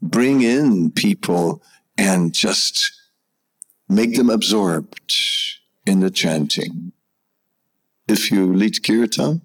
Bring 0.00 0.42
in 0.42 0.90
people 0.90 1.62
and 1.96 2.34
just 2.34 2.90
make 3.88 4.16
them 4.16 4.30
absorbed 4.30 5.00
in 5.86 6.00
the 6.00 6.10
chanting. 6.10 6.92
If 8.08 8.30
you 8.30 8.52
lead 8.54 8.82
kirtan, 8.84 9.42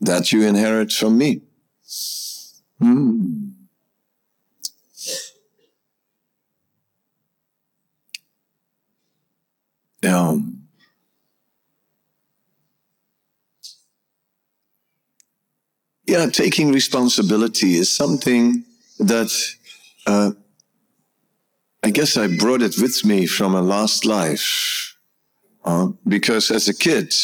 that 0.00 0.32
you 0.32 0.42
inherit 0.46 0.92
from 0.92 1.18
me. 1.18 1.42
Hmm. 2.80 3.48
Um, 10.06 10.68
yeah, 16.06 16.26
taking 16.26 16.72
responsibility 16.72 17.74
is 17.74 17.90
something 17.90 18.64
that 19.00 19.30
uh, 20.06 20.30
I 21.82 21.90
guess 21.90 22.16
I 22.16 22.28
brought 22.28 22.62
it 22.62 22.76
with 22.80 23.04
me 23.04 23.26
from 23.26 23.54
a 23.54 23.62
last 23.62 24.06
life. 24.06 24.87
Uh, 25.64 25.88
because 26.06 26.50
as 26.50 26.68
a 26.68 26.74
kid, 26.74 27.14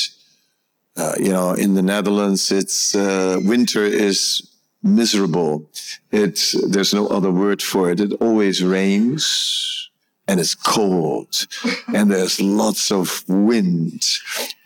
uh, 0.97 1.14
you 1.18 1.30
know, 1.30 1.53
in 1.53 1.74
the 1.74 1.82
Netherlands, 1.82 2.53
it's 2.53 2.95
uh, 2.95 3.39
winter 3.43 3.85
is 3.85 4.51
miserable. 4.82 5.68
It's 6.12 6.53
there's 6.70 6.95
no 6.95 7.09
other 7.09 7.32
word 7.32 7.62
for 7.62 7.91
it. 7.91 8.01
It 8.01 8.12
always 8.20 8.62
rains 8.62 9.91
and 10.28 10.41
it's 10.41 10.55
cold 10.55 11.47
and 11.95 12.11
there's 12.11 12.41
lots 12.41 12.93
of 12.93 13.24
wind, 13.28 14.07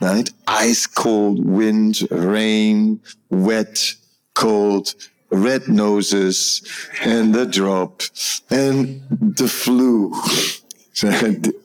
right? 0.00 0.28
Ice 0.46 0.86
cold 0.86 1.44
wind, 1.44 2.06
rain, 2.10 3.00
wet, 3.30 3.94
cold, 4.34 4.94
red 5.30 5.68
noses 5.68 6.62
and 7.02 7.34
the 7.34 7.46
drop 7.46 8.02
and 8.50 9.02
the 9.10 9.48
flu. 9.48 10.12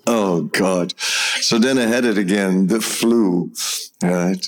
Oh 0.08 0.50
God. 0.52 0.94
So 1.42 1.60
then 1.60 1.78
I 1.78 1.86
had 1.86 2.06
it 2.06 2.18
again, 2.18 2.68
the 2.68 2.82
flu. 2.82 3.52
Right. 4.02 4.46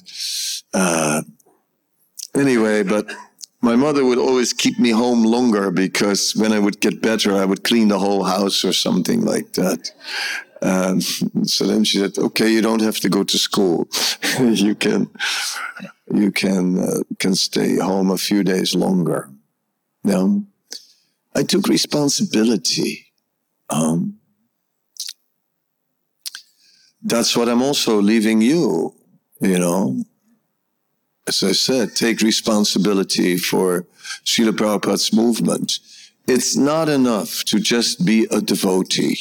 Uh, 0.74 1.22
anyway, 2.36 2.84
but 2.84 3.12
my 3.62 3.76
mother 3.76 4.06
would 4.06 4.18
always 4.18 4.54
keep 4.54 4.78
me 4.80 4.92
home 4.92 5.24
longer 5.24 5.72
because 5.72 6.36
when 6.36 6.52
I 6.54 6.60
would 6.60 6.80
get 6.82 7.02
better, 7.02 7.36
I 7.36 7.46
would 7.46 7.64
clean 7.64 7.88
the 7.88 8.00
whole 8.00 8.24
house 8.24 8.64
or 8.64 8.74
something 8.74 9.26
like 9.26 9.54
that. 9.54 9.92
Um, 10.62 11.02
so 11.02 11.66
then 11.66 11.84
she 11.84 12.00
said, 12.00 12.18
"Okay, 12.18 12.50
you 12.50 12.62
don't 12.62 12.82
have 12.82 13.00
to 13.00 13.10
go 13.10 13.24
to 13.24 13.38
school. 13.38 13.88
you 14.40 14.76
can, 14.76 15.10
you 16.14 16.32
can 16.32 16.80
uh, 16.80 17.02
can 17.20 17.36
stay 17.36 17.78
home 17.78 18.12
a 18.12 18.18
few 18.18 18.44
days 18.44 18.74
longer." 18.76 19.30
No, 20.04 20.44
I 21.36 21.44
took 21.44 21.68
responsibility. 21.68 23.08
Um, 23.70 24.15
that's 27.06 27.38
what 27.38 27.48
I'm 27.48 27.62
also 27.62 28.02
leaving 28.02 28.42
you 28.42 28.96
you 29.42 29.60
know, 29.60 30.04
as 31.28 31.44
I 31.44 31.52
said, 31.52 31.96
take 31.96 32.22
responsibility 32.22 33.38
for 33.38 33.86
Srila 34.24 34.52
Prabhupada's 34.52 35.14
movement. 35.14 35.80
It's 36.28 36.56
not 36.56 36.90
enough 36.90 37.44
to 37.46 37.60
just 37.60 38.06
be 38.06 38.28
a 38.32 38.42
devotee. 38.42 39.18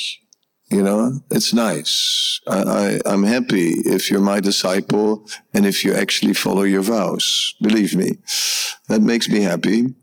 You 0.70 0.82
know, 0.82 1.20
it's 1.30 1.52
nice. 1.52 2.40
I, 2.46 3.00
I, 3.04 3.12
am 3.12 3.22
happy 3.22 3.74
if 3.84 4.10
you're 4.10 4.20
my 4.20 4.40
disciple 4.40 5.28
and 5.52 5.66
if 5.66 5.84
you 5.84 5.94
actually 5.94 6.32
follow 6.32 6.62
your 6.62 6.82
vows. 6.82 7.54
Believe 7.60 7.94
me, 7.94 8.18
that 8.88 9.02
makes 9.02 9.28
me 9.28 9.40
happy. 9.40 9.94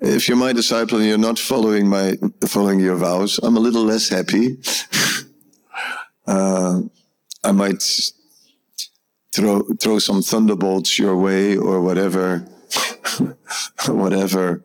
If 0.00 0.28
you're 0.28 0.36
my 0.36 0.52
disciple 0.52 0.98
and 0.98 1.06
you're 1.06 1.18
not 1.18 1.38
following 1.38 1.88
my 1.88 2.16
following 2.46 2.80
your 2.80 2.96
vows, 2.96 3.38
I'm 3.42 3.56
a 3.56 3.60
little 3.60 3.84
less 3.84 4.08
happy. 4.08 4.58
uh, 6.26 6.80
I 7.42 7.52
might 7.52 7.82
throw 9.32 9.62
throw 9.80 9.98
some 9.98 10.22
thunderbolts 10.22 10.98
your 10.98 11.16
way 11.16 11.56
or 11.56 11.80
whatever 11.80 12.46
whatever 13.88 14.64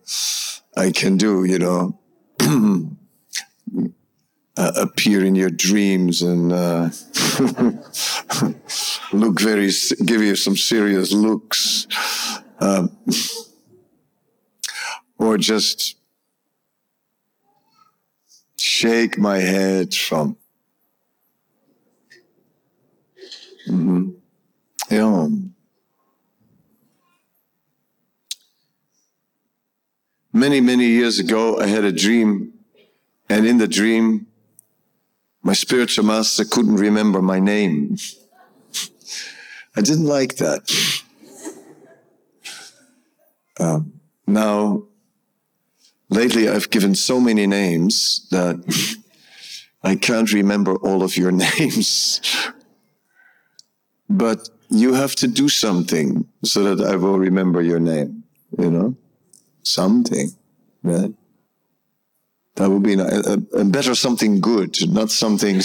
I 0.76 0.92
can 0.92 1.18
do, 1.18 1.46
you 1.46 1.60
know. 1.60 2.00
uh, 4.58 4.72
appear 4.76 5.26
in 5.26 5.36
your 5.36 5.50
dreams 5.50 6.22
and 6.22 6.52
uh, 6.54 6.90
look 9.14 9.40
very, 9.40 9.70
give 10.06 10.22
you 10.22 10.36
some 10.36 10.56
serious 10.56 11.12
looks, 11.12 11.88
um, 12.60 12.96
or 15.18 15.38
just 15.38 15.98
shake 18.58 19.18
my 19.18 19.40
head 19.40 19.94
from. 19.94 20.38
Mm-hmm. 23.68 24.10
Yeah. 24.92 25.28
Many, 30.34 30.60
many 30.60 30.88
years 30.88 31.18
ago, 31.20 31.60
I 31.60 31.68
had 31.68 31.86
a 31.86 31.92
dream, 31.92 32.54
and 33.30 33.48
in 33.48 33.58
the 33.58 33.68
dream, 33.68 34.28
my 35.42 35.54
spiritual 35.54 36.06
master 36.06 36.44
couldn't 36.44 36.76
remember 36.76 37.22
my 37.22 37.40
name. 37.40 37.98
I 39.76 39.82
didn't 39.82 40.06
like 40.06 40.36
that. 40.38 40.70
Um, 43.60 44.02
now, 44.28 44.84
lately 46.10 46.50
I've 46.50 46.70
given 46.70 46.96
so 46.96 47.20
many 47.20 47.48
names 47.48 48.28
that 48.32 48.58
I 49.84 49.96
can't 49.96 50.32
remember 50.34 50.76
all 50.76 51.04
of 51.04 51.16
your 51.16 51.32
names. 51.46 52.22
But 54.10 54.50
you 54.70 54.94
have 54.94 55.16
to 55.16 55.28
do 55.28 55.50
something 55.50 56.28
so 56.44 56.76
that 56.76 56.86
I 56.86 56.96
will 56.96 57.20
remember 57.20 57.62
your 57.62 57.80
name, 57.80 58.24
you 58.58 58.70
know? 58.70 58.96
Something, 59.64 60.32
right? 60.84 61.14
That 62.56 62.70
would 62.70 62.84
be 62.84 62.94
a, 62.94 63.04
a, 63.04 63.62
a 63.62 63.66
better 63.66 63.94
something 63.96 64.40
good, 64.40 64.78
not 64.90 65.12
something. 65.12 65.56
yeah, 65.56 65.62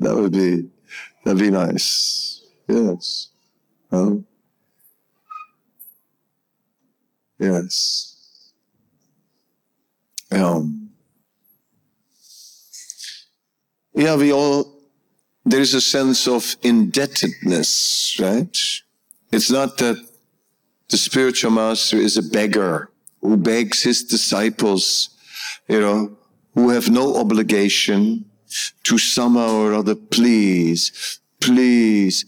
that 0.00 0.14
would 0.14 0.32
be 0.32 0.68
that'd 1.24 1.40
be 1.40 1.50
nice. 1.50 2.44
Yes. 2.68 3.28
Huh? 3.90 4.16
Yes. 7.38 8.52
Um, 10.30 10.77
yeah, 13.98 14.14
we 14.14 14.32
all, 14.32 14.80
there 15.44 15.60
is 15.60 15.74
a 15.74 15.80
sense 15.80 16.28
of 16.28 16.54
indebtedness, 16.62 18.16
right? 18.20 18.56
It's 19.32 19.50
not 19.50 19.76
that 19.78 19.96
the 20.88 20.96
spiritual 20.96 21.50
master 21.50 21.96
is 21.96 22.16
a 22.16 22.22
beggar 22.22 22.90
who 23.20 23.36
begs 23.36 23.82
his 23.82 24.04
disciples, 24.04 25.10
you 25.66 25.80
know, 25.80 26.16
who 26.54 26.70
have 26.70 26.88
no 26.88 27.16
obligation 27.16 28.24
to 28.84 28.98
somehow 28.98 29.56
or 29.56 29.74
other, 29.74 29.96
please, 29.96 31.18
please, 31.40 32.24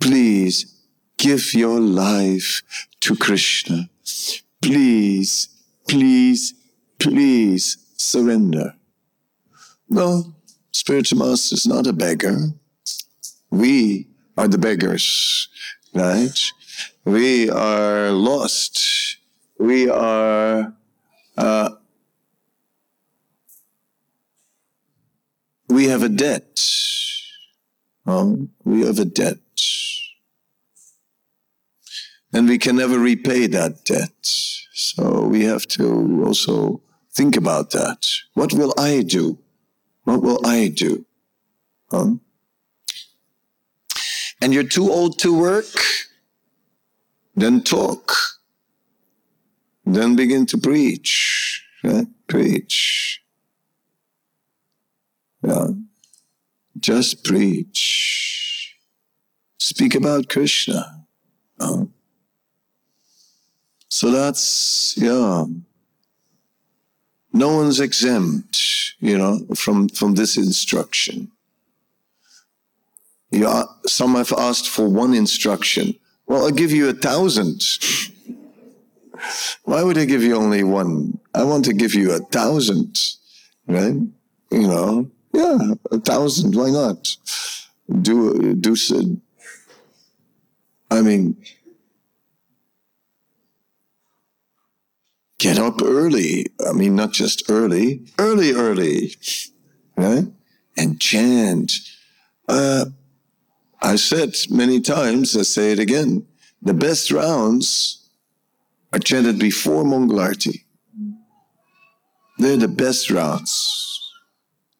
please 0.00 0.72
give 1.16 1.52
your 1.52 1.80
life 1.80 2.62
to 3.00 3.16
Krishna. 3.16 3.90
Please, 4.62 5.48
please, 5.88 6.54
please 7.00 7.76
surrender. 7.96 8.76
No, 9.88 10.34
Spiritual 10.72 11.18
master 11.18 11.54
is 11.54 11.66
not 11.66 11.86
a 11.86 11.92
beggar. 11.92 12.36
We 13.50 14.08
are 14.36 14.48
the 14.48 14.58
beggars, 14.58 15.48
right? 15.94 16.38
We 17.04 17.50
are 17.50 18.10
lost. 18.10 19.16
We 19.58 19.88
are 19.88 20.72
uh, 21.36 21.70
we 25.68 25.86
have 25.88 26.02
a 26.02 26.08
debt. 26.08 26.60
Um, 28.06 28.50
we 28.64 28.84
have 28.86 28.98
a 28.98 29.04
debt. 29.04 29.38
And 32.32 32.48
we 32.48 32.58
can 32.58 32.76
never 32.76 32.98
repay 32.98 33.46
that 33.46 33.84
debt. 33.84 34.12
So 34.22 35.26
we 35.26 35.44
have 35.44 35.66
to 35.68 36.24
also 36.26 36.80
think 37.12 37.36
about 37.36 37.70
that. 37.70 38.06
What 38.34 38.52
will 38.52 38.74
I 38.78 39.02
do? 39.02 39.38
What 40.08 40.22
will 40.22 40.40
I 40.46 40.68
do? 40.68 41.04
Um, 41.90 42.22
and 44.40 44.54
you're 44.54 44.62
too 44.62 44.90
old 44.90 45.18
to 45.18 45.38
work? 45.38 45.66
Then 47.36 47.62
talk. 47.62 48.16
Then 49.84 50.16
begin 50.16 50.46
to 50.46 50.56
preach. 50.56 51.62
Right? 51.84 52.06
Preach. 52.26 53.22
Yeah. 55.46 55.66
Just 56.78 57.22
preach. 57.22 58.78
Speak 59.58 59.94
about 59.94 60.30
Krishna. 60.30 61.04
Um, 61.60 61.92
so 63.90 64.10
that's, 64.10 64.94
yeah. 64.96 65.44
No 67.38 67.54
one's 67.54 67.78
exempt, 67.78 68.58
you 68.98 69.16
know, 69.16 69.38
from, 69.54 69.88
from 69.90 70.16
this 70.16 70.36
instruction. 70.36 71.30
Yeah, 73.30 73.62
some 73.86 74.16
have 74.16 74.32
asked 74.32 74.68
for 74.68 74.88
one 74.88 75.14
instruction. 75.14 75.94
Well, 76.26 76.42
I'll 76.44 76.50
give 76.50 76.72
you 76.72 76.88
a 76.88 76.94
thousand. 76.94 77.62
Why 79.62 79.84
would 79.84 79.96
I 79.98 80.04
give 80.04 80.24
you 80.24 80.34
only 80.34 80.64
one? 80.64 81.20
I 81.32 81.44
want 81.44 81.64
to 81.66 81.74
give 81.74 81.94
you 81.94 82.10
a 82.10 82.18
thousand, 82.18 82.98
right? 83.68 83.94
You 84.50 84.66
know, 84.72 85.08
yeah, 85.32 85.58
a 85.92 86.00
thousand. 86.00 86.56
Why 86.56 86.70
not? 86.70 87.16
Do 88.02 88.54
do. 88.54 88.74
I 90.90 91.02
mean, 91.02 91.36
get 95.38 95.58
up 95.58 95.80
early. 95.82 96.46
I 96.66 96.72
mean, 96.72 96.96
not 96.96 97.12
just 97.12 97.48
early, 97.48 98.02
early, 98.18 98.52
early, 98.52 99.14
right? 99.96 100.26
And 100.76 101.00
chant. 101.00 101.72
Uh, 102.48 102.86
I 103.80 103.96
said 103.96 104.34
many 104.50 104.80
times, 104.80 105.36
I 105.36 105.42
say 105.42 105.72
it 105.72 105.78
again, 105.78 106.26
the 106.60 106.74
best 106.74 107.10
rounds 107.10 108.08
are 108.92 108.98
chanted 108.98 109.38
before 109.38 109.84
Mangalarti. 109.84 110.64
They're 112.38 112.56
the 112.56 112.68
best 112.68 113.10
rounds. 113.10 114.12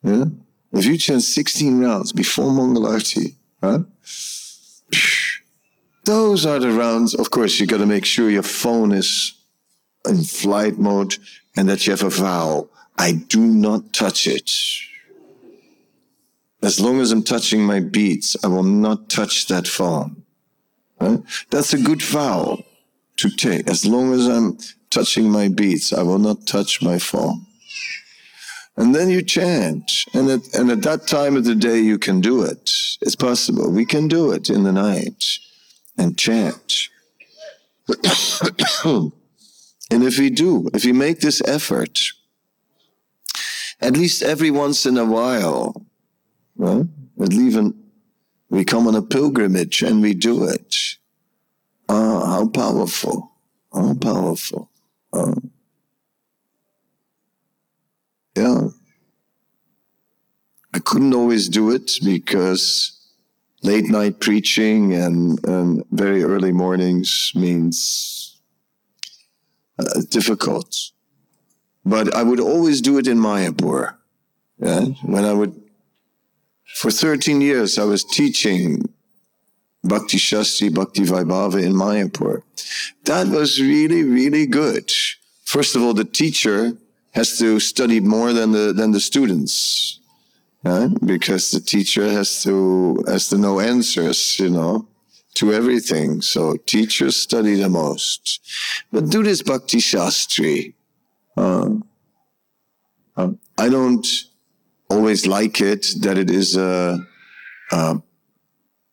Yeah? 0.03 0.25
If 0.73 0.85
you 0.85 0.99
chant 0.99 1.23
16 1.23 1.81
rounds 1.81 2.13
before 2.13 2.51
Mangalarti, 2.51 3.35
huh? 3.63 3.81
those 6.05 6.47
are 6.47 6.59
the 6.59 6.71
rounds. 6.71 7.15
Of 7.15 7.31
course, 7.31 7.61
you 7.61 7.67
got 7.67 7.79
to 7.79 7.87
make 7.87 8.05
sure 8.05 8.31
your 8.31 8.43
phone 8.43 8.93
is 8.93 9.38
in 10.09 10.25
flight 10.25 10.79
mode 10.79 11.17
and 11.57 11.69
that 11.69 11.87
you 11.87 11.93
have 11.93 12.03
a 12.03 12.11
vow. 12.11 12.69
I 12.97 13.13
do 13.13 13.41
not 13.41 13.93
touch 13.93 14.27
it. 14.27 14.51
As 16.63 16.81
long 16.81 17.01
as 17.01 17.13
I'm 17.13 17.23
touching 17.23 17.63
my 17.63 17.81
beats, 17.81 18.37
I 18.43 18.49
will 18.49 18.65
not 18.65 19.09
touch 19.09 19.47
that 19.47 19.69
phone. 19.69 20.25
Right? 21.01 21.21
That's 21.51 21.73
a 21.73 21.79
good 21.79 22.03
vow 22.03 22.65
to 23.19 23.31
take. 23.31 23.69
As 23.69 23.87
long 23.87 24.13
as 24.13 24.27
I'm 24.27 24.59
touching 24.91 25.31
my 25.31 25.49
beats, 25.49 25.93
I 25.93 26.03
will 26.03 26.19
not 26.19 26.47
touch 26.47 26.83
my 26.83 26.99
phone. 26.99 27.47
And 28.77 28.95
then 28.95 29.11
you 29.11 29.23
chant. 29.23 29.91
And 30.15 30.31
at, 30.31 30.55
and 30.55 30.71
at 30.71 30.83
that 30.83 31.07
time 31.07 31.37
of 31.37 31.45
the 31.45 31.55
day, 31.55 31.81
you 31.81 31.99
can 31.99 32.21
do 32.21 32.43
it. 32.43 32.71
It's 33.01 33.17
possible. 33.17 33.71
We 33.71 33.85
can 33.85 34.09
do 34.09 34.33
it 34.33 34.51
in 34.51 34.63
the 34.65 34.73
night 34.73 35.25
and 35.97 36.17
chant. 36.17 36.89
And 39.91 40.03
if 40.03 40.18
we 40.18 40.30
do, 40.30 40.68
if 40.74 40.84
we 40.84 40.93
make 40.93 41.20
this 41.20 41.43
effort, 41.47 42.01
at 43.80 43.97
least 43.97 44.22
every 44.22 44.51
once 44.51 44.86
in 44.86 44.97
a 44.99 45.05
while, 45.05 45.89
Right? 46.59 46.86
But 47.16 47.32
even 47.32 47.72
we 48.51 48.64
come 48.64 48.86
on 48.89 48.97
a 48.97 49.03
pilgrimage 49.03 49.82
and 49.82 50.03
we 50.03 50.12
do 50.12 50.45
it. 50.45 50.76
Ah, 51.89 52.26
how 52.26 52.49
powerful. 52.49 53.32
How 53.72 53.95
powerful. 53.95 54.70
Uh, 55.12 55.34
yeah. 58.36 58.68
I 60.74 60.80
couldn't 60.80 61.14
always 61.14 61.49
do 61.49 61.70
it 61.70 61.93
because 62.05 62.93
late 63.62 63.89
night 63.89 64.20
preaching 64.20 64.95
and, 64.95 65.45
and 65.47 65.84
very 65.93 66.24
early 66.24 66.53
mornings 66.53 67.32
means 67.34 68.18
uh, 69.79 70.01
difficult. 70.09 70.91
But 71.85 72.14
I 72.14 72.22
would 72.22 72.41
always 72.41 72.81
do 72.81 72.99
it 72.99 73.07
in 73.07 73.18
Mayapur. 73.18 73.95
Yeah? 74.59 74.87
When 75.03 75.24
I 75.24 75.33
would 75.33 75.55
for 76.74 76.91
13 76.91 77.41
years, 77.41 77.79
I 77.79 77.85
was 77.85 78.05
teaching 78.05 78.89
Bhakti 79.83 80.18
Shastri, 80.18 80.72
Bhakti 80.72 81.03
Vaibhava 81.03 81.62
in 81.62 81.72
Mayapur. 81.72 82.43
That 83.05 83.29
was 83.29 83.61
really, 83.61 84.05
really 84.05 84.47
good. 84.47 84.91
First 85.45 85.76
of 85.76 85.83
all, 85.83 85.95
the 85.95 86.05
teacher 86.05 86.76
has 87.12 87.39
to 87.39 87.59
study 87.59 88.01
more 88.01 88.33
than 88.33 88.53
the, 88.53 88.72
than 88.72 88.93
the 88.93 89.01
students. 89.01 89.99
Right? 90.62 90.91
Because 91.05 91.51
the 91.51 91.61
teacher 91.61 92.09
has 92.11 92.43
to, 92.43 93.03
has 93.07 93.29
to 93.31 93.39
know 93.39 93.61
answers, 93.61 94.39
you 94.39 94.51
know, 94.51 94.87
to 95.35 95.53
everything. 95.53 96.20
So 96.22 96.57
teachers 96.57 97.16
study 97.16 97.55
the 97.55 97.68
most. 97.68 98.41
But 98.93 99.09
do 99.09 99.22
this 99.22 99.43
Bhakti 99.43 99.79
Shastri. 99.79 100.74
Uh, 101.37 101.70
uh, 103.16 103.31
I 103.57 103.68
don't, 103.68 104.07
always 104.89 105.26
like 105.26 105.61
it 105.61 105.87
that 106.01 106.18
it 106.18 106.31
is 106.31 106.57
uh, 106.57 106.99
uh, 107.72 107.99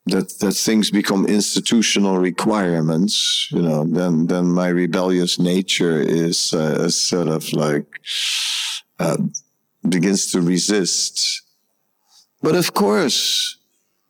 that 0.06 0.38
that 0.38 0.52
things 0.52 0.90
become 0.90 1.26
institutional 1.26 2.18
requirements. 2.18 3.48
You 3.50 3.62
know, 3.62 3.84
then 3.84 4.26
then 4.26 4.46
my 4.46 4.68
rebellious 4.68 5.38
nature 5.38 6.00
is 6.00 6.52
uh, 6.52 6.88
sort 6.90 7.28
of 7.28 7.52
like 7.52 7.86
uh, 8.98 9.16
begins 9.88 10.30
to 10.32 10.40
resist. 10.40 11.42
But 12.42 12.54
of 12.54 12.74
course, 12.74 13.56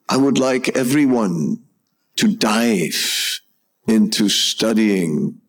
I 0.09 0.17
would 0.17 0.39
like 0.39 0.77
everyone 0.77 1.63
to 2.17 2.35
dive 2.37 3.41
into 3.87 4.29
studying 4.29 5.41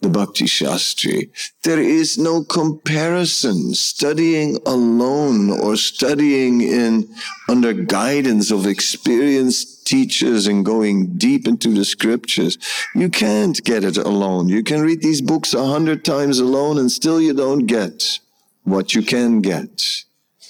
the 0.00 0.08
Bhakti 0.08 0.46
Shastri. 0.46 1.30
There 1.62 1.80
is 1.80 2.16
no 2.16 2.42
comparison. 2.42 3.74
Studying 3.74 4.58
alone 4.66 5.50
or 5.50 5.76
studying 5.76 6.62
in 6.62 7.14
under 7.48 7.72
guidance 7.72 8.50
of 8.50 8.66
experienced 8.66 9.86
teachers 9.86 10.46
and 10.46 10.64
going 10.64 11.18
deep 11.18 11.46
into 11.46 11.74
the 11.74 11.84
scriptures. 11.84 12.56
You 12.94 13.10
can't 13.10 13.62
get 13.64 13.84
it 13.84 13.98
alone. 13.98 14.48
You 14.48 14.62
can 14.62 14.80
read 14.80 15.02
these 15.02 15.20
books 15.20 15.52
a 15.52 15.66
hundred 15.66 16.04
times 16.04 16.38
alone 16.38 16.78
and 16.78 16.90
still 16.90 17.20
you 17.20 17.34
don't 17.34 17.66
get 17.66 18.20
what 18.64 18.94
you 18.94 19.02
can 19.02 19.40
get 19.40 19.84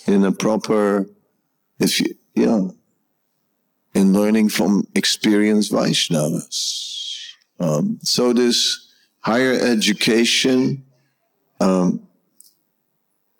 in 0.06 0.24
a 0.24 0.32
proper, 0.32 1.08
if 1.78 2.00
you, 2.00 2.14
yeah, 2.34 2.68
in 3.94 4.12
learning 4.12 4.48
from 4.48 4.86
experienced 4.94 5.72
Vaishnavas. 5.72 7.34
Um, 7.58 7.98
so 8.02 8.32
this, 8.32 8.92
higher 9.20 9.52
education. 9.52 10.84
Um, 11.60 12.06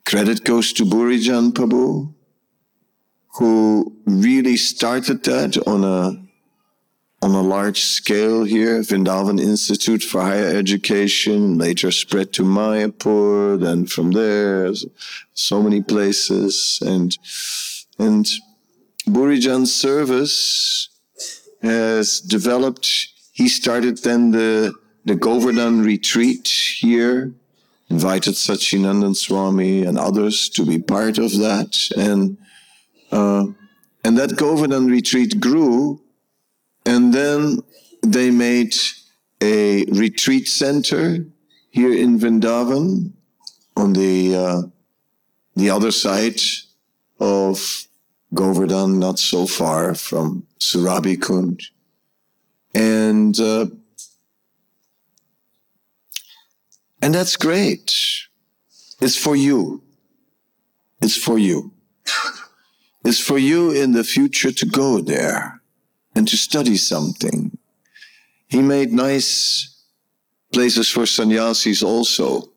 credit 0.04 0.44
goes 0.44 0.72
to 0.74 0.84
Bhurijan 0.84 1.52
Prabhu, 1.52 2.12
who 3.38 3.96
really 4.04 4.56
started 4.56 5.24
that 5.24 5.56
on 5.66 5.84
a 5.84 6.30
on 7.22 7.32
a 7.32 7.42
large 7.42 7.82
scale 7.82 8.44
here, 8.44 8.80
Vrindavan 8.80 9.38
Institute 9.38 10.02
for 10.02 10.22
Higher 10.22 10.56
Education, 10.56 11.58
later 11.58 11.90
spread 11.90 12.32
to 12.32 12.42
Mayapur, 12.42 13.60
then 13.60 13.84
from 13.86 14.12
there, 14.12 14.72
so 15.34 15.62
many 15.62 15.82
places. 15.82 16.78
And, 16.80 17.16
and 17.98 18.26
Bhurijan's 19.12 19.74
service 19.74 20.88
has 21.62 22.20
developed, 22.20 22.86
he 23.32 23.48
started 23.48 23.98
then 23.98 24.30
the 24.30 24.74
the 25.04 25.14
Govardhan 25.14 25.82
retreat 25.82 26.46
here, 26.78 27.32
invited 27.88 28.34
Sacinandana 28.34 29.16
Swami 29.16 29.84
and 29.84 29.98
others 29.98 30.48
to 30.50 30.64
be 30.64 30.78
part 30.78 31.18
of 31.18 31.32
that. 31.38 31.90
And, 31.96 32.36
uh, 33.10 33.46
and 34.04 34.18
that 34.18 34.36
Govardhan 34.36 34.86
retreat 34.86 35.40
grew. 35.40 36.00
And 36.86 37.12
then 37.12 37.60
they 38.02 38.30
made 38.30 38.74
a 39.42 39.84
retreat 39.86 40.48
center 40.48 41.26
here 41.70 41.92
in 41.92 42.18
Vrindavan 42.18 43.12
on 43.76 43.92
the 43.92 44.36
uh, 44.36 44.62
the 45.56 45.70
other 45.70 45.90
side 45.90 46.40
of 47.18 47.86
Govardhan, 48.32 48.98
not 48.98 49.18
so 49.18 49.46
far 49.46 49.94
from 49.94 50.46
Surabhi 50.58 51.20
Kund. 51.20 51.62
And 52.74 53.38
uh, 53.40 53.66
and 57.02 57.14
that's 57.14 57.36
great. 57.36 57.92
It's 59.00 59.16
for 59.16 59.34
you. 59.34 59.82
It's 61.00 61.16
for 61.16 61.38
you. 61.38 61.72
It's 63.04 63.18
for 63.18 63.38
you 63.38 63.70
in 63.70 63.92
the 63.92 64.04
future 64.04 64.52
to 64.52 64.66
go 64.66 65.00
there 65.00 65.62
and 66.14 66.28
to 66.28 66.36
study 66.36 66.76
something. 66.76 67.56
He 68.48 68.60
made 68.60 68.92
nice 68.92 69.82
places 70.52 70.90
for 70.90 71.06
sannyasis 71.06 71.82
also. 71.82 72.52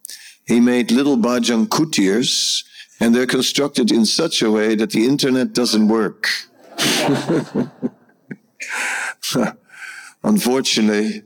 He 0.45 0.59
made 0.59 0.91
little 0.91 1.17
bhajan 1.17 1.67
kutirs, 1.67 2.65
and 2.99 3.13
they're 3.13 3.27
constructed 3.27 3.91
in 3.91 4.05
such 4.05 4.41
a 4.41 4.51
way 4.51 4.75
that 4.75 4.91
the 4.91 5.05
internet 5.05 5.53
doesn't 5.53 5.87
work. 5.87 6.27
Unfortunately, 10.23 11.23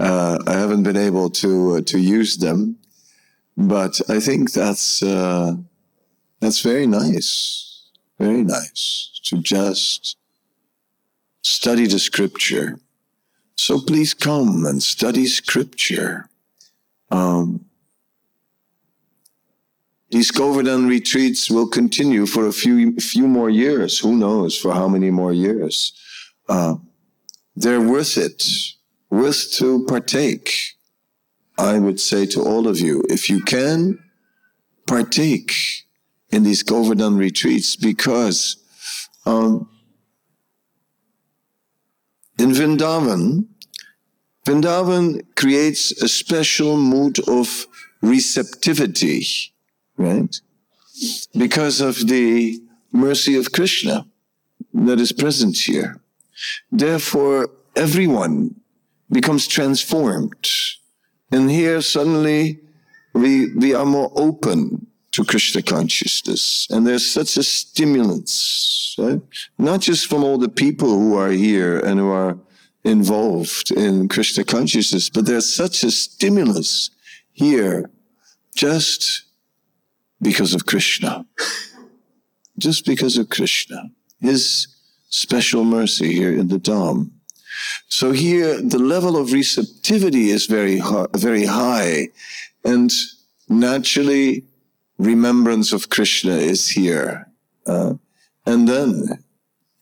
uh, 0.00 0.38
I 0.46 0.52
haven't 0.52 0.82
been 0.82 0.96
able 0.96 1.30
to 1.30 1.76
uh, 1.76 1.80
to 1.82 1.98
use 1.98 2.36
them, 2.36 2.78
but 3.56 4.00
I 4.08 4.20
think 4.20 4.52
that's 4.52 5.02
uh, 5.02 5.54
that's 6.40 6.60
very 6.60 6.86
nice, 6.86 7.88
very 8.18 8.42
nice 8.42 9.20
to 9.24 9.40
just 9.40 10.16
study 11.42 11.86
the 11.86 11.98
scripture. 11.98 12.78
So 13.56 13.80
please 13.80 14.14
come 14.14 14.66
and 14.66 14.82
study 14.82 15.26
scripture. 15.26 16.28
Um, 17.10 17.66
these 20.14 20.30
Govardhan 20.30 20.86
retreats 20.86 21.50
will 21.50 21.66
continue 21.66 22.24
for 22.24 22.46
a 22.46 22.52
few 22.52 22.94
few 23.00 23.26
more 23.26 23.50
years. 23.50 23.98
Who 23.98 24.14
knows 24.14 24.56
for 24.56 24.72
how 24.72 24.86
many 24.86 25.10
more 25.10 25.32
years? 25.32 25.92
Uh, 26.48 26.76
they're 27.56 27.80
worth 27.80 28.16
it, 28.16 28.46
worth 29.10 29.52
to 29.54 29.84
partake. 29.86 30.54
I 31.58 31.80
would 31.80 31.98
say 31.98 32.26
to 32.26 32.40
all 32.40 32.68
of 32.68 32.78
you, 32.78 33.02
if 33.08 33.28
you 33.28 33.40
can, 33.40 33.98
partake 34.86 35.52
in 36.30 36.44
these 36.44 36.62
Govardhan 36.62 37.16
retreats 37.16 37.74
because 37.74 38.56
um, 39.26 39.68
in 42.38 42.50
Vrindavan, 42.50 43.46
Vrindavan 44.46 45.22
creates 45.34 45.90
a 46.00 46.06
special 46.06 46.76
mood 46.76 47.18
of 47.28 47.66
receptivity, 48.00 49.26
right? 49.96 50.34
Because 51.36 51.80
of 51.80 52.06
the 52.06 52.60
mercy 52.92 53.36
of 53.36 53.52
Krishna 53.52 54.06
that 54.72 55.00
is 55.00 55.12
present 55.12 55.56
here. 55.58 56.00
Therefore, 56.70 57.50
everyone 57.76 58.60
becomes 59.10 59.46
transformed. 59.46 60.48
And 61.30 61.50
here 61.50 61.80
suddenly 61.80 62.60
we, 63.12 63.54
we 63.54 63.74
are 63.74 63.86
more 63.86 64.12
open 64.14 64.86
to 65.12 65.24
Krishna 65.24 65.62
consciousness. 65.62 66.66
And 66.70 66.86
there's 66.86 67.06
such 67.08 67.36
a 67.36 67.42
stimulus, 67.42 68.96
right? 68.98 69.20
not 69.58 69.80
just 69.80 70.08
from 70.08 70.24
all 70.24 70.38
the 70.38 70.48
people 70.48 70.88
who 70.88 71.16
are 71.16 71.30
here 71.30 71.78
and 71.78 72.00
who 72.00 72.10
are 72.10 72.36
involved 72.82 73.70
in 73.70 74.08
Krishna 74.08 74.44
consciousness, 74.44 75.08
but 75.08 75.26
there's 75.26 75.52
such 75.52 75.84
a 75.84 75.90
stimulus 75.90 76.90
here 77.32 77.90
just 78.54 79.24
because 80.24 80.54
of 80.54 80.66
Krishna. 80.66 81.24
Just 82.58 82.86
because 82.86 83.16
of 83.16 83.28
Krishna. 83.28 83.90
His 84.20 84.66
special 85.10 85.64
mercy 85.64 86.12
here 86.12 86.32
in 86.32 86.48
the 86.48 86.58
Dham. 86.58 87.10
So 87.88 88.10
here, 88.10 88.60
the 88.60 88.78
level 88.78 89.16
of 89.16 89.32
receptivity 89.32 90.30
is 90.30 90.46
very, 90.46 90.80
very 91.14 91.44
high. 91.44 92.08
And 92.64 92.90
naturally, 93.48 94.44
remembrance 94.98 95.72
of 95.72 95.90
Krishna 95.90 96.32
is 96.32 96.68
here. 96.68 97.28
Uh, 97.66 97.94
and 98.46 98.68
then 98.68 99.24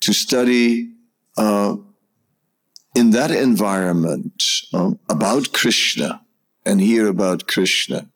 to 0.00 0.12
study 0.12 0.92
uh, 1.36 1.76
in 2.94 3.10
that 3.10 3.30
environment 3.30 4.42
uh, 4.74 4.92
about 5.08 5.52
Krishna 5.52 6.20
and 6.66 6.80
hear 6.80 7.06
about 7.06 7.46
Krishna. 7.46 8.08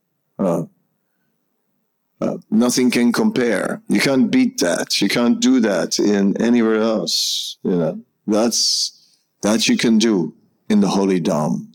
Uh, 2.20 2.38
nothing 2.50 2.90
can 2.90 3.12
compare. 3.12 3.82
You 3.88 4.00
can't 4.00 4.30
beat 4.30 4.58
that. 4.60 5.00
You 5.02 5.08
can't 5.08 5.38
do 5.40 5.60
that 5.60 5.98
in 5.98 6.40
anywhere 6.40 6.80
else. 6.80 7.58
You 7.62 7.76
know, 7.76 8.00
that's 8.26 9.18
that 9.42 9.68
you 9.68 9.76
can 9.76 9.98
do 9.98 10.34
in 10.68 10.80
the 10.80 10.88
Holy 10.88 11.20
Dham. 11.20 11.68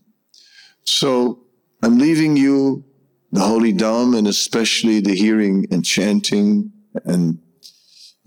So 0.84 1.40
I'm 1.84 2.00
leaving 2.00 2.38
you 2.38 2.84
the 3.32 3.42
Holy 3.42 3.74
Dham 3.74 4.18
and 4.18 4.28
especially 4.28 5.00
the 5.00 5.16
hearing 5.16 5.68
and 5.72 5.86
chanting 5.86 6.72
and 7.06 7.40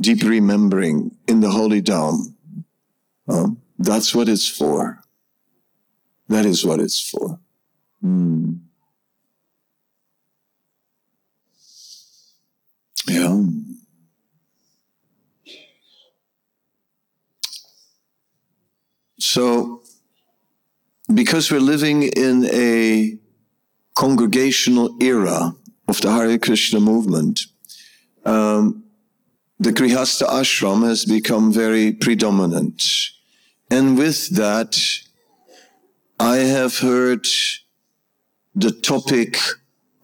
deep 0.00 0.22
remembering 0.22 1.16
in 1.28 1.40
the 1.40 1.50
Holy 1.50 1.82
Dham. 1.82 2.34
Um, 3.28 3.60
that's 3.78 4.14
what 4.14 4.28
it's 4.28 4.48
for. 4.48 5.00
That 6.28 6.46
is 6.46 6.64
what 6.64 6.80
it's 6.80 7.00
for. 7.00 7.38
Mm. 8.02 8.60
Yeah. 13.06 13.42
So, 19.18 19.82
because 21.12 21.50
we're 21.50 21.60
living 21.60 22.04
in 22.04 22.46
a 22.52 23.18
congregational 23.94 24.96
era 25.00 25.54
of 25.88 26.00
the 26.00 26.10
Hare 26.12 26.38
Krishna 26.38 26.80
movement, 26.80 27.40
um, 28.24 28.84
the 29.58 29.70
Grihastha 29.70 30.26
ashram 30.28 30.86
has 30.86 31.04
become 31.04 31.52
very 31.52 31.92
predominant. 31.92 32.82
And 33.70 33.96
with 33.98 34.30
that, 34.36 34.80
I 36.18 36.36
have 36.36 36.78
heard 36.78 37.26
the 38.54 38.70
topic 38.70 39.36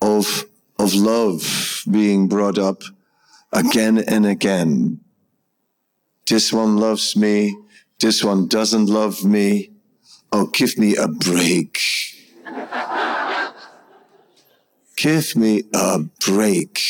of, 0.03 0.45
of 0.81 0.95
love 0.95 1.85
being 1.91 2.27
brought 2.27 2.57
up 2.57 2.83
again 3.53 3.99
and 3.99 4.25
again. 4.25 5.01
This 6.27 6.53
one 6.53 6.79
loves 6.79 7.15
me. 7.15 7.55
This 7.99 8.25
one 8.25 8.49
doesn't 8.49 8.87
love 8.87 9.23
me. 9.23 9.73
Oh, 10.33 10.47
give 10.47 10.79
me 10.79 10.97
a 10.97 11.07
break. 11.07 11.79
give 14.97 15.37
me 15.37 15.65
a 15.75 15.99
break. 16.25 16.81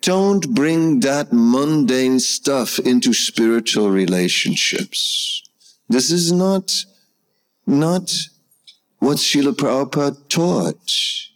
Don't 0.00 0.54
bring 0.54 1.00
that 1.00 1.32
mundane 1.32 2.18
stuff 2.18 2.80
into 2.80 3.12
spiritual 3.12 3.90
relationships. 3.90 5.42
This 5.88 6.10
is 6.10 6.32
not, 6.32 6.84
not 7.64 8.12
what 8.98 9.18
Srila 9.18 9.52
Prabhupada 9.52 10.28
taught. 10.28 11.27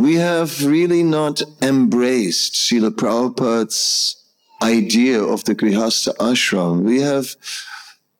We 0.00 0.14
have 0.14 0.64
really 0.64 1.02
not 1.02 1.42
embraced 1.60 2.54
Srila 2.54 2.92
Prabhupada's 2.92 4.16
idea 4.62 5.22
of 5.22 5.44
the 5.44 5.54
Grihastha 5.54 6.16
ashram. 6.16 6.80
We 6.84 7.02
have, 7.02 7.36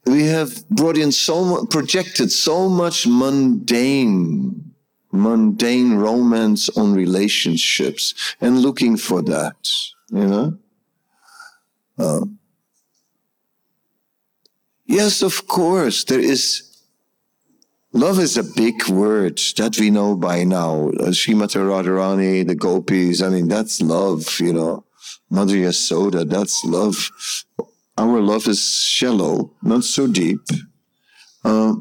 we 0.04 0.26
have 0.26 0.68
brought 0.68 0.98
in 0.98 1.10
so 1.10 1.42
much, 1.42 1.70
projected 1.70 2.30
so 2.30 2.68
much 2.68 3.06
mundane, 3.06 4.74
mundane 5.10 5.94
romance 5.94 6.68
on 6.76 6.92
relationships 6.92 8.36
and 8.42 8.60
looking 8.60 8.98
for 8.98 9.22
that, 9.22 9.70
you 10.10 10.26
know? 10.26 10.58
Uh, 11.98 12.26
yes, 14.84 15.22
of 15.22 15.46
course, 15.46 16.04
there 16.04 16.20
is 16.20 16.69
Love 17.92 18.20
is 18.20 18.36
a 18.36 18.44
big 18.44 18.88
word 18.88 19.40
that 19.56 19.76
we 19.80 19.90
know 19.90 20.14
by 20.14 20.44
now. 20.44 20.90
Uh, 20.90 21.10
Srimati 21.10 21.58
Radharani, 21.58 22.46
the 22.46 22.54
gopis, 22.54 23.20
I 23.20 23.30
mean, 23.30 23.48
that's 23.48 23.82
love, 23.82 24.38
you 24.38 24.52
know. 24.52 24.84
Mother 25.28 25.56
Yasoda, 25.56 26.28
that's 26.28 26.64
love. 26.64 27.10
Our 27.98 28.20
love 28.20 28.46
is 28.46 28.62
shallow, 28.62 29.52
not 29.62 29.82
so 29.82 30.06
deep. 30.06 30.40
Uh, 31.44 31.74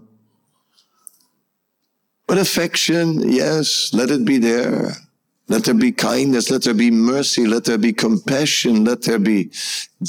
but 2.26 2.40
affection, 2.40 3.32
yes, 3.32 3.92
let 3.94 4.10
it 4.10 4.26
be 4.26 4.40
there. 4.40 4.94
Let 5.48 5.66
there 5.66 5.74
be 5.74 5.92
kindness, 5.92 6.50
let 6.50 6.64
there 6.64 6.74
be 6.74 6.92
mercy, 6.92 7.48
let 7.48 7.66
there 7.66 7.78
be 7.78 7.94
compassion, 7.94 8.84
let 8.84 9.04
there 9.04 9.20
be 9.20 9.52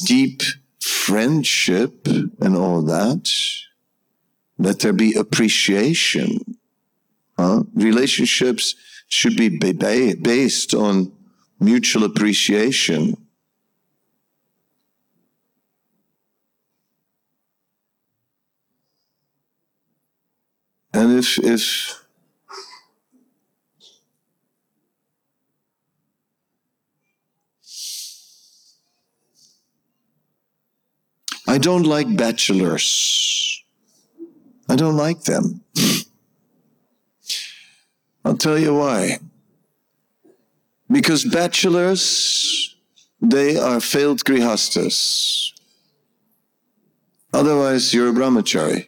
deep 0.07 0.43
friendship 0.81 2.07
and 2.07 2.57
all 2.57 2.83
that. 2.83 3.31
Let 4.61 4.81
there 4.81 4.93
be 4.93 5.15
appreciation. 5.15 6.59
Huh? 7.39 7.63
Relationships 7.75 8.75
should 9.09 9.35
be 9.35 9.49
ba- 9.49 10.17
based 10.21 10.75
on 10.75 11.13
mutual 11.59 12.05
appreciation. 12.05 13.17
And 20.93 21.19
if, 21.19 21.39
if 21.39 22.05
I 31.49 31.57
don't 31.57 31.85
like 31.85 32.15
bachelors. 32.15 33.65
I 34.71 34.77
don't 34.77 34.97
like 34.97 35.25
them. 35.25 35.63
I'll 38.25 38.37
tell 38.37 38.57
you 38.57 38.73
why. 38.73 39.19
Because 40.89 41.25
bachelors, 41.25 42.77
they 43.21 43.57
are 43.57 43.81
failed 43.81 44.21
grihastas. 44.25 45.51
Otherwise, 47.33 47.93
you're 47.93 48.11
a 48.11 48.13
brahmachari 48.13 48.87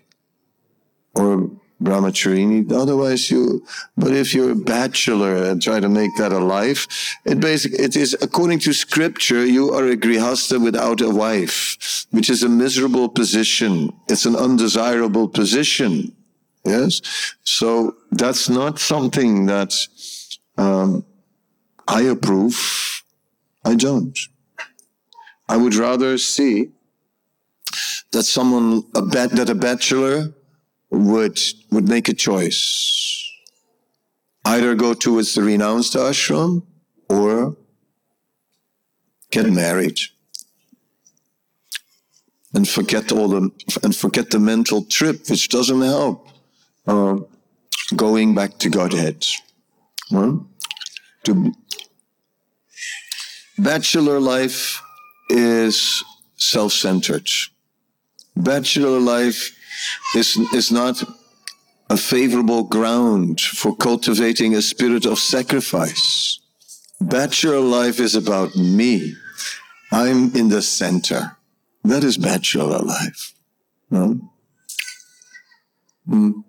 or 1.17 1.51
brahmacharini. 1.83 2.71
Otherwise, 2.73 3.31
you. 3.31 3.65
But 3.97 4.13
if 4.13 4.35
you're 4.35 4.53
a 4.53 4.57
bachelor 4.57 5.37
and 5.45 5.61
try 5.61 5.81
to 5.81 5.89
make 5.89 6.11
that 6.17 6.33
a 6.33 6.39
life, 6.39 6.87
it 7.25 7.41
basically 7.41 7.79
it 7.85 7.97
is 7.97 8.17
according 8.21 8.61
to 8.61 8.73
scripture. 8.73 9.45
You 9.45 9.73
are 9.75 9.87
a 9.89 9.97
grihasta 9.97 10.63
without 10.63 11.01
a 11.01 11.11
wife, 11.11 12.07
which 12.11 12.31
is 12.31 12.43
a 12.43 12.49
miserable 12.49 13.09
position. 13.09 13.93
It's 14.09 14.27
an 14.27 14.37
undesirable 14.37 15.29
position. 15.29 16.15
Yes, 16.65 17.03
so 17.43 17.97
that's 18.13 18.49
not 18.49 18.79
something 18.79 19.47
that 19.47 19.75
um, 20.57 21.05
I 21.89 22.03
approve. 22.03 23.03
I 23.65 23.75
don't. 23.75 24.17
I 25.49 25.57
would 25.57 25.75
rather 25.75 26.19
see 26.19 26.71
that 28.13 28.23
someone 28.23 28.85
a 28.95 29.03
bet 29.03 29.31
that 29.33 29.51
a 29.51 29.55
bachelor 29.55 30.33
would 30.93 31.41
would 31.71 31.89
make 31.89 32.09
a 32.09 32.15
choice. 32.15 33.19
Either 34.45 34.75
go 34.75 34.93
towards 34.95 35.35
the 35.35 35.43
renounced 35.43 35.95
ashram 35.95 36.63
or 37.09 37.57
get 39.31 39.51
married 39.51 39.99
and 42.55 42.69
forget 42.69 43.11
all 43.11 43.29
the 43.29 43.51
and 43.83 43.97
forget 43.97 44.31
the 44.31 44.39
mental 44.39 44.85
trip, 44.85 45.29
which 45.31 45.49
doesn't 45.49 45.81
help. 45.81 46.29
Uh, 46.87 47.19
going 47.97 48.35
back 48.35 48.59
to 48.59 48.69
Godhead. 48.69 49.25
Well, 50.11 50.47
to 51.25 51.55
bachelor 53.59 54.21
life 54.21 54.83
is 55.31 56.03
self-centered. 56.37 57.29
Bachelor 58.37 58.99
life 58.99 59.57
is, 60.15 60.37
is 60.53 60.71
not 60.71 61.03
a 61.91 61.97
favorable 61.97 62.65
ground 62.65 63.41
for 63.41 63.77
cultivating 63.77 64.55
a 64.55 64.63
spirit 64.63 65.07
of 65.07 65.19
sacrifice. 65.19 66.41
Bachelor 67.01 67.61
life 67.61 68.01
is 68.01 68.15
about 68.15 68.57
me. 68.57 69.15
I'm 69.91 70.35
in 70.35 70.49
the 70.49 70.63
center. 70.63 71.37
That 71.85 72.05
is 72.05 72.17
bachelor 72.17 72.79
life. 72.79 73.35
No? 73.91 74.21
Mm. 76.09 76.45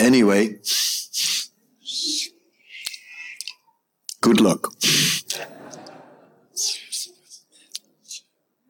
Anyway, 0.00 0.58
good 4.20 4.40
luck. 4.40 4.72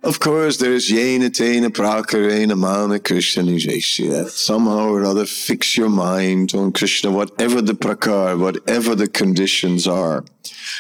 Of 0.05 0.19
course, 0.19 0.57
there's 0.57 0.91
yena, 0.91 1.31
tena, 1.31 1.69
prakarena, 1.69 2.59
mana, 2.59 2.99
Krishna, 2.99 3.45
nijeshya. 3.45 4.29
Somehow 4.29 4.89
or 4.89 5.05
other, 5.05 5.25
fix 5.25 5.77
your 5.77 5.89
mind 5.89 6.55
on 6.55 6.73
Krishna, 6.73 7.13
whatever 7.13 7.63
the 7.63 7.75
prakar, 7.75 8.37
whatever 8.37 8.97
the 8.97 9.07
conditions 9.07 9.87
are. 9.87 10.25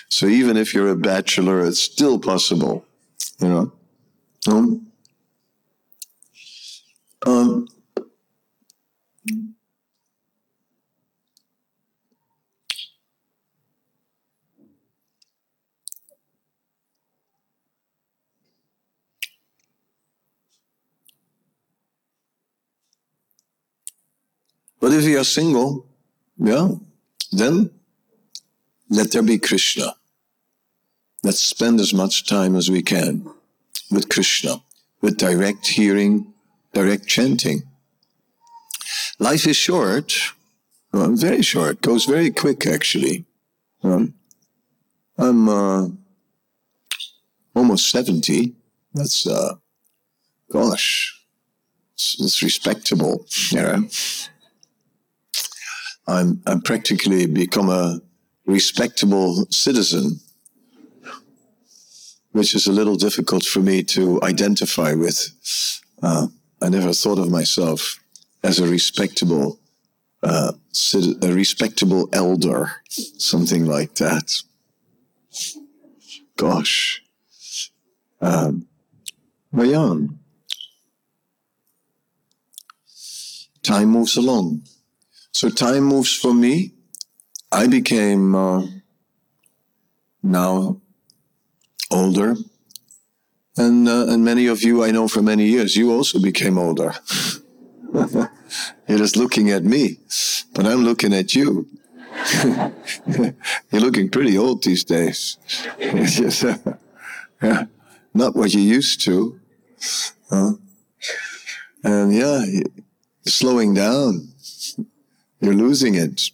So 0.09 0.27
even 0.27 0.57
if 0.57 0.75
you're 0.75 0.89
a 0.89 0.97
bachelor, 0.97 1.64
it's 1.64 1.81
still 1.81 2.18
possible, 2.18 2.85
you 3.39 3.49
know. 3.49 3.73
Um, 4.49 4.89
um, 7.25 7.68
But 24.83 24.93
if 24.93 25.05
you 25.05 25.20
are 25.20 25.24
single, 25.24 25.87
yeah, 26.37 26.70
then 27.30 27.70
let 28.91 29.12
there 29.12 29.22
be 29.22 29.39
Krishna. 29.39 29.95
Let's 31.22 31.39
spend 31.39 31.78
as 31.78 31.95
much 31.95 32.26
time 32.26 32.57
as 32.57 32.68
we 32.68 32.83
can 32.83 33.24
with 33.93 34.09
Krishna, 34.09 34.57
with 35.01 35.18
direct 35.18 35.68
hearing, 35.68 36.35
direct 36.72 37.07
chanting. 37.07 37.62
Life 39.20 39.47
is 39.47 39.57
short, 39.57 40.14
well, 40.93 41.14
very 41.14 41.43
short, 41.43 41.80
goes 41.80 42.05
very 42.07 42.33
quick 42.33 42.66
actually. 42.66 43.24
Um, 43.85 44.14
I'm 45.16 45.49
uh, 45.49 45.89
almost 47.55 47.89
70. 47.89 48.53
That's, 48.95 49.28
uh, 49.28 49.55
gosh, 50.51 51.22
it's, 51.95 52.20
it's 52.20 52.43
respectable. 52.43 53.26
Yeah. 53.53 53.83
I'm, 56.07 56.43
I'm 56.47 56.61
practically 56.62 57.27
become 57.27 57.70
a 57.70 58.01
respectable 58.47 59.47
citizen, 59.51 60.20
which 62.33 62.55
is 62.55 62.66
a 62.66 62.73
little 62.73 62.97
difficult 62.97 63.45
for 63.45 63.61
me 63.61 63.83
to 63.85 64.20
identify 64.23 64.95
with. 64.95 65.31
Uh, 66.03 66.27
I 66.61 66.69
never 66.69 66.93
thought 66.93 67.19
of 67.19 67.31
myself 67.31 68.01
as 68.43 68.59
a 68.59 68.66
respectable, 68.66 69.61
uh, 70.23 70.53
a 71.23 71.33
respectable 71.33 72.09
elder, 72.12 72.73
something 72.89 73.66
like 73.66 73.95
that. 73.97 74.43
Gosh. 76.37 77.03
Um, 78.20 78.66
young. 79.53 80.19
Time 83.62 83.91
moves 83.91 84.16
along. 84.16 84.62
So 85.33 85.49
time 85.49 85.85
moves 85.85 86.15
for 86.15 86.35
me. 86.35 86.73
I 87.51 87.67
became 87.67 88.35
uh, 88.35 88.67
now 90.23 90.81
older. 91.91 92.37
And, 93.57 93.89
uh, 93.89 94.07
and 94.09 94.25
many 94.25 94.47
of 94.47 94.63
you 94.63 94.85
I 94.85 94.91
know 94.91 95.09
for 95.09 95.23
many 95.23 95.47
years, 95.47 95.75
you 95.77 95.93
also 95.93 96.19
became 96.21 96.59
older. 96.59 96.95
You're 98.89 98.99
just 98.99 99.17
looking 99.17 99.51
at 99.51 99.65
me, 99.65 99.99
but 100.55 100.67
I'm 100.67 100.85
looking 100.85 101.13
at 101.15 101.35
you. 101.35 101.67
You're 103.71 103.81
looking 103.81 104.11
pretty 104.11 104.37
old 104.39 104.63
these 104.63 104.85
days. 104.85 105.39
yeah, 107.43 107.65
not 108.15 108.37
what 108.37 108.55
you 108.55 108.61
used 108.61 109.01
to. 109.03 109.41
Huh? 110.31 110.53
And 111.85 112.15
yeah, 112.15 112.45
slowing 113.27 113.75
down. 113.75 114.29
You're 115.43 115.55
losing 115.55 115.97
it. 115.97 116.31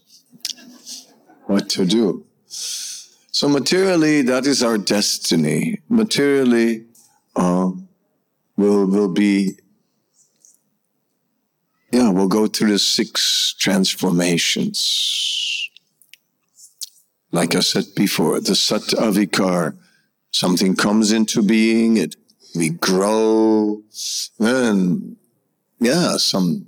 What 1.47 1.71
to 1.71 1.87
do? 1.87 2.27
So 2.47 3.49
materially, 3.49 4.21
that 4.23 4.45
is 4.45 4.63
our 4.63 4.77
destiny. 4.77 5.81
Materially, 5.89 6.85
uh, 7.35 7.71
we'll, 8.59 8.87
we'll 8.87 9.09
be, 9.09 9.53
yeah, 11.91 12.11
we'll 12.11 12.29
go 12.29 12.49
through 12.49 12.73
the 12.73 12.79
six 12.79 13.55
transformations. 13.59 15.71
Like 17.33 17.55
I 17.55 17.61
said 17.61 17.85
before, 17.97 18.41
the 18.41 18.55
Sat 18.55 18.83
Avikar, 18.99 19.75
something 20.33 20.77
comes 20.77 21.13
into 21.13 21.43
being, 21.43 21.97
it, 21.97 22.17
we 22.55 22.71
grow, 22.71 23.83
then, 24.39 25.17
yeah, 25.81 26.19
some 26.19 26.67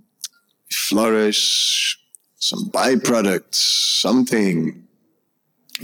flourish, 0.71 2.00
some 2.41 2.71
byproduct, 2.71 3.55
something. 3.55 4.83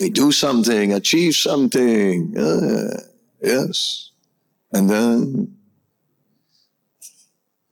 We 0.01 0.11
do 0.11 0.33
something, 0.33 0.93
achieve 0.93 1.35
something. 1.37 2.37
Uh, 2.37 3.01
yes. 3.41 4.11
And 4.73 4.91
then, 4.91 5.57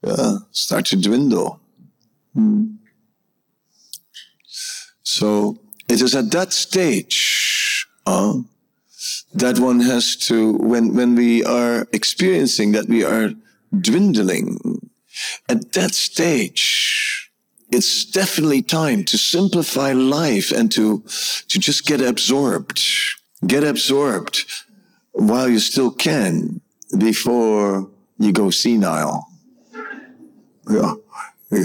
uh, 0.05 0.37
start 0.51 0.85
to 0.85 0.95
dwindle. 0.95 1.59
Hmm. 2.33 2.75
So 5.03 5.59
it 5.89 6.01
is 6.01 6.15
at 6.15 6.31
that 6.31 6.53
stage 6.53 7.87
uh, 8.05 8.35
that 9.33 9.59
one 9.59 9.79
has 9.81 10.15
to, 10.27 10.53
when, 10.53 10.95
when 10.95 11.15
we 11.15 11.43
are 11.43 11.87
experiencing 11.91 12.71
that 12.73 12.87
we 12.87 13.03
are 13.03 13.31
dwindling, 13.81 14.59
at 15.49 15.71
that 15.73 15.93
stage, 15.93 17.04
it's 17.71 18.05
definitely 18.05 18.61
time 18.61 19.03
to 19.05 19.17
simplify 19.17 19.91
life 19.91 20.51
and 20.51 20.71
to, 20.71 21.03
to 21.49 21.59
just 21.59 21.85
get 21.85 22.01
absorbed. 22.01 22.81
Get 23.45 23.63
absorbed 23.63 24.45
while 25.11 25.49
you 25.49 25.59
still 25.59 25.91
can 25.91 26.61
before 26.97 27.89
you 28.17 28.31
go 28.31 28.49
senile. 28.49 29.27
Yeah. 30.69 30.93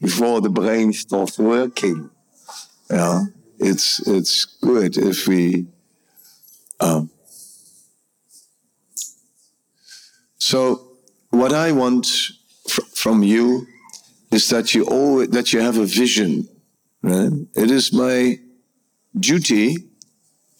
before 0.00 0.40
the 0.40 0.50
brain 0.50 0.92
stops 0.92 1.38
working. 1.38 2.10
Yeah. 2.90 3.24
It's, 3.58 4.06
it's 4.06 4.44
good 4.44 4.96
if 4.96 5.26
we, 5.26 5.66
um, 6.80 7.10
so 10.38 10.92
what 11.30 11.52
I 11.52 11.72
want 11.72 12.06
fr- 12.68 12.82
from 12.94 13.22
you 13.22 13.66
is 14.30 14.48
that 14.50 14.74
you 14.74 14.84
always, 14.84 15.30
that 15.30 15.52
you 15.52 15.60
have 15.60 15.78
a 15.78 15.86
vision. 15.86 16.48
Right? 17.02 17.32
It 17.54 17.70
is 17.70 17.92
my 17.92 18.38
duty 19.18 19.76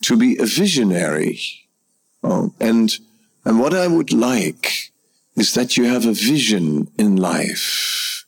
to 0.02 0.16
be 0.16 0.38
a 0.38 0.46
visionary. 0.46 1.40
Oh, 2.22 2.54
and, 2.60 2.96
and 3.44 3.60
what 3.60 3.74
I 3.74 3.86
would 3.86 4.12
like 4.12 4.92
is 5.36 5.54
that 5.54 5.76
you 5.76 5.84
have 5.84 6.06
a 6.06 6.12
vision 6.12 6.90
in 6.98 7.16
life. 7.16 8.24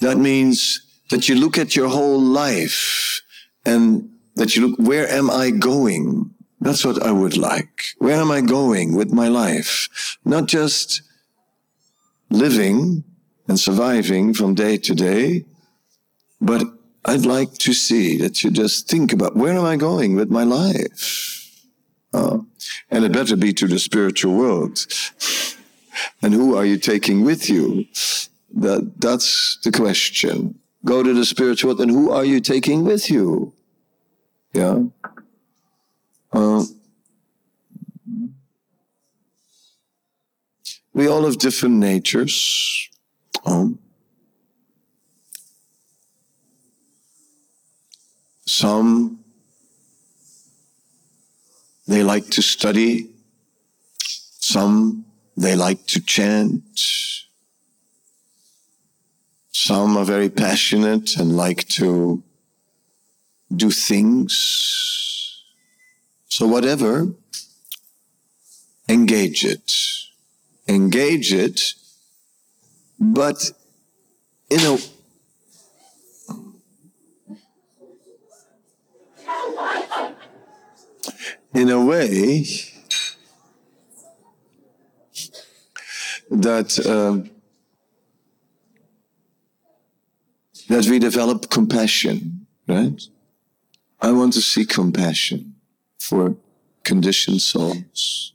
That 0.00 0.18
means 0.18 0.80
that 1.10 1.28
you 1.28 1.34
look 1.34 1.58
at 1.58 1.74
your 1.74 1.88
whole 1.88 2.20
life 2.20 3.22
and 3.64 4.10
that 4.36 4.54
you 4.54 4.68
look, 4.68 4.78
where 4.78 5.08
am 5.08 5.30
I 5.30 5.50
going? 5.50 6.30
That's 6.60 6.84
what 6.84 7.02
I 7.02 7.12
would 7.12 7.36
like. 7.36 7.82
Where 7.98 8.16
am 8.20 8.30
I 8.30 8.40
going 8.40 8.94
with 8.94 9.12
my 9.12 9.28
life? 9.28 9.88
Not 10.24 10.46
just 10.46 11.02
living 12.30 13.04
and 13.48 13.58
surviving 13.58 14.34
from 14.34 14.54
day 14.54 14.76
to 14.76 14.94
day, 14.94 15.44
but 16.40 16.62
I'd 17.04 17.24
like 17.24 17.54
to 17.58 17.72
see 17.72 18.18
that 18.18 18.44
you 18.44 18.50
just 18.50 18.88
think 18.88 19.12
about 19.12 19.34
where 19.34 19.54
am 19.54 19.64
I 19.64 19.76
going 19.76 20.14
with 20.14 20.30
my 20.30 20.44
life? 20.44 21.64
Uh, 22.12 22.38
and 22.90 23.04
it 23.04 23.12
better 23.12 23.36
be 23.36 23.52
to 23.54 23.66
the 23.66 23.78
spiritual 23.78 24.34
world. 24.34 24.78
and 26.22 26.34
who 26.34 26.54
are 26.54 26.64
you 26.64 26.76
taking 26.76 27.24
with 27.24 27.48
you? 27.48 27.86
That, 28.54 29.00
that's 29.00 29.58
the 29.64 29.72
question. 29.72 30.58
Go 30.84 31.02
to 31.02 31.12
the 31.12 31.24
spiritual 31.24 31.68
world, 31.68 31.80
and 31.80 31.90
who 31.90 32.10
are 32.10 32.24
you 32.24 32.40
taking 32.40 32.84
with 32.84 33.10
you? 33.10 33.52
Yeah. 34.52 34.84
Uh, 36.32 36.64
we 40.92 41.08
all 41.08 41.24
have 41.24 41.38
different 41.38 41.76
natures. 41.76 42.88
Um, 43.44 43.78
some 48.46 49.18
they 51.86 52.02
like 52.02 52.28
to 52.30 52.42
study. 52.42 53.08
Some 54.40 55.06
they 55.36 55.54
like 55.56 55.86
to 55.86 56.00
chant. 56.00 56.62
Some 59.52 59.96
are 59.96 60.04
very 60.04 60.28
passionate 60.28 61.16
and 61.16 61.36
like 61.36 61.66
to 61.68 62.22
do 63.54 63.70
things. 63.70 65.42
So 66.28 66.46
whatever, 66.46 67.08
engage 68.88 69.44
it. 69.44 69.72
Engage 70.68 71.32
it, 71.32 71.74
but 72.98 73.50
in 74.50 74.60
a 74.60 74.78
in 81.54 81.70
a 81.70 81.84
way 81.84 82.44
that 86.30 86.78
um, 86.86 87.30
that 90.68 90.86
we 90.86 90.98
develop 90.98 91.48
compassion, 91.50 92.46
right? 92.66 93.02
I 94.00 94.12
want 94.12 94.34
to 94.34 94.40
see 94.40 94.64
compassion 94.64 95.54
for 95.98 96.36
conditioned 96.84 97.40
souls. 97.40 98.34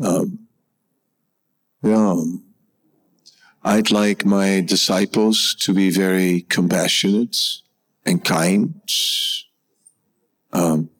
Um, 0.00 0.45
yeah, 1.86 2.16
I'd 3.62 3.90
like 3.90 4.24
my 4.24 4.60
disciples 4.60 5.54
to 5.60 5.72
be 5.72 5.90
very 5.90 6.42
compassionate 6.42 7.36
and 8.04 8.24
kind. 8.24 8.80
Um, 10.52 10.90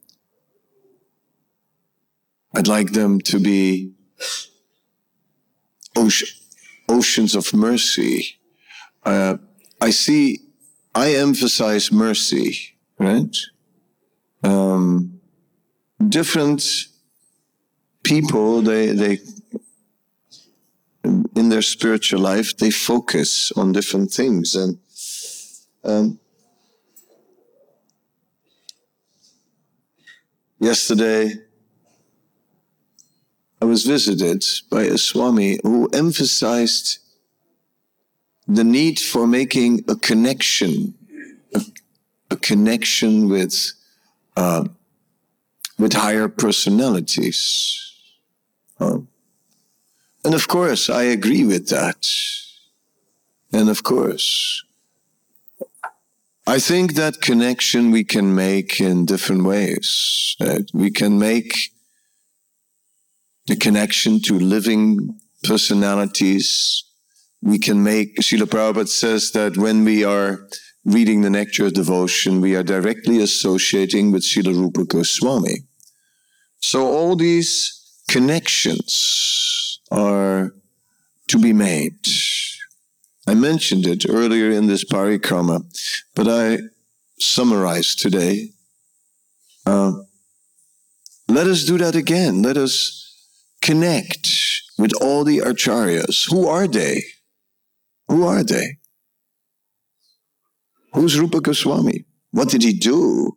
I'd 2.55 2.69
like 2.69 2.93
them 2.93 3.21
to 3.23 3.39
be 3.39 3.93
ocean, 5.97 6.29
oceans 6.89 7.35
of 7.35 7.53
mercy. 7.53 8.39
Uh, 9.05 9.37
I 9.81 9.91
see, 9.91 10.39
I 10.95 11.15
emphasize 11.15 11.93
mercy, 11.93 12.77
right? 12.99 13.37
Um, 14.43 15.21
different 16.09 16.87
people, 18.03 18.63
they, 18.63 18.87
they, 18.87 19.19
in 21.07 21.49
their 21.49 21.63
spiritual 21.63 22.21
life, 22.21 22.57
they 22.57 22.71
focus 22.71 23.53
on 23.53 23.73
different 23.73 24.11
things. 24.11 24.55
And 24.55 24.79
um, 25.85 26.19
yesterday, 30.59 31.35
I 33.61 33.65
was 33.65 33.85
visited 33.85 34.45
by 34.71 34.83
a 34.83 34.99
Swami 34.99 35.59
who 35.63 35.89
emphasized 35.93 36.99
the 38.47 38.65
need 38.65 38.99
for 38.99 39.27
making 39.27 39.85
a 39.89 39.97
connection, 39.97 40.95
a, 41.55 41.63
a 42.31 42.37
connection 42.37 43.29
with, 43.29 43.73
uh, 44.37 44.65
with 45.79 45.95
higher 45.95 46.29
personalities. 46.29 47.83
Uh, 48.79 48.99
and 50.27 50.35
of 50.35 50.49
course, 50.49 50.91
I 50.91 51.05
agree 51.05 51.45
with 51.45 51.69
that. 51.69 52.05
And 53.53 53.69
of 53.69 53.85
course, 53.85 54.65
I 56.49 56.59
think 56.59 56.95
that 56.95 57.21
connection 57.21 57.93
we 57.93 58.03
can 58.03 58.35
make 58.35 58.81
in 58.81 59.07
different 59.07 59.45
ways. 59.45 60.37
We 60.75 60.91
can 60.91 61.21
make 61.21 61.71
the 63.47 63.55
connection 63.55 64.21
to 64.23 64.37
living 64.37 65.21
personalities. 65.45 66.83
We 67.41 67.61
can 67.61 67.85
make, 67.85 68.17
Srila 68.17 68.47
Prabhupada 68.47 68.89
says 68.89 69.31
that 69.31 69.57
when 69.57 69.85
we 69.85 70.03
are 70.03 70.49
reading 70.85 71.23
the 71.23 71.31
Nectar 71.31 71.67
of 71.67 71.75
Devotion, 71.75 72.41
we 72.41 72.57
are 72.57 72.65
directly 72.65 73.23
associating 73.23 74.11
with 74.11 74.25
Srila 74.25 74.55
Rupa 74.55 74.85
Goswami. 74.85 75.59
So 76.59 76.85
all 76.85 77.15
these 77.15 78.03
connections 78.09 79.66
are 79.91 80.53
to 81.29 81.39
be 81.39 81.53
made. 81.53 81.99
I 83.27 83.35
mentioned 83.35 83.87
it 83.87 84.05
earlier 84.09 84.51
in 84.51 84.67
this 84.67 84.85
parikrama, 84.85 85.65
but 86.15 86.29
I 86.29 86.59
summarize 87.19 87.95
today. 87.95 88.51
Uh, 89.65 89.93
let 91.29 91.47
us 91.49 91.65
do 91.65 91.77
that 91.79 91.97
again. 91.97 92.43
Let 92.43 92.57
us 92.57 93.03
connect 93.63 94.29
with 94.79 94.93
all 95.01 95.25
the 95.25 95.39
acharyas. 95.39 96.31
Who 96.31 96.47
are 96.47 96.69
they? 96.69 97.03
Who 98.09 98.25
are 98.25 98.45
they? 98.45 98.79
Who's 100.93 101.19
Rupa 101.19 101.41
Goswami? 101.41 102.05
What 102.31 102.49
did 102.49 102.63
he 102.63 102.73
do? 102.73 103.37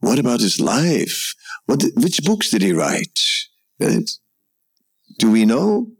What 0.00 0.18
about 0.18 0.40
his 0.40 0.60
life? 0.60 1.34
What 1.66 1.82
which 1.96 2.22
books 2.24 2.50
did 2.50 2.62
he 2.62 2.72
write? 2.72 3.20
Right? 3.80 4.08
Do 5.18 5.30
we 5.30 5.44
know? 5.44 5.92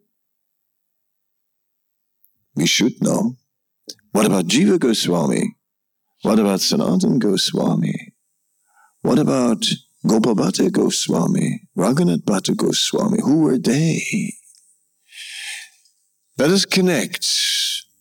We 2.54 2.66
should 2.66 3.02
know. 3.02 3.36
What 4.12 4.26
about 4.26 4.46
Jiva 4.46 4.78
Goswami? 4.78 5.56
What 6.22 6.38
about 6.38 6.60
Sanatan 6.60 7.18
Goswami? 7.18 8.14
What 9.02 9.18
about 9.18 9.64
Gopal 10.06 10.34
Bhatta 10.34 10.70
Goswami, 10.70 11.62
Raghunath 11.76 12.24
Bhatta 12.24 12.54
Goswami, 12.54 13.18
who 13.22 13.40
were 13.40 13.58
they? 13.58 14.32
Let 16.38 16.50
us 16.50 16.64
connect. 16.64 17.26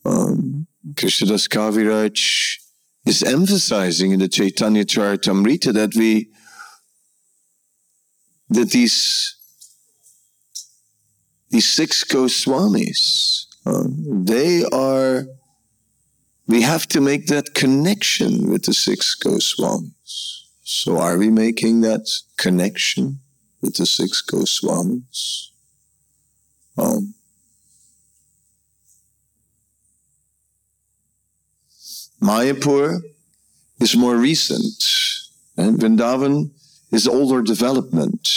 Um, 0.03 0.67
Krishnadas 0.93 1.47
Kaviraj 1.47 2.57
is 3.05 3.23
emphasizing 3.23 4.11
in 4.11 4.19
the 4.19 4.27
Chaitanya 4.27 4.83
Charitamrita 4.83 5.73
that 5.73 5.95
we 5.95 6.29
that 8.49 8.69
these 8.69 9.34
these 11.55 11.71
six 11.71 12.03
Goswamis, 12.03 13.45
uh, 13.65 13.85
they 13.87 14.65
are 14.73 15.25
we 16.47 16.61
have 16.61 16.85
to 16.87 16.99
make 16.99 17.27
that 17.27 17.53
connection 17.53 18.49
with 18.51 18.63
the 18.63 18.73
six 18.73 19.15
Goswamis. 19.15 20.41
So 20.63 20.97
are 20.97 21.17
we 21.17 21.29
making 21.29 21.79
that 21.81 22.05
connection 22.35 23.21
with 23.61 23.77
the 23.77 23.85
six 23.85 24.21
Goswamis? 24.21 25.47
Um, 26.77 27.13
Mayapur 32.21 32.99
is 33.79 33.95
more 33.95 34.17
recent, 34.17 34.83
and 35.55 35.79
Vrindavan 35.79 36.51
is 36.91 37.07
older 37.07 37.41
development. 37.41 38.27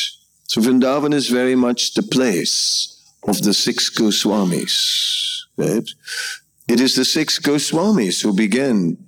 So 0.44 0.60
Vrindavan 0.60 1.12
is 1.12 1.28
very 1.28 1.56
much 1.56 1.94
the 1.94 2.04
place 2.04 2.94
of 3.26 3.42
the 3.42 3.54
six 3.54 3.90
Goswamis. 3.90 5.44
Right? 5.56 5.88
It 6.68 6.80
is 6.80 6.94
the 6.94 7.04
six 7.04 7.38
Goswamis 7.38 8.22
who 8.22 8.34
begin 8.34 8.98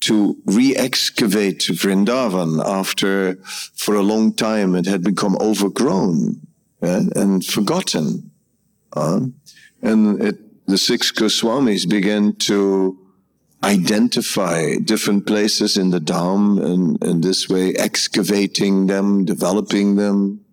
to 0.00 0.36
re-excavate 0.46 1.60
Vrindavan 1.60 2.64
after, 2.64 3.36
for 3.74 3.96
a 3.96 4.02
long 4.02 4.32
time, 4.32 4.76
it 4.76 4.86
had 4.86 5.02
become 5.02 5.36
overgrown 5.40 6.40
and 6.80 7.44
forgotten. 7.44 8.30
Uh, 8.92 9.20
and 9.82 10.22
it, 10.22 10.66
the 10.66 10.78
six 10.78 11.10
Goswamis 11.10 11.88
began 11.88 12.34
to 12.36 12.96
identify 13.64 14.76
different 14.84 15.26
places 15.26 15.76
in 15.76 15.90
the 15.90 16.00
Dham 16.00 16.64
and, 16.64 17.02
in 17.02 17.20
this 17.20 17.48
way 17.48 17.74
excavating 17.74 18.86
them, 18.86 19.24
developing 19.24 19.96
them. 19.96 20.44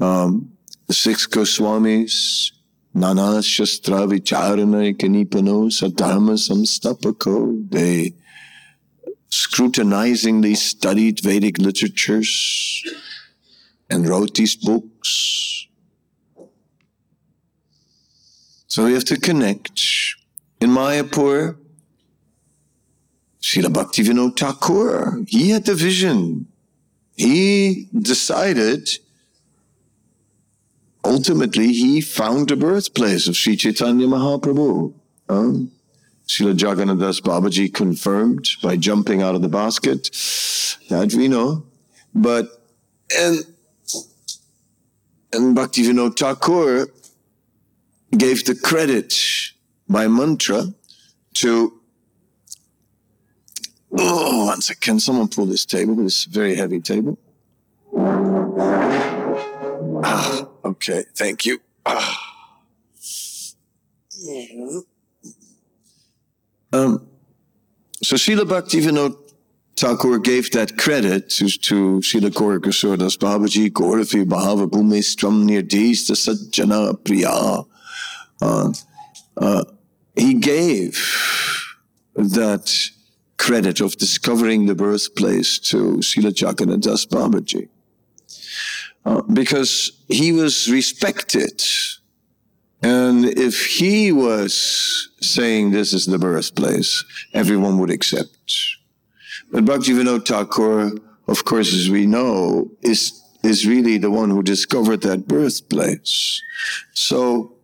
Um, 0.00 0.55
the 0.86 0.94
six 0.94 1.26
Goswamis 1.26 2.52
Nana 2.94 3.42
Shastra 3.42 4.06
Vicharana 4.06 4.96
Kanipano 4.96 5.68
Sadharma 5.68 6.36
Samstapako. 6.38 7.68
They 7.70 8.14
scrutinizingly 9.28 10.54
studied 10.54 11.20
Vedic 11.20 11.58
literatures 11.58 12.84
and 13.90 14.08
wrote 14.08 14.34
these 14.34 14.54
books. 14.56 15.66
So 18.68 18.84
we 18.84 18.92
have 18.94 19.04
to 19.06 19.18
connect. 19.18 19.82
In 20.60 20.70
Mayapur, 20.70 21.56
Srila 23.42 23.72
Bhaktivinoda 23.72 24.38
Thakur, 24.38 25.22
he 25.26 25.50
had 25.50 25.66
the 25.66 25.74
vision. 25.74 26.46
He 27.16 27.88
decided 27.92 28.88
ultimately 31.06 31.72
he 31.72 32.00
found 32.00 32.48
the 32.48 32.56
birthplace 32.56 33.28
of 33.28 33.36
Sri 33.36 33.56
Chaitanya 33.56 34.06
Mahaprabhu. 34.06 34.92
Um, 35.28 35.70
Srila 36.26 36.54
Jagannadas 36.54 37.20
Babaji 37.20 37.72
confirmed 37.72 38.48
by 38.62 38.76
jumping 38.76 39.22
out 39.22 39.34
of 39.36 39.42
the 39.42 39.48
basket. 39.48 40.10
That 40.90 41.14
we 41.14 41.28
know. 41.28 41.64
But, 42.14 42.48
and, 43.16 43.44
and 45.32 45.56
Bhaktivinoda 45.56 46.16
Thakur 46.18 46.88
gave 48.16 48.44
the 48.44 48.54
credit 48.56 49.14
by 49.88 50.08
mantra 50.08 50.64
to, 51.34 51.80
oh, 53.96 54.46
one 54.46 54.60
second, 54.62 54.80
can 54.80 55.00
someone 55.00 55.28
pull 55.28 55.46
this 55.46 55.64
table? 55.64 55.94
This 55.96 56.24
very 56.24 56.56
heavy 56.56 56.80
table. 56.80 57.18
Ah, 60.08 60.48
okay, 60.76 61.04
thank 61.14 61.46
you. 61.46 61.60
Um, 66.72 67.06
so 68.02 68.16
Srila 68.16 68.42
Bhaktivinoda 68.42 69.16
Thakur 69.76 70.18
gave 70.18 70.50
that 70.52 70.76
credit 70.76 71.30
to, 71.30 71.48
to 71.48 72.00
Srila 72.00 72.30
Gaurakasurdas 72.30 73.16
Babaji, 73.18 73.70
Gauravi 73.70 74.24
Bhava 74.24 74.68
Bhumi 74.68 75.00
Stram 75.00 75.48
Nirdista 75.48 76.16
Sajjana 76.16 77.02
Priya. 77.04 77.64
Uh, 78.42 78.72
uh, 79.36 79.64
he 80.16 80.34
gave 80.34 80.98
that 82.14 82.74
credit 83.38 83.80
of 83.80 83.96
discovering 83.96 84.66
the 84.66 84.74
birthplace 84.74 85.58
to 85.58 85.98
Srila 85.98 86.32
Jagannadas 86.32 87.06
Babaji. 87.06 87.68
Because 89.32 89.92
he 90.08 90.32
was 90.32 90.70
respected. 90.70 91.62
And 92.82 93.24
if 93.24 93.66
he 93.66 94.12
was 94.12 95.08
saying 95.20 95.70
this 95.70 95.92
is 95.92 96.06
the 96.06 96.18
birthplace, 96.18 97.04
everyone 97.32 97.78
would 97.78 97.90
accept. 97.90 98.52
But 99.52 99.64
Bhaktivinoda 99.64 100.26
Thakur, 100.26 100.92
of 101.28 101.44
course, 101.44 101.72
as 101.72 101.88
we 101.88 102.06
know, 102.06 102.70
is, 102.82 103.22
is 103.42 103.66
really 103.66 103.98
the 103.98 104.10
one 104.10 104.30
who 104.30 104.42
discovered 104.42 105.02
that 105.02 105.28
birthplace. 105.28 106.42
So 106.92 107.56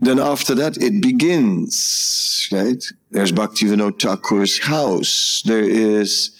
then 0.00 0.18
after 0.18 0.54
that, 0.54 0.76
it 0.78 1.02
begins, 1.02 2.48
right? 2.50 2.82
There's 3.10 3.32
Bhaktivinoda 3.32 4.00
Thakur's 4.00 4.58
house. 4.58 5.42
There 5.44 5.62
is 5.62 6.36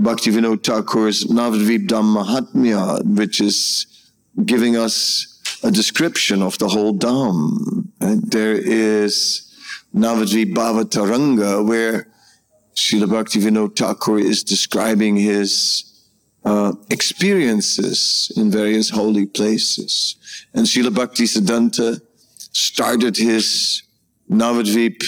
Bhaktivinoda 0.00 0.62
Thakur's 0.62 1.24
Navadvip 1.24 1.86
Dham 1.86 2.16
Mahatmya, 2.16 3.02
which 3.16 3.40
is 3.40 3.86
giving 4.44 4.76
us 4.76 5.40
a 5.62 5.70
description 5.70 6.42
of 6.42 6.58
the 6.58 6.68
whole 6.68 6.94
Dham. 6.94 7.88
There 7.98 8.52
is 8.52 9.42
Navadvip 9.94 10.52
Bhavataranga, 10.52 11.66
where 11.66 12.08
Srila 12.74 13.06
Bhaktivinoda 13.06 13.74
Thakur 13.74 14.18
is 14.18 14.44
describing 14.44 15.16
his 15.16 15.84
uh, 16.44 16.72
experiences 16.90 18.30
in 18.36 18.50
various 18.50 18.90
holy 18.90 19.24
places. 19.24 20.16
And 20.52 20.66
Srila 20.66 20.94
Bhakti 20.94 21.24
Siddhanta 21.24 22.00
started 22.52 23.16
his 23.16 23.82
Navadvip 24.30 25.02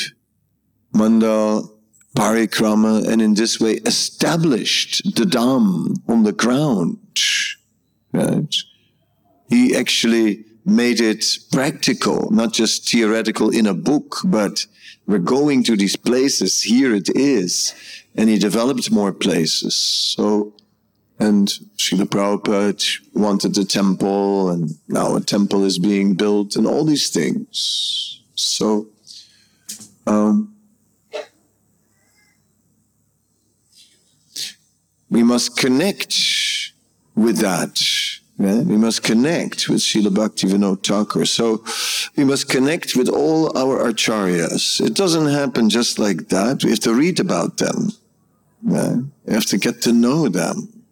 Mandal 0.94 1.77
parikrama 2.18 3.06
and 3.08 3.22
in 3.22 3.34
this 3.34 3.60
way 3.60 3.74
established 3.86 5.04
the 5.14 5.22
Dham 5.22 5.96
on 6.08 6.24
the 6.24 6.32
ground. 6.32 6.98
Right? 8.12 8.54
He 9.48 9.76
actually 9.76 10.44
made 10.64 11.00
it 11.00 11.24
practical, 11.52 12.28
not 12.32 12.52
just 12.52 12.90
theoretical 12.90 13.50
in 13.50 13.66
a 13.66 13.72
book, 13.72 14.16
but 14.24 14.66
we're 15.06 15.18
going 15.18 15.62
to 15.64 15.76
these 15.76 15.94
places. 15.94 16.62
Here 16.62 16.92
it 16.92 17.08
is. 17.14 17.72
And 18.16 18.28
he 18.28 18.36
developed 18.36 18.90
more 18.90 19.12
places. 19.12 19.76
So, 19.76 20.52
and 21.20 21.48
Srila 21.76 22.06
Prabhupada 22.06 22.98
wanted 23.14 23.56
a 23.58 23.64
temple 23.64 24.50
and 24.50 24.70
now 24.88 25.14
a 25.14 25.20
temple 25.20 25.64
is 25.64 25.78
being 25.78 26.14
built 26.14 26.56
and 26.56 26.66
all 26.66 26.84
these 26.84 27.10
things. 27.10 28.22
So, 28.34 28.88
um, 30.06 30.57
we 35.10 35.22
must 35.22 35.56
connect 35.56 36.14
with 37.14 37.38
that. 37.38 37.82
Right? 38.38 38.64
We 38.64 38.76
must 38.76 39.02
connect 39.02 39.68
with 39.68 39.80
Srila 39.80 40.10
Bhaktivinoda 40.10 40.86
Thakur. 40.86 41.24
So 41.24 41.64
we 42.16 42.24
must 42.24 42.48
connect 42.48 42.94
with 42.94 43.08
all 43.08 43.56
our 43.58 43.90
acharyas. 43.90 44.80
It 44.84 44.94
doesn't 44.94 45.26
happen 45.26 45.68
just 45.68 45.98
like 45.98 46.28
that. 46.28 46.62
We 46.62 46.70
have 46.70 46.80
to 46.80 46.94
read 46.94 47.18
about 47.18 47.56
them. 47.56 47.90
Right? 48.62 49.02
We 49.24 49.34
have 49.34 49.46
to 49.46 49.58
get 49.58 49.82
to 49.82 49.92
know 49.92 50.28
them. 50.28 50.84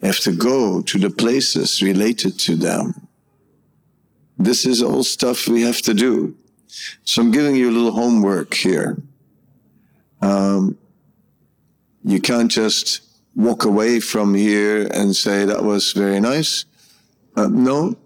We 0.00 0.08
have 0.08 0.20
to 0.20 0.32
go 0.32 0.82
to 0.82 0.98
the 0.98 1.10
places 1.10 1.82
related 1.82 2.38
to 2.40 2.56
them. 2.56 3.08
This 4.36 4.66
is 4.66 4.82
all 4.82 5.04
stuff 5.04 5.48
we 5.48 5.62
have 5.62 5.80
to 5.82 5.94
do. 5.94 6.34
So 7.04 7.22
I'm 7.22 7.30
giving 7.30 7.54
you 7.54 7.70
a 7.70 7.72
little 7.72 7.92
homework 7.92 8.54
here. 8.54 9.00
Um, 10.20 10.76
you 12.04 12.20
can't 12.20 12.50
just 12.50 13.02
walk 13.34 13.64
away 13.64 14.00
from 14.00 14.34
here 14.34 14.86
and 14.92 15.14
say 15.16 15.44
that 15.44 15.62
was 15.64 15.92
very 15.92 16.20
nice. 16.20 16.64
Uh, 17.36 17.48
no. 17.48 17.96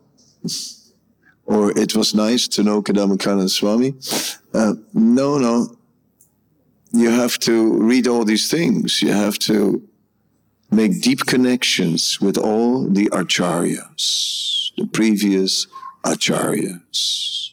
Or 1.44 1.76
it 1.78 1.94
was 1.94 2.14
nice 2.14 2.48
to 2.48 2.62
know 2.62 2.82
Kadamba 2.82 3.16
Kanana 3.16 3.48
Swami. 3.48 3.94
Uh, 4.52 4.74
no, 4.92 5.38
no. 5.38 5.76
You 6.92 7.10
have 7.10 7.38
to 7.40 7.74
read 7.82 8.06
all 8.06 8.24
these 8.24 8.50
things. 8.50 9.02
You 9.02 9.12
have 9.12 9.38
to 9.40 9.82
make 10.70 11.00
deep 11.02 11.26
connections 11.26 12.20
with 12.20 12.36
all 12.36 12.88
the 12.88 13.06
acharyas, 13.10 14.70
the 14.76 14.86
previous 14.86 15.66
acharyas. 16.04 17.50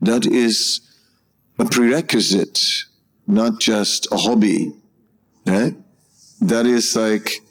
That 0.00 0.26
is 0.26 0.80
a 1.58 1.64
prerequisite, 1.64 2.60
not 3.26 3.60
just 3.60 4.08
a 4.12 4.16
hobby. 4.16 4.72
Right? 5.46 5.74
That 6.40 6.66
is 6.66 6.96
like, 6.96 7.42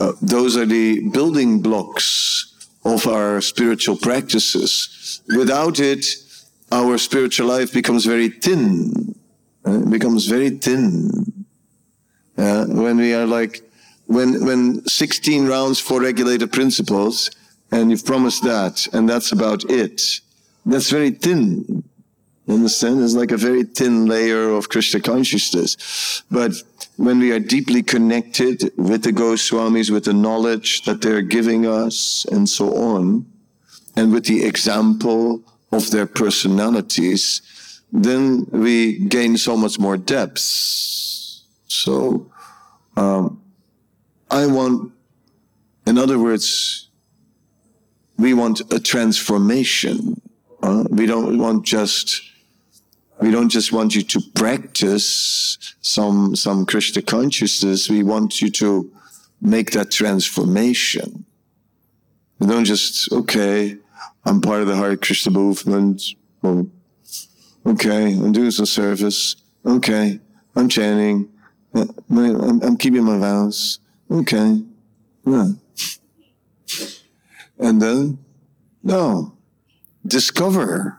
uh, 0.00 0.12
those 0.22 0.56
are 0.56 0.66
the 0.66 1.08
building 1.10 1.60
blocks 1.60 2.68
of 2.84 3.06
our 3.06 3.40
spiritual 3.40 3.96
practices. 3.96 5.22
Without 5.36 5.80
it, 5.80 6.06
our 6.70 6.98
spiritual 6.98 7.48
life 7.48 7.72
becomes 7.72 8.04
very 8.04 8.28
thin. 8.28 9.14
Uh, 9.66 9.80
it 9.80 9.90
becomes 9.90 10.26
very 10.26 10.50
thin. 10.50 11.10
Uh, 12.36 12.66
when 12.66 12.96
we 12.98 13.14
are 13.14 13.26
like, 13.26 13.62
when, 14.06 14.44
when 14.44 14.86
16 14.86 15.46
rounds 15.46 15.80
for 15.80 16.00
regulated 16.00 16.52
principles, 16.52 17.30
and 17.70 17.90
you've 17.90 18.06
promised 18.06 18.44
that, 18.44 18.86
and 18.92 19.08
that's 19.08 19.32
about 19.32 19.64
it, 19.70 20.20
that's 20.64 20.90
very 20.90 21.10
thin. 21.10 21.84
Understand? 22.48 23.02
It's 23.02 23.14
like 23.14 23.30
a 23.30 23.36
very 23.36 23.64
thin 23.64 24.06
layer 24.06 24.50
of 24.50 24.68
Krishna 24.70 25.00
consciousness. 25.00 26.22
But 26.30 26.52
when 26.96 27.18
we 27.18 27.30
are 27.32 27.40
deeply 27.40 27.82
connected 27.82 28.72
with 28.76 29.02
the 29.02 29.12
Goswamis, 29.12 29.90
with 29.90 30.04
the 30.04 30.14
knowledge 30.14 30.82
that 30.82 31.02
they're 31.02 31.22
giving 31.22 31.66
us, 31.66 32.24
and 32.32 32.48
so 32.48 32.74
on, 32.74 33.26
and 33.96 34.12
with 34.12 34.24
the 34.24 34.44
example 34.44 35.42
of 35.72 35.90
their 35.90 36.06
personalities, 36.06 37.42
then 37.92 38.46
we 38.50 38.98
gain 38.98 39.36
so 39.36 39.56
much 39.56 39.78
more 39.78 39.96
depth. 39.96 40.40
So, 41.68 42.30
um, 42.96 43.42
I 44.30 44.46
want, 44.46 44.92
in 45.86 45.98
other 45.98 46.18
words, 46.18 46.88
we 48.18 48.34
want 48.34 48.60
a 48.72 48.80
transformation. 48.80 50.20
Uh, 50.62 50.84
we 50.90 51.06
don't 51.06 51.38
want 51.38 51.64
just 51.64 52.27
we 53.20 53.30
don't 53.30 53.48
just 53.48 53.72
want 53.72 53.94
you 53.94 54.02
to 54.02 54.20
practice 54.34 55.58
some 55.80 56.36
some 56.36 56.66
Krishna 56.66 57.02
consciousness. 57.02 57.88
We 57.88 58.02
want 58.02 58.40
you 58.40 58.50
to 58.50 58.90
make 59.40 59.72
that 59.72 59.90
transformation. 59.90 61.24
We 62.38 62.46
don't 62.46 62.64
just 62.64 63.10
okay. 63.12 63.76
I'm 64.24 64.40
part 64.40 64.60
of 64.60 64.68
the 64.68 64.76
Hare 64.76 64.96
Krishna 64.96 65.32
movement. 65.32 66.02
Well, 66.42 66.68
okay, 67.66 68.12
I'm 68.12 68.32
doing 68.32 68.50
some 68.50 68.66
service. 68.66 69.36
Okay, 69.64 70.20
I'm 70.54 70.68
chanting. 70.68 71.28
I'm, 71.74 72.62
I'm 72.62 72.76
keeping 72.76 73.04
my 73.04 73.18
vows. 73.18 73.80
Okay, 74.10 74.62
yeah. 75.26 75.48
And 77.58 77.82
then, 77.82 78.18
no, 78.82 79.36
discover, 80.06 80.97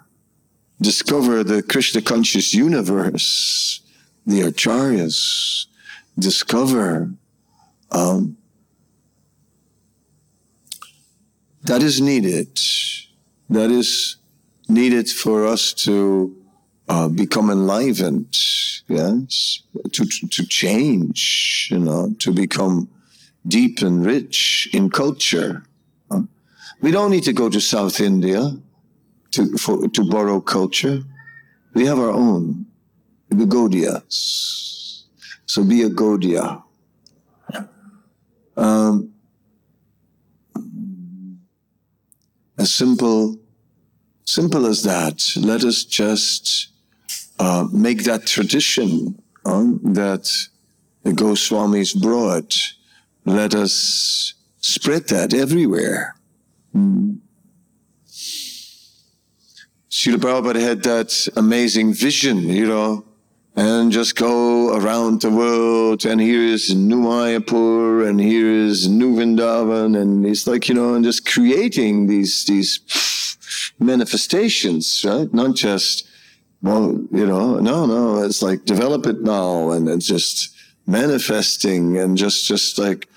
discover 0.82 1.44
the 1.44 1.62
Krishna 1.62 2.02
conscious 2.02 2.54
universe, 2.54 3.82
the 4.26 4.42
acharyas, 4.42 5.66
discover 6.18 7.12
um, 7.92 8.38
that 11.64 11.82
is 11.84 12.00
needed. 12.00 12.60
That 13.50 13.72
is 13.72 14.18
needed 14.68 15.10
for 15.10 15.48
us 15.48 15.74
to 15.86 16.36
uh, 16.88 17.10
become 17.10 17.50
enlivened, 17.50 18.38
yes, 18.88 19.62
to, 19.92 20.06
to 20.06 20.46
change, 20.46 21.68
you 21.72 21.80
know, 21.80 22.14
to 22.20 22.32
become 22.32 22.90
deep 23.48 23.82
and 23.82 24.06
rich 24.06 24.70
in 24.74 24.90
culture. 24.90 25.64
We 26.82 26.92
don't 26.92 27.12
need 27.12 27.24
to 27.24 27.34
go 27.34 27.50
to 27.50 27.60
South 27.60 28.00
India 28.00 28.58
to, 29.32 29.58
for, 29.58 29.88
to 29.88 30.04
borrow 30.10 30.40
culture. 30.42 31.04
We 31.74 31.86
have 31.86 32.00
our 32.00 32.12
own, 32.12 32.66
the 33.30 33.46
Gaudiyas. 33.46 35.04
So 35.46 35.64
be 35.64 35.84
a 35.84 35.90
Gaudiya. 35.90 36.64
Um, 38.58 39.14
as 42.58 42.74
simple, 42.74 43.38
simple 44.26 44.66
as 44.66 44.84
that. 44.84 45.32
Let 45.38 45.64
us 45.64 45.86
just 45.86 46.70
uh, 47.40 47.68
make 47.72 48.04
that 48.04 48.28
tradition 48.28 49.22
uh, 49.46 49.64
that 49.84 50.30
the 51.04 51.12
Goswamis 51.12 52.00
brought. 52.00 52.74
Let 53.26 53.56
us 53.56 54.34
spread 54.60 55.08
that 55.08 55.34
everywhere. 55.34 56.16
Mm. 56.76 57.20
Srila 59.90 60.18
Prabhupada 60.18 60.61
had 60.61 60.84
that 60.84 61.28
amazing 61.36 61.95
vision, 61.95 62.48
you 62.48 62.68
know, 62.68 63.03
and 63.56 63.91
just 63.91 64.16
go 64.16 64.78
around 64.78 65.22
the 65.22 65.32
world, 65.32 66.06
and 66.06 66.22
here 66.22 66.44
is 66.44 66.76
New 66.76 67.02
Mayapur, 67.02 68.07
and 68.07 68.22
here 68.22 68.48
is 68.48 68.88
New 68.88 69.16
Vrindavan, 69.16 69.99
and 69.99 70.28
it's 70.28 70.45
like, 70.45 70.70
you 70.70 70.76
know, 70.76 70.94
and 70.94 71.03
just 71.03 71.26
creating 71.26 72.06
these, 72.06 72.45
these 72.45 72.82
manifestations, 73.80 75.03
right? 75.03 75.34
Not 75.34 75.56
just, 75.56 76.07
well, 76.61 76.91
you 77.11 77.26
know, 77.26 77.60
no, 77.60 77.88
no, 77.88 78.22
it's 78.22 78.44
like 78.44 78.66
develop 78.66 79.07
it 79.07 79.22
now, 79.22 79.72
and 79.72 79.90
it's 79.90 80.06
just 80.06 80.56
manifesting, 80.86 81.98
and 81.98 82.16
just, 82.16 82.48
just 82.48 82.78
like, 82.78 83.09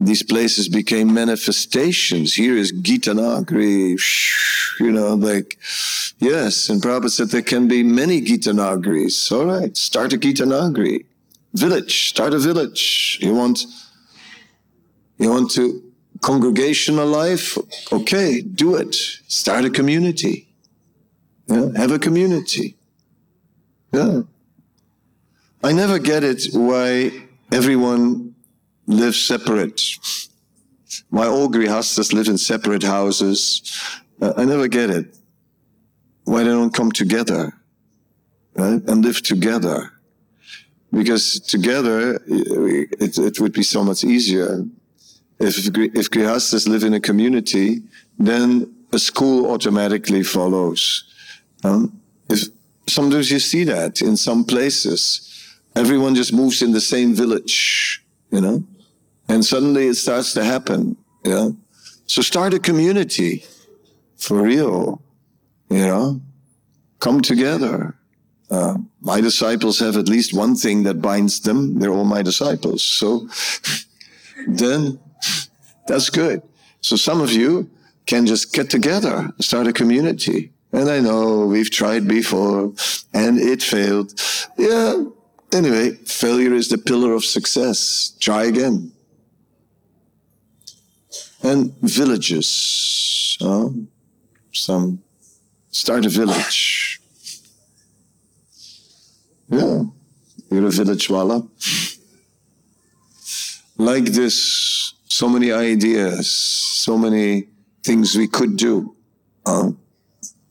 these 0.00 0.22
places 0.22 0.68
became 0.68 1.12
manifestations. 1.12 2.34
Here 2.34 2.56
is 2.56 2.72
Gitanagri, 2.72 3.98
you 4.80 4.92
know, 4.92 5.14
like, 5.14 5.58
yes. 6.18 6.68
And 6.68 6.80
Prabhupada 6.80 7.10
said 7.10 7.28
there 7.28 7.42
can 7.42 7.66
be 7.66 7.82
many 7.82 8.20
Gitanagris. 8.20 9.32
All 9.32 9.46
right, 9.46 9.76
start 9.76 10.12
a 10.12 10.16
Gitanagri. 10.16 11.04
Village, 11.54 12.10
start 12.10 12.34
a 12.34 12.38
village. 12.38 13.18
You 13.20 13.34
want, 13.34 13.64
you 15.18 15.30
want 15.30 15.50
to 15.52 15.82
congregational 16.20 17.06
life? 17.06 17.58
Okay, 17.92 18.40
do 18.40 18.76
it. 18.76 18.94
Start 19.26 19.64
a 19.64 19.70
community. 19.70 20.48
Yeah, 21.48 21.70
have 21.76 21.90
a 21.90 21.98
community. 21.98 22.76
Yeah. 23.92 24.22
I 25.64 25.72
never 25.72 25.98
get 25.98 26.22
it 26.22 26.48
why 26.52 27.10
everyone 27.50 28.27
live 28.88 29.14
separate. 29.14 29.80
My 31.10 31.26
all 31.26 31.48
grihastas 31.48 32.12
live 32.12 32.28
in 32.28 32.38
separate 32.38 32.82
houses. 32.82 33.62
Uh, 34.20 34.32
I 34.36 34.44
never 34.44 34.66
get 34.66 34.90
it. 34.90 35.16
Why 36.24 36.42
they 36.42 36.50
don't 36.50 36.74
come 36.74 36.90
together 36.90 37.54
right? 38.54 38.82
and 38.88 39.04
live 39.04 39.22
together? 39.22 39.92
Because 40.92 41.38
together 41.40 42.14
it, 42.26 43.18
it 43.18 43.40
would 43.40 43.52
be 43.52 43.62
so 43.62 43.84
much 43.84 44.04
easier. 44.04 44.64
If 45.38 45.58
if 45.58 46.10
grihastas 46.10 46.66
live 46.66 46.82
in 46.82 46.94
a 46.94 47.00
community, 47.00 47.82
then 48.18 48.74
a 48.92 48.98
school 48.98 49.50
automatically 49.50 50.22
follows. 50.22 51.04
Um, 51.62 52.00
if 52.30 52.48
sometimes 52.86 53.30
you 53.30 53.38
see 53.38 53.64
that 53.64 54.00
in 54.00 54.16
some 54.16 54.44
places, 54.44 55.58
everyone 55.76 56.14
just 56.14 56.32
moves 56.32 56.62
in 56.62 56.72
the 56.72 56.80
same 56.80 57.14
village, 57.14 58.02
you 58.30 58.40
know. 58.40 58.64
And 59.28 59.44
suddenly 59.44 59.88
it 59.88 59.94
starts 59.94 60.32
to 60.34 60.44
happen. 60.44 60.96
Yeah. 61.24 61.50
So 62.06 62.22
start 62.22 62.54
a 62.54 62.58
community 62.58 63.44
for 64.16 64.42
real. 64.42 65.02
You 65.68 65.86
know, 65.86 66.20
come 67.00 67.20
together. 67.20 67.94
Uh, 68.50 68.78
my 69.00 69.20
disciples 69.20 69.78
have 69.78 69.96
at 69.96 70.08
least 70.08 70.32
one 70.32 70.54
thing 70.54 70.84
that 70.84 71.02
binds 71.02 71.40
them. 71.40 71.78
They're 71.78 71.92
all 71.92 72.06
my 72.06 72.22
disciples. 72.22 72.82
So 72.82 73.28
then 74.48 74.98
that's 75.86 76.08
good. 76.08 76.42
So 76.80 76.96
some 76.96 77.20
of 77.20 77.30
you 77.30 77.68
can 78.06 78.24
just 78.24 78.54
get 78.54 78.70
together, 78.70 79.30
start 79.40 79.66
a 79.66 79.72
community. 79.72 80.52
And 80.72 80.88
I 80.88 81.00
know 81.00 81.46
we've 81.46 81.70
tried 81.70 82.08
before 82.08 82.72
and 83.12 83.38
it 83.38 83.62
failed. 83.62 84.18
Yeah. 84.56 85.04
Anyway, 85.52 85.92
failure 86.06 86.54
is 86.54 86.68
the 86.68 86.78
pillar 86.78 87.12
of 87.12 87.24
success. 87.24 88.14
Try 88.20 88.44
again 88.44 88.92
and 91.48 91.74
villages. 91.82 92.48
Some 94.52 95.02
start 95.70 96.06
a 96.06 96.08
village. 96.08 97.00
Yeah, 99.50 99.82
you're 100.50 100.66
a 100.66 100.70
village 100.70 101.08
wala. 101.08 101.46
Like 103.76 104.06
this, 104.06 104.94
so 105.08 105.28
many 105.28 105.52
ideas, 105.52 106.30
so 106.30 106.98
many 106.98 107.48
things 107.82 108.16
we 108.16 108.26
could 108.26 108.56
do. 108.56 108.94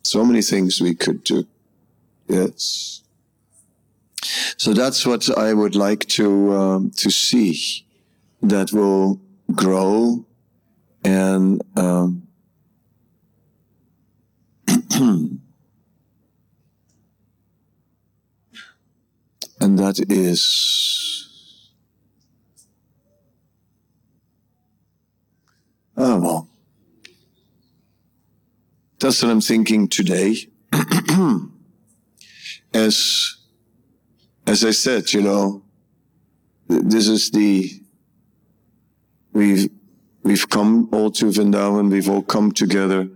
So 0.04 0.24
many 0.24 0.42
things 0.42 0.80
we 0.82 0.96
could 0.96 1.24
do. 1.24 1.46
Yes. 2.28 3.02
So 4.58 4.74
that's 4.74 5.06
what 5.06 5.30
I 5.38 5.54
would 5.54 5.76
like 5.76 6.06
to 6.18 6.54
um, 6.54 6.92
to 7.02 7.12
see 7.12 7.86
that 8.42 8.72
will 8.72 9.20
grow 9.54 10.26
and 11.08 11.62
um, 11.76 12.28
And 19.60 19.80
that 19.80 20.00
is. 20.10 21.72
Oh, 25.96 26.20
well. 26.20 26.48
That's 29.00 29.22
what 29.22 29.32
I'm 29.32 29.42
thinking 29.42 29.88
today. 29.88 30.48
as, 32.74 33.38
as 34.46 34.66
I 34.66 34.72
said, 34.72 35.14
you 35.14 35.22
know, 35.22 35.64
this 36.68 37.08
is 37.08 37.32
the, 37.32 37.70
we've, 39.34 39.70
we've 40.28 40.50
come 40.50 40.90
all 40.92 41.10
to 41.10 41.26
Vrindavan, 41.28 41.90
we've 41.90 42.10
all 42.10 42.22
come 42.22 42.52
together, 42.52 43.08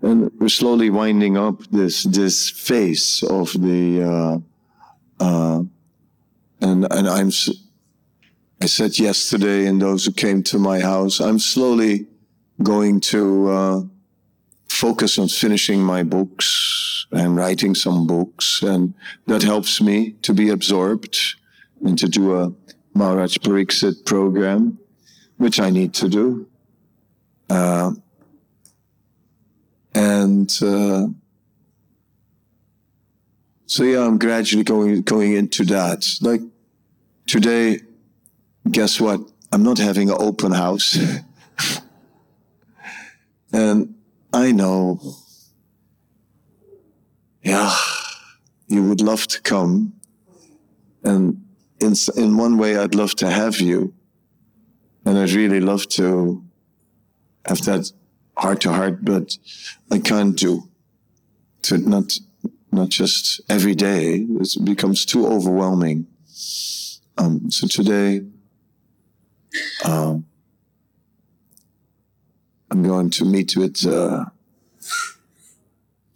and 0.00 0.30
we're 0.40 0.48
slowly 0.48 0.88
winding 0.88 1.36
up 1.36 1.62
this, 1.70 2.04
this 2.04 2.48
phase 2.48 3.22
of 3.28 3.52
the, 3.52 4.02
uh, 4.02 4.38
uh, 5.22 5.62
and, 6.62 6.86
and 6.90 7.08
I'm, 7.08 7.30
I 8.62 8.66
said 8.66 8.98
yesterday, 8.98 9.66
and 9.66 9.80
those 9.80 10.06
who 10.06 10.12
came 10.12 10.42
to 10.44 10.58
my 10.58 10.80
house, 10.80 11.20
I'm 11.20 11.38
slowly 11.38 12.06
going 12.62 13.00
to, 13.12 13.48
uh, 13.50 13.80
focus 14.70 15.18
on 15.18 15.28
finishing 15.28 15.82
my 15.82 16.02
books 16.02 17.06
and 17.12 17.36
writing 17.36 17.74
some 17.74 18.06
books, 18.06 18.62
and 18.62 18.94
that 19.26 19.42
helps 19.42 19.82
me 19.82 20.12
to 20.22 20.32
be 20.32 20.48
absorbed 20.48 21.18
and 21.84 21.98
to 21.98 22.08
do 22.08 22.34
a 22.34 22.52
Maharaj 22.94 23.36
Pariksit 23.38 24.06
program, 24.06 24.78
which 25.36 25.60
I 25.60 25.68
need 25.68 25.92
to 25.94 26.08
do. 26.08 26.48
Uh, 27.48 27.92
and 29.94 30.50
uh, 30.62 31.06
so 33.66 33.84
yeah, 33.84 34.04
I'm 34.04 34.18
gradually 34.18 34.64
going 34.64 35.02
going 35.02 35.34
into 35.34 35.64
that. 35.66 36.06
Like 36.20 36.40
today, 37.26 37.80
guess 38.70 39.00
what? 39.00 39.20
I'm 39.52 39.62
not 39.62 39.78
having 39.78 40.10
an 40.10 40.16
open 40.18 40.52
house, 40.52 40.96
and 43.52 43.94
I 44.32 44.52
know. 44.52 45.00
Yeah, 47.42 47.74
you 48.68 48.88
would 48.88 49.02
love 49.02 49.26
to 49.26 49.40
come, 49.42 49.92
and 51.04 51.44
in, 51.80 51.94
in 52.16 52.36
one 52.36 52.58
way, 52.58 52.76
I'd 52.76 52.94
love 52.94 53.14
to 53.16 53.30
have 53.30 53.60
you. 53.60 53.94
And 55.04 55.18
I'd 55.18 55.32
really 55.32 55.60
love 55.60 55.88
to 55.90 56.42
have 57.46 57.62
that 57.62 57.92
heart 58.36 58.60
to 58.62 58.72
heart, 58.72 59.04
but 59.04 59.36
I 59.90 59.98
can't 59.98 60.36
do. 60.36 60.68
To 61.62 61.78
not, 61.78 62.18
not 62.72 62.90
just 62.90 63.40
every 63.48 63.74
day. 63.74 64.26
It 64.28 64.64
becomes 64.64 65.06
too 65.06 65.26
overwhelming. 65.26 66.06
Um, 67.16 67.50
so 67.50 67.66
today, 67.66 68.22
um, 69.84 70.26
I'm 72.70 72.82
going 72.82 73.08
to 73.10 73.24
meet 73.24 73.56
with 73.56 73.86
uh, 73.86 74.26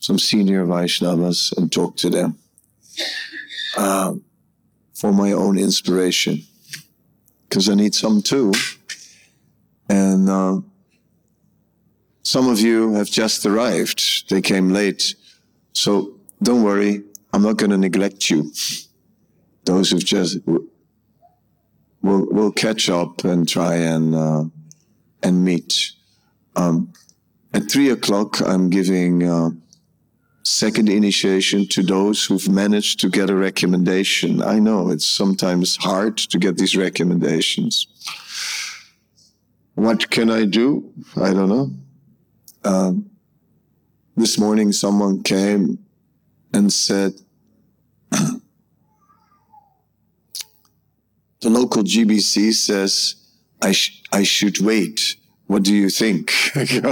some 0.01 0.19
senior 0.19 0.67
Vaishnavas 0.67 1.57
and 1.57 1.73
talk 1.73 1.97
to 1.99 2.11
them. 2.11 2.39
Um, 3.77 4.25
for 4.99 5.13
my 5.13 5.31
own 5.31 5.57
inspiration 5.57 6.43
because 7.49 7.69
I 7.69 7.75
need 7.75 7.95
some 7.95 8.21
too. 8.21 8.53
And 9.89 10.29
uh, 10.29 10.61
some 12.35 12.47
of 12.51 12.61
you 12.61 12.93
have 12.93 13.11
just 13.11 13.47
arrived, 13.47 14.29
they 14.29 14.43
came 14.43 14.69
late. 14.69 15.15
So 15.73 16.19
don't 16.43 16.63
worry, 16.63 17.03
I'm 17.33 17.41
not 17.41 17.57
going 17.57 17.71
to 17.71 17.79
neglect 17.79 18.29
you. 18.29 18.53
Those 19.65 19.91
who've 19.91 20.05
just 20.05 20.37
will 20.47 22.27
will 22.37 22.53
catch 22.53 22.91
up 22.91 23.25
and 23.25 23.49
try 23.49 23.77
and 23.77 24.15
uh, 24.15 24.45
and 25.23 25.43
meet. 25.43 25.93
Um, 26.55 26.93
at 27.55 27.71
three 27.71 27.89
o'clock, 27.89 28.43
I'm 28.43 28.69
giving 28.69 29.23
uh, 29.23 29.49
second 30.43 30.91
initiation 30.91 31.67
to 31.69 31.83
those 31.83 32.27
who've 32.27 32.51
managed 32.51 33.01
to 33.01 33.09
get 33.09 33.31
a 33.31 33.35
recommendation. 33.35 34.43
I 34.43 34.59
know 34.59 34.91
it's 34.91 35.07
sometimes 35.07 35.77
hard 35.77 36.19
to 36.19 36.39
get 36.39 36.59
these 36.59 36.77
recommendations. 36.77 37.87
What 39.77 40.11
can 40.11 40.29
I 40.29 40.45
do? 40.45 40.93
I 41.17 41.33
don't 41.33 41.49
know. 41.49 41.71
Um, 42.69 43.11
this 44.15 44.39
morning, 44.39 44.73
someone 44.73 45.23
came 45.23 45.79
and 46.53 46.71
said, 46.71 47.15
the 48.11 48.41
local 51.43 51.83
GBC 51.83 52.53
says 52.53 53.15
I, 53.63 53.73
sh- 53.73 54.03
I 54.13 54.23
should 54.23 54.61
wait 54.61 55.17
what 55.49 55.63
do 55.63 55.75
you 55.75 55.89
think? 55.89 56.31
okay. 56.57 56.69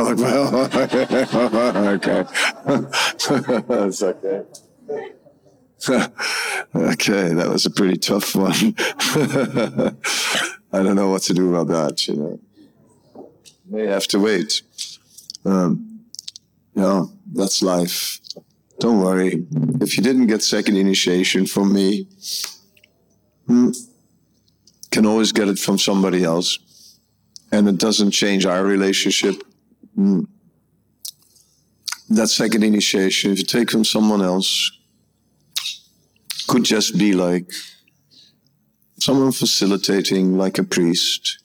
That's 3.69 4.03
okay. 4.03 4.43
okay, 6.75 7.35
that 7.35 7.49
was 7.51 7.67
a 7.67 7.71
pretty 7.71 7.99
tough 7.99 8.35
one. 8.35 8.75
I 10.73 10.83
don't 10.83 10.97
know 10.97 11.11
what 11.11 11.21
to 11.25 11.35
do 11.35 11.55
about 11.55 11.69
that, 11.69 12.09
you 12.09 12.15
know. 12.17 12.41
May 13.69 13.87
have 13.87 14.07
to 14.09 14.19
wait. 14.19 14.63
Um, 15.47 15.87
know, 16.75 17.11
that's 17.33 17.63
life. 17.63 18.21
Don't 18.79 19.01
worry. 19.01 19.47
If 19.81 19.97
you 19.97 20.03
didn't 20.03 20.27
get 20.27 20.43
second 20.43 20.77
initiation 20.77 21.47
from 21.47 21.73
me, 21.73 22.09
hmm, 23.47 23.71
can 24.91 25.07
always 25.07 25.33
get 25.33 25.49
it 25.49 25.59
from 25.59 25.79
somebody 25.79 26.25
else 26.25 26.59
and 27.53 27.69
it 27.69 27.79
doesn't 27.79 28.11
change 28.11 28.45
our 28.45 28.65
relationship. 28.65 29.43
Mm. 29.99 30.27
That 32.11 32.29
second 32.29 32.63
initiation, 32.63 33.33
if 33.33 33.39
you 33.39 33.45
take 33.45 33.71
from 33.71 33.85
someone 33.85 34.23
else, 34.23 34.71
could 36.49 36.65
just 36.65 36.99
be 36.99 37.13
like 37.13 37.51
someone 38.99 39.33
facilitating, 39.33 40.37
like 40.37 40.59
a 40.59 40.65
priest. 40.65 41.39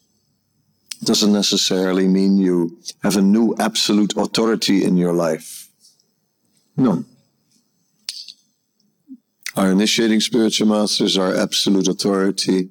Doesn't 1.04 1.34
necessarily 1.34 2.08
mean 2.08 2.38
you 2.38 2.80
have 3.02 3.18
a 3.18 3.22
new 3.22 3.56
absolute 3.60 4.14
authority 4.16 4.84
in 4.84 4.98
your 4.98 5.14
life. 5.14 5.70
No. 6.78 7.04
Our 9.56 9.72
initiating 9.72 10.22
spiritual 10.22 10.68
masters 10.68 11.18
are 11.18 11.36
absolute 11.36 11.88
authority. 11.88 12.70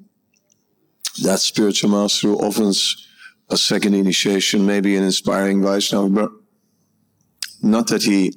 That 1.23 1.39
spiritual 1.39 1.89
master 1.89 2.29
who 2.29 2.37
offers 2.39 3.07
a 3.49 3.57
second 3.57 3.93
initiation, 3.93 4.65
maybe 4.65 4.95
an 4.95 5.03
inspiring 5.03 5.61
Vaishnava, 5.61 6.29
not 7.61 7.87
that 7.87 8.03
he 8.03 8.33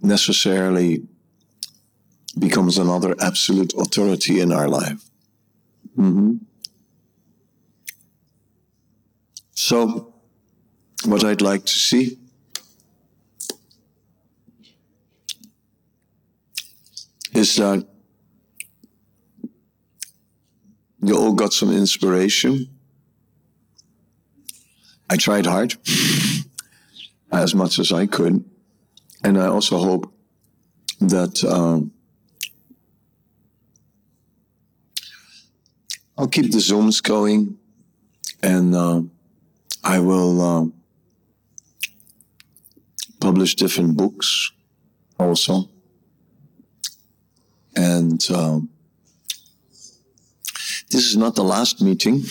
necessarily 0.00 1.02
becomes 2.38 2.78
another 2.78 3.16
absolute 3.20 3.74
authority 3.74 4.40
in 4.40 4.52
our 4.52 4.68
life. 4.68 5.02
Mm-hmm. 5.98 6.36
So, 9.62 10.14
what 11.04 11.22
I'd 11.22 11.42
like 11.42 11.66
to 11.66 11.78
see 11.78 12.16
is 17.34 17.56
that 17.56 17.86
you 21.02 21.14
all 21.14 21.34
got 21.34 21.52
some 21.52 21.70
inspiration 21.70 22.70
I 25.10 25.16
tried 25.16 25.44
hard 25.44 25.74
as 27.30 27.54
much 27.54 27.78
as 27.78 27.92
I 27.92 28.06
could. 28.06 28.42
And 29.22 29.38
I 29.38 29.46
also 29.46 29.76
hope 29.76 30.10
that 31.00 31.44
um, 31.44 31.92
I'll 36.16 36.28
keep 36.28 36.50
the 36.50 36.58
Zooms 36.58 37.02
going 37.02 37.58
and 38.42 38.74
uh, 38.74 39.02
I 39.84 39.98
will 39.98 40.40
uh, 40.40 40.66
publish 43.20 43.54
different 43.54 43.96
books 43.96 44.52
also. 45.18 45.68
And 47.76 48.20
uh, 48.30 48.60
this 50.90 51.06
is 51.06 51.16
not 51.16 51.34
the 51.34 51.44
last 51.44 51.80
meeting. 51.80 52.24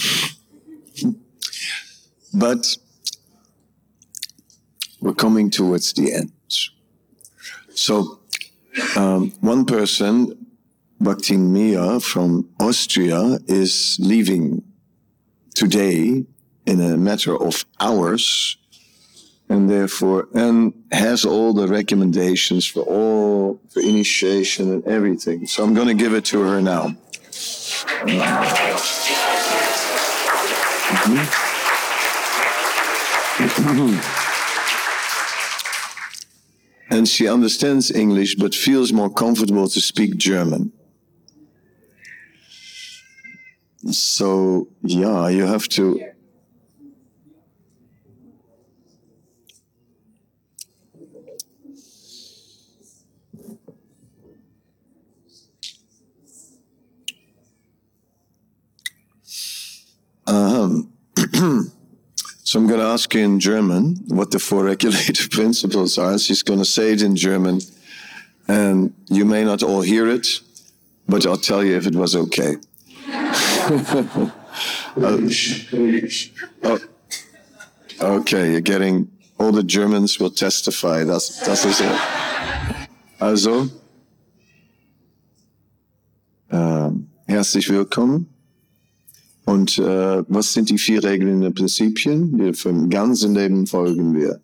But 2.33 2.77
we're 5.01 5.13
coming 5.13 5.49
towards 5.49 5.93
the 5.93 6.13
end. 6.13 6.31
So, 7.73 8.19
um, 8.95 9.31
one 9.39 9.65
person, 9.65 10.45
Bhakti 10.99 11.37
Mia 11.37 11.99
from 11.99 12.49
Austria, 12.59 13.39
is 13.47 13.97
leaving 13.99 14.63
today 15.55 16.25
in 16.69 16.79
a 16.79 16.95
matter 16.97 17.35
of 17.35 17.65
hours 17.79 18.57
and 19.49 19.69
therefore 19.69 20.27
and 20.35 20.73
has 20.91 21.25
all 21.25 21.51
the 21.53 21.67
recommendations 21.67 22.65
for 22.67 22.81
all 22.81 23.59
for 23.69 23.81
initiation 23.81 24.71
and 24.71 24.85
everything. 24.85 25.47
So 25.47 25.63
I'm 25.63 25.73
going 25.73 25.87
to 25.87 25.95
give 25.95 26.13
it 26.13 26.25
to 26.25 26.41
her 26.41 26.61
now. 26.61 26.95
and 36.91 37.07
she 37.07 37.27
understands 37.27 37.89
English 37.89 38.35
but 38.35 38.53
feels 38.53 38.93
more 38.93 39.09
comfortable 39.09 39.67
to 39.69 39.81
speak 39.81 40.17
German. 40.17 40.71
So, 43.91 44.67
yeah, 44.83 45.29
you 45.29 45.45
have 45.45 45.67
to. 45.69 46.03
Um, 60.29 60.93
so 62.43 62.59
I'm 62.59 62.67
going 62.67 62.79
to 62.79 62.85
ask 62.85 63.11
you 63.15 63.21
in 63.21 63.39
German 63.39 63.95
what 64.07 64.29
the 64.29 64.37
four 64.37 64.63
regulative 64.73 65.31
principles 65.31 65.97
are. 65.97 66.19
She's 66.19 66.43
going 66.43 66.59
to 66.59 66.65
say 66.65 66.93
it 66.93 67.01
in 67.01 67.15
German, 67.15 67.61
and 68.47 68.93
you 69.09 69.25
may 69.25 69.43
not 69.43 69.63
all 69.63 69.81
hear 69.81 70.07
it, 70.07 70.27
but 71.07 71.25
I'll 71.25 71.37
tell 71.37 71.63
you 71.63 71.75
if 71.75 71.87
it 71.87 71.95
was 71.95 72.15
okay. 72.15 72.57
oh, 73.07 74.31
oh, 76.63 76.79
okay, 78.01 78.51
you're 78.51 78.61
getting 78.61 79.09
all 79.39 79.51
the 79.51 79.63
Germans 79.63 80.19
will 80.19 80.29
testify. 80.29 81.03
That's 81.05 81.39
that's 81.39 81.65
it. 81.65 81.99
Also, 83.19 83.69
äh, 86.51 86.91
herzlich 87.27 87.69
willkommen. 87.69 88.27
Und 89.49 89.79
äh, 89.79 90.23
was 90.27 90.53
sind 90.53 90.69
die 90.69 90.77
vier 90.77 91.03
regulierenden 91.03 91.55
Prinzipien, 91.55 92.37
die 92.37 92.53
für 92.53 92.69
ein 92.69 92.87
ganzes 92.87 93.31
Leben 93.31 93.65
folgen 93.65 94.13
wird? 94.13 94.41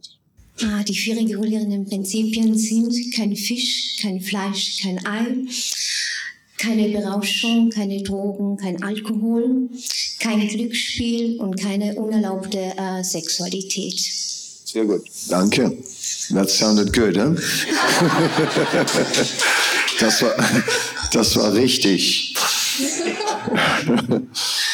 Ah, 0.64 0.82
die 0.82 0.96
vier 0.96 1.16
regulierenden 1.16 1.86
Prinzipien 1.86 2.58
sind 2.58 3.14
kein 3.14 3.36
Fisch, 3.36 3.98
kein 4.02 4.20
Fleisch, 4.20 4.80
kein 4.82 5.06
Ei, 5.06 5.46
keine 6.58 6.90
Berauschung, 6.90 7.70
keine 7.70 8.02
Drogen, 8.02 8.58
kein 8.58 8.82
Alkohol, 8.82 9.70
kein 10.20 10.48
Glücksspiel 10.48 11.38
und 11.38 11.62
keine 11.62 11.94
unerlaubte 11.94 12.74
äh, 12.76 13.04
Sexualität. 13.04 14.00
Sehr 14.00 14.86
gut. 14.86 15.04
Danke. 15.30 15.78
That 16.30 16.50
sounded 16.50 16.92
good, 16.92 17.16
huh? 17.16 17.36
das, 20.00 20.24
war, 20.24 20.34
das 21.12 21.36
war 21.36 21.54
richtig. 21.54 22.34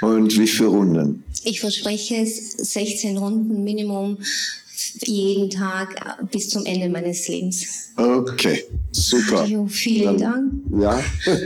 Und 0.00 0.38
wie 0.38 0.46
viele 0.46 0.68
Runden? 0.68 1.24
Ich 1.44 1.60
verspreche 1.60 2.16
es, 2.16 2.52
16 2.52 3.16
Runden 3.16 3.64
Minimum 3.64 4.18
jeden 5.02 5.50
Tag 5.50 6.30
bis 6.30 6.50
zum 6.50 6.64
Ende 6.66 6.88
meines 6.88 7.26
Lebens. 7.28 7.90
Okay, 7.96 8.64
super. 8.92 9.44
Jo, 9.44 9.66
vielen 9.66 10.18
Dank. 10.18 10.52
Ja. 10.78 11.02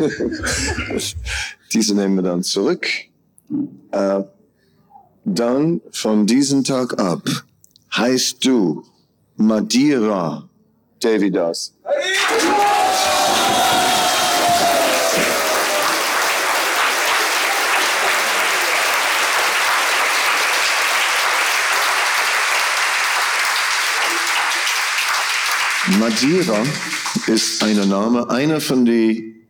Diese 1.73 1.95
nehmen 1.95 2.16
wir 2.16 2.23
dann 2.23 2.43
zurück. 2.43 2.87
Äh, 3.91 4.23
dann 5.24 5.81
von 5.93 6.27
diesem 6.27 6.65
Tag 6.65 6.99
ab 6.99 7.23
heißt 7.97 8.45
du 8.45 8.85
Madeira 9.37 10.49
Davidas. 11.01 11.73
Madeira 26.12 26.62
ist 27.26 27.62
ein 27.62 27.89
Name, 27.89 28.28
einer 28.28 28.60
von 28.60 28.84
den 28.84 29.47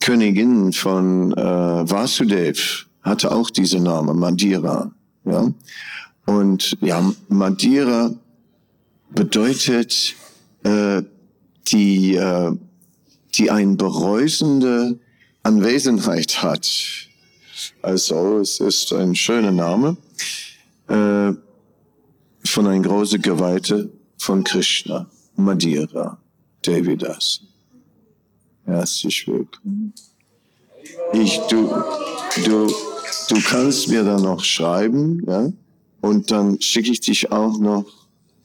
Königinnen 0.00 0.74
von 0.74 1.32
äh, 1.32 1.42
Vasudev 1.90 2.86
hatte 3.02 3.32
auch 3.32 3.48
diesen 3.48 3.84
Namen, 3.84 4.18
Madeira. 4.18 4.92
Ja? 5.24 5.50
Und 6.26 6.76
ja, 6.82 7.10
Madeira 7.28 8.10
bedeutet, 9.10 10.14
äh, 10.64 11.02
die, 11.68 12.16
äh, 12.16 12.52
die 13.34 13.50
ein 13.50 13.78
bereusende 13.78 14.98
Anwesenheit 15.42 16.42
hat. 16.42 16.68
Also 17.80 18.40
es 18.40 18.60
ist 18.60 18.92
ein 18.92 19.14
schöner 19.14 19.52
Name 19.52 19.96
äh, 20.88 21.32
von 22.44 22.66
einem 22.66 22.82
großen 22.82 23.22
Geweihte 23.22 23.90
von 24.18 24.44
Krishna. 24.44 25.06
Madeira, 25.36 26.18
Davidas. 26.62 27.40
Herzlich 28.64 29.26
willkommen. 29.26 29.92
Ich, 31.12 31.38
du, 31.48 31.68
du, 32.44 32.66
du 33.28 33.40
kannst 33.48 33.88
mir 33.88 34.04
dann 34.04 34.22
noch 34.22 34.44
schreiben, 34.44 35.22
ja? 35.26 35.52
Und 36.00 36.30
dann 36.30 36.60
schicke 36.60 36.92
ich 36.92 37.00
dich 37.00 37.32
auch 37.32 37.58
noch 37.58 37.84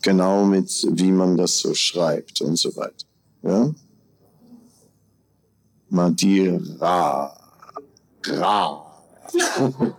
genau 0.02 0.46
mit, 0.46 0.88
wie 0.92 1.12
man 1.12 1.38
das 1.38 1.60
so 1.60 1.74
schreibt 1.74 2.42
und 2.42 2.58
so 2.58 2.76
weiter. 2.76 3.06
Ja? 3.44 3.74
Madeira. 5.90 7.38
Ra. 8.26 9.04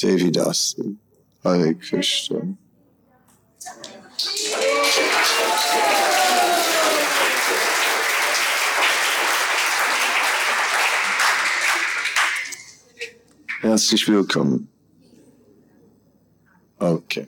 Davidas. 0.00 0.76
Hare 1.44 1.74
Krishna. 1.74 2.56
Herzlich 13.60 14.08
willkommen. 14.08 14.68
Okay. 16.80 17.26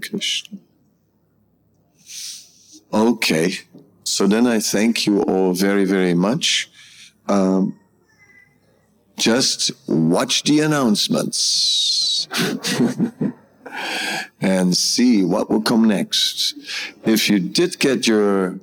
Krishna. 0.00 0.58
Okay. 2.92 3.58
So 4.04 4.26
then 4.26 4.46
I 4.46 4.60
thank 4.60 5.06
you 5.06 5.22
all 5.22 5.54
very, 5.54 5.86
very 5.86 6.14
much. 6.14 6.70
Um, 7.28 7.74
just 9.16 9.72
watch 9.88 10.42
the 10.42 10.60
announcements 10.60 12.28
and 14.44 14.76
see 14.76 15.24
what 15.24 15.48
will 15.48 15.62
come 15.62 15.88
next. 15.88 16.54
If 17.04 17.30
you 17.30 17.38
did 17.40 17.78
get 17.78 18.06
your 18.06 18.60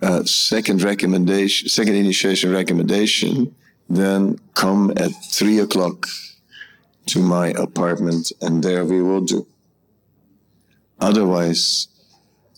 uh, 0.00 0.22
second 0.22 0.84
recommendation, 0.84 1.68
second 1.68 1.96
initiation 1.96 2.52
recommendation, 2.52 3.52
then 3.90 4.38
come 4.54 4.92
at 4.96 5.10
three 5.32 5.58
o'clock 5.58 6.06
to 7.06 7.18
my 7.18 7.48
apartment 7.48 8.30
and 8.40 8.62
there 8.62 8.84
we 8.84 9.02
will 9.02 9.22
do. 9.22 9.44
Otherwise, 11.00 11.88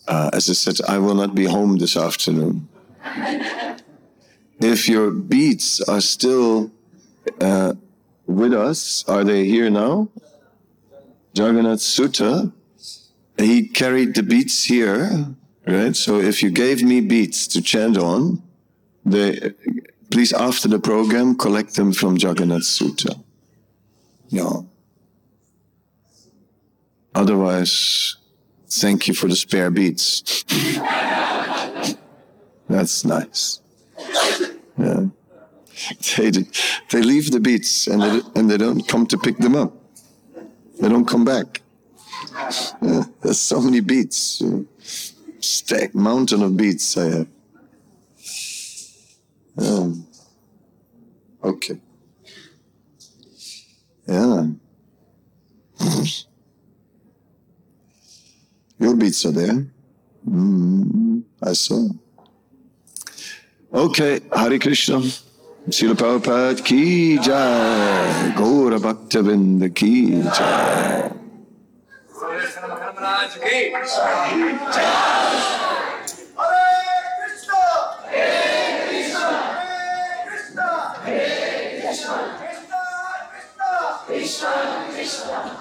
uh, 0.07 0.29
as 0.31 0.47
I 0.47 0.53
said, 0.53 0.77
I 0.87 0.99
will 0.99 1.15
not 1.15 1.33
be 1.33 1.45
home 1.45 1.79
this 1.79 1.97
afternoon. 1.97 2.69
if 4.59 4.87
your 4.87 5.09
beats 5.09 5.81
are 5.81 6.01
still 6.01 6.71
uh, 7.39 7.73
with 8.27 8.53
us, 8.53 9.03
are 9.07 9.23
they 9.23 9.45
here 9.45 9.71
now? 9.71 10.09
Jagannath 11.33 11.79
Sutta, 11.79 12.51
he 13.37 13.67
carried 13.67 14.15
the 14.15 14.23
beats 14.23 14.63
here, 14.65 15.27
right? 15.65 15.95
So 15.95 16.19
if 16.19 16.43
you 16.43 16.51
gave 16.51 16.83
me 16.83 17.01
beats 17.01 17.47
to 17.47 17.61
chant 17.61 17.97
on, 17.97 18.43
they, 19.05 19.53
please 20.09 20.33
after 20.33 20.67
the 20.67 20.79
program 20.79 21.35
collect 21.35 21.75
them 21.75 21.93
from 21.93 22.17
Jagannath 22.17 22.63
Sutta. 22.63 23.23
Yeah. 24.27 24.61
Otherwise, 27.15 28.15
thank 28.69 29.07
you 29.07 29.13
for 29.13 29.27
the 29.27 29.35
spare 29.35 29.69
beats. 29.71 30.43
That's 32.69 33.05
nice. 33.05 33.61
Yeah. 34.77 35.05
They, 36.15 36.29
they 36.91 37.01
leave 37.01 37.31
the 37.31 37.39
beats 37.39 37.87
and 37.87 38.01
they, 38.03 38.21
and 38.35 38.51
they 38.51 38.57
don't 38.57 38.87
come 38.87 39.07
to 39.07 39.17
pick 39.17 39.37
them 39.39 39.55
up. 39.55 39.80
They 40.81 40.89
don't 40.89 41.05
come 41.05 41.23
back. 41.23 41.61
Yeah, 42.81 43.03
there's 43.21 43.39
so 43.39 43.61
many 43.61 43.81
beats. 43.81 44.41
Stack 45.39 45.93
mountain 45.93 46.41
of 46.41 46.57
beats 46.57 46.97
I 46.97 47.05
have. 47.05 47.27
Um, 49.59 50.07
okay. 51.43 51.79
Yeah. 54.07 54.47
Your 58.79 58.95
beats 58.95 59.23
are 59.27 59.31
there. 59.31 59.67
Mm, 60.27 61.21
I 61.43 61.53
saw. 61.53 61.89
Okay, 63.71 64.19
Hare 64.35 64.57
Krishna. 64.57 65.03
Srila 65.71 65.95
Prabhupada 65.95 66.61
ki 66.65 67.17
jai, 67.23 68.33
Gaura 68.35 68.77
Bhaktavrinda 68.77 69.73
ki 69.73 70.21
jai. 70.21 71.11
Krishna, 72.11 72.67
Krishna, 82.37 82.77
Krishna, 83.31 83.71
Krishna, 84.05 84.51
Krishna. 84.91 85.60